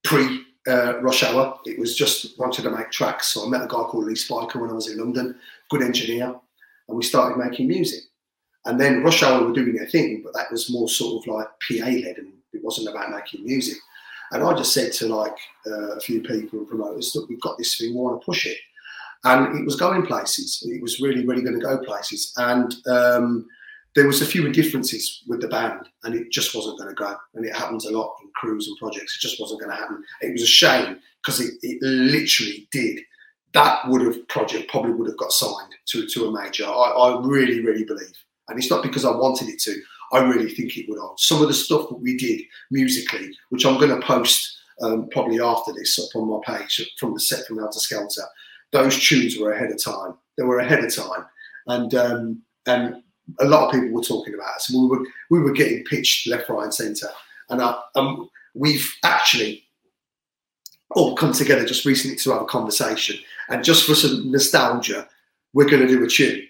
[0.03, 1.59] pre uh, Rush Hour.
[1.65, 3.29] It was just wanted to make tracks.
[3.29, 5.35] So I met a guy called Lee Spiker when I was in London,
[5.69, 6.35] good engineer,
[6.87, 8.01] and we started making music.
[8.65, 11.47] And then Rush Hour were doing their thing, but that was more sort of like
[11.67, 13.77] PA led, and it wasn't about making music.
[14.31, 17.57] And I just said to like uh, a few people and promoters, look, we've got
[17.57, 18.57] this thing, we want to push it.
[19.23, 20.63] And it was going places.
[20.65, 22.33] It was really, really going to go places.
[22.37, 23.47] And um,
[23.97, 27.15] there was a few differences with the band and it just wasn't going to go.
[27.33, 29.15] And it happens a lot in crews and projects.
[29.15, 30.03] It just wasn't going to happen.
[30.21, 32.99] It was a shame because it, it literally did.
[33.53, 36.67] That would have project probably would have got signed to, to a major.
[36.67, 38.13] I, I really, really believe.
[38.49, 39.75] And it's not because I wanted it to.
[40.13, 41.17] I really think it would have.
[41.17, 45.41] Some of the stuff that we did musically, which I'm going to post um, probably
[45.41, 48.25] after this up on my page from the set from Helter Skelter,
[48.71, 50.13] those tunes were ahead of time.
[50.37, 51.25] They were ahead of time.
[51.65, 53.01] And um, and
[53.39, 54.71] a lot of people were talking about us.
[54.71, 57.09] We were we were getting pitched left, right, and centre,
[57.49, 59.63] and uh, um, we've actually
[60.91, 63.17] all come together just recently to have a conversation.
[63.49, 65.07] And just for some nostalgia,
[65.53, 66.47] we're going to do a tune.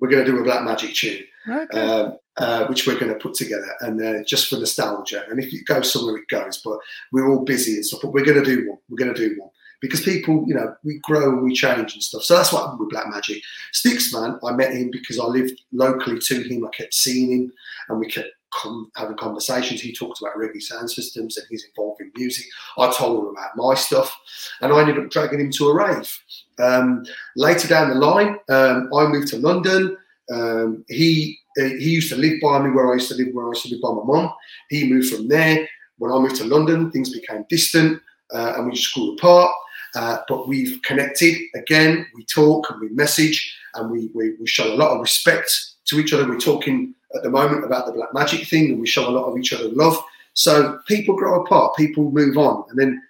[0.00, 1.80] We're going to do a Black Magic tune, okay.
[1.80, 5.24] um, uh, which we're going to put together, and uh, just for nostalgia.
[5.28, 6.58] And if it goes somewhere, it goes.
[6.58, 6.78] But
[7.12, 8.00] we're all busy and stuff.
[8.02, 8.78] But we're going to do one.
[8.88, 12.02] We're going to do one because people, you know, we grow and we change and
[12.02, 12.22] stuff.
[12.22, 13.42] So that's what happened with Black Magic.
[13.72, 16.66] Stixman, I met him because I lived locally to him.
[16.66, 17.52] I kept seeing him
[17.88, 19.80] and we kept com- having conversations.
[19.80, 22.46] He talked about reggae sound systems and he's involved in music.
[22.76, 24.14] I told him about my stuff
[24.60, 26.18] and I ended up dragging him to a rave.
[26.58, 27.04] Um,
[27.36, 29.96] later down the line, um, I moved to London.
[30.32, 33.46] Um, he uh, he used to live by me where I used to live, where
[33.46, 34.32] I used to live by my mum.
[34.68, 35.66] He moved from there.
[35.96, 38.00] When I moved to London, things became distant
[38.32, 39.50] uh, and we just grew apart.
[39.94, 42.06] Uh, but we've connected again.
[42.14, 45.50] We talk and we message, and we, we, we show a lot of respect
[45.86, 46.28] to each other.
[46.28, 49.26] We're talking at the moment about the black magic thing, and we show a lot
[49.26, 49.96] of each other love.
[50.34, 53.02] So people grow apart, people move on, and then.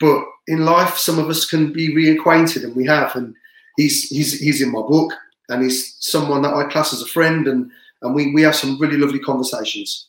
[0.00, 3.16] But in life, some of us can be reacquainted, and we have.
[3.16, 3.34] And
[3.76, 5.12] he's he's he's in my book,
[5.48, 7.70] and he's someone that I class as a friend, and
[8.02, 10.07] and we we have some really lovely conversations.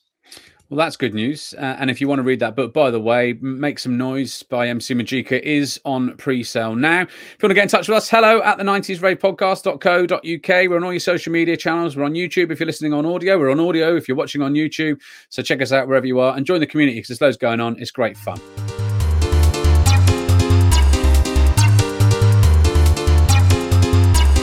[0.69, 1.55] Well, that's good news.
[1.57, 4.43] Uh, and if you want to read that book, by the way, Make Some Noise
[4.43, 7.01] by MC Magika is on pre sale now.
[7.01, 10.69] If you want to get in touch with us, hello at the 90s rave podcast.co.uk.
[10.69, 11.97] We're on all your social media channels.
[11.97, 13.39] We're on YouTube if you're listening on audio.
[13.39, 15.01] We're on audio if you're watching on YouTube.
[15.29, 17.61] So check us out wherever you are and join the community because there's loads going
[17.61, 17.79] on.
[17.79, 18.39] It's great fun.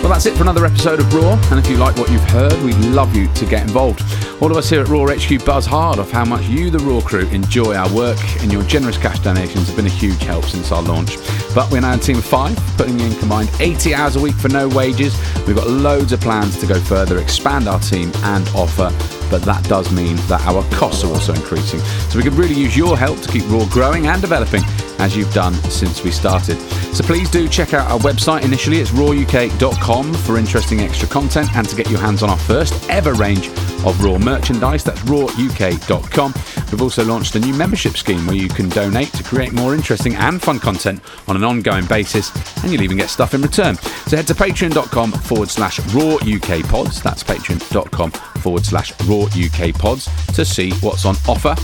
[0.06, 1.32] Well, that's it for another episode of Raw.
[1.50, 4.04] And if you like what you've heard, we'd love you to get involved.
[4.40, 7.00] All of us here at Raw HQ buzz hard off how much you, the Raw
[7.00, 10.70] crew, enjoy our work, and your generous cash donations have been a huge help since
[10.70, 11.16] our launch.
[11.56, 14.48] But we're now a team of five, putting in combined 80 hours a week for
[14.48, 15.18] no wages.
[15.44, 18.90] We've got loads of plans to go further, expand our team, and offer
[19.30, 21.80] but that does mean that our costs are also increasing.
[22.10, 24.62] So we could really use your help to keep Raw growing and developing
[24.98, 26.58] as you've done since we started.
[26.94, 28.44] So please do check out our website.
[28.44, 32.88] Initially, it's rawuk.com for interesting extra content and to get your hands on our first
[32.88, 33.48] ever range
[33.84, 34.84] of Raw merchandise.
[34.84, 36.34] That's rawuk.com.
[36.70, 40.16] We've also launched a new membership scheme where you can donate to create more interesting
[40.16, 42.32] and fun content on an ongoing basis,
[42.62, 43.76] and you'll even get stuff in return.
[44.06, 47.02] So head to patreon.com forward slash raw UK pods.
[47.02, 51.54] That's patreon.com forward slash raw UK pods to see what's on offer.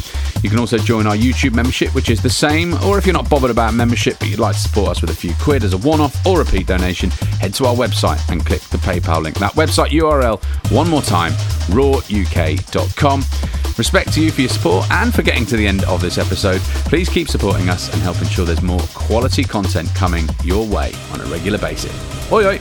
[0.42, 3.30] You can also join our YouTube membership, which is the same, or if you're not
[3.30, 5.78] bothered about membership but you'd like to support us with a few quid as a
[5.78, 7.10] one off or repeat donation,
[7.40, 9.38] head to our website and click the PayPal link.
[9.38, 10.42] That website URL,
[10.72, 11.32] one more time,
[11.68, 13.22] rawuk.com.
[13.78, 16.60] Respect to you for your support and for getting to the end of this episode.
[16.86, 21.20] Please keep supporting us and help ensure there's more quality content coming your way on
[21.20, 21.92] a regular basis.
[22.30, 22.60] Oi, oi.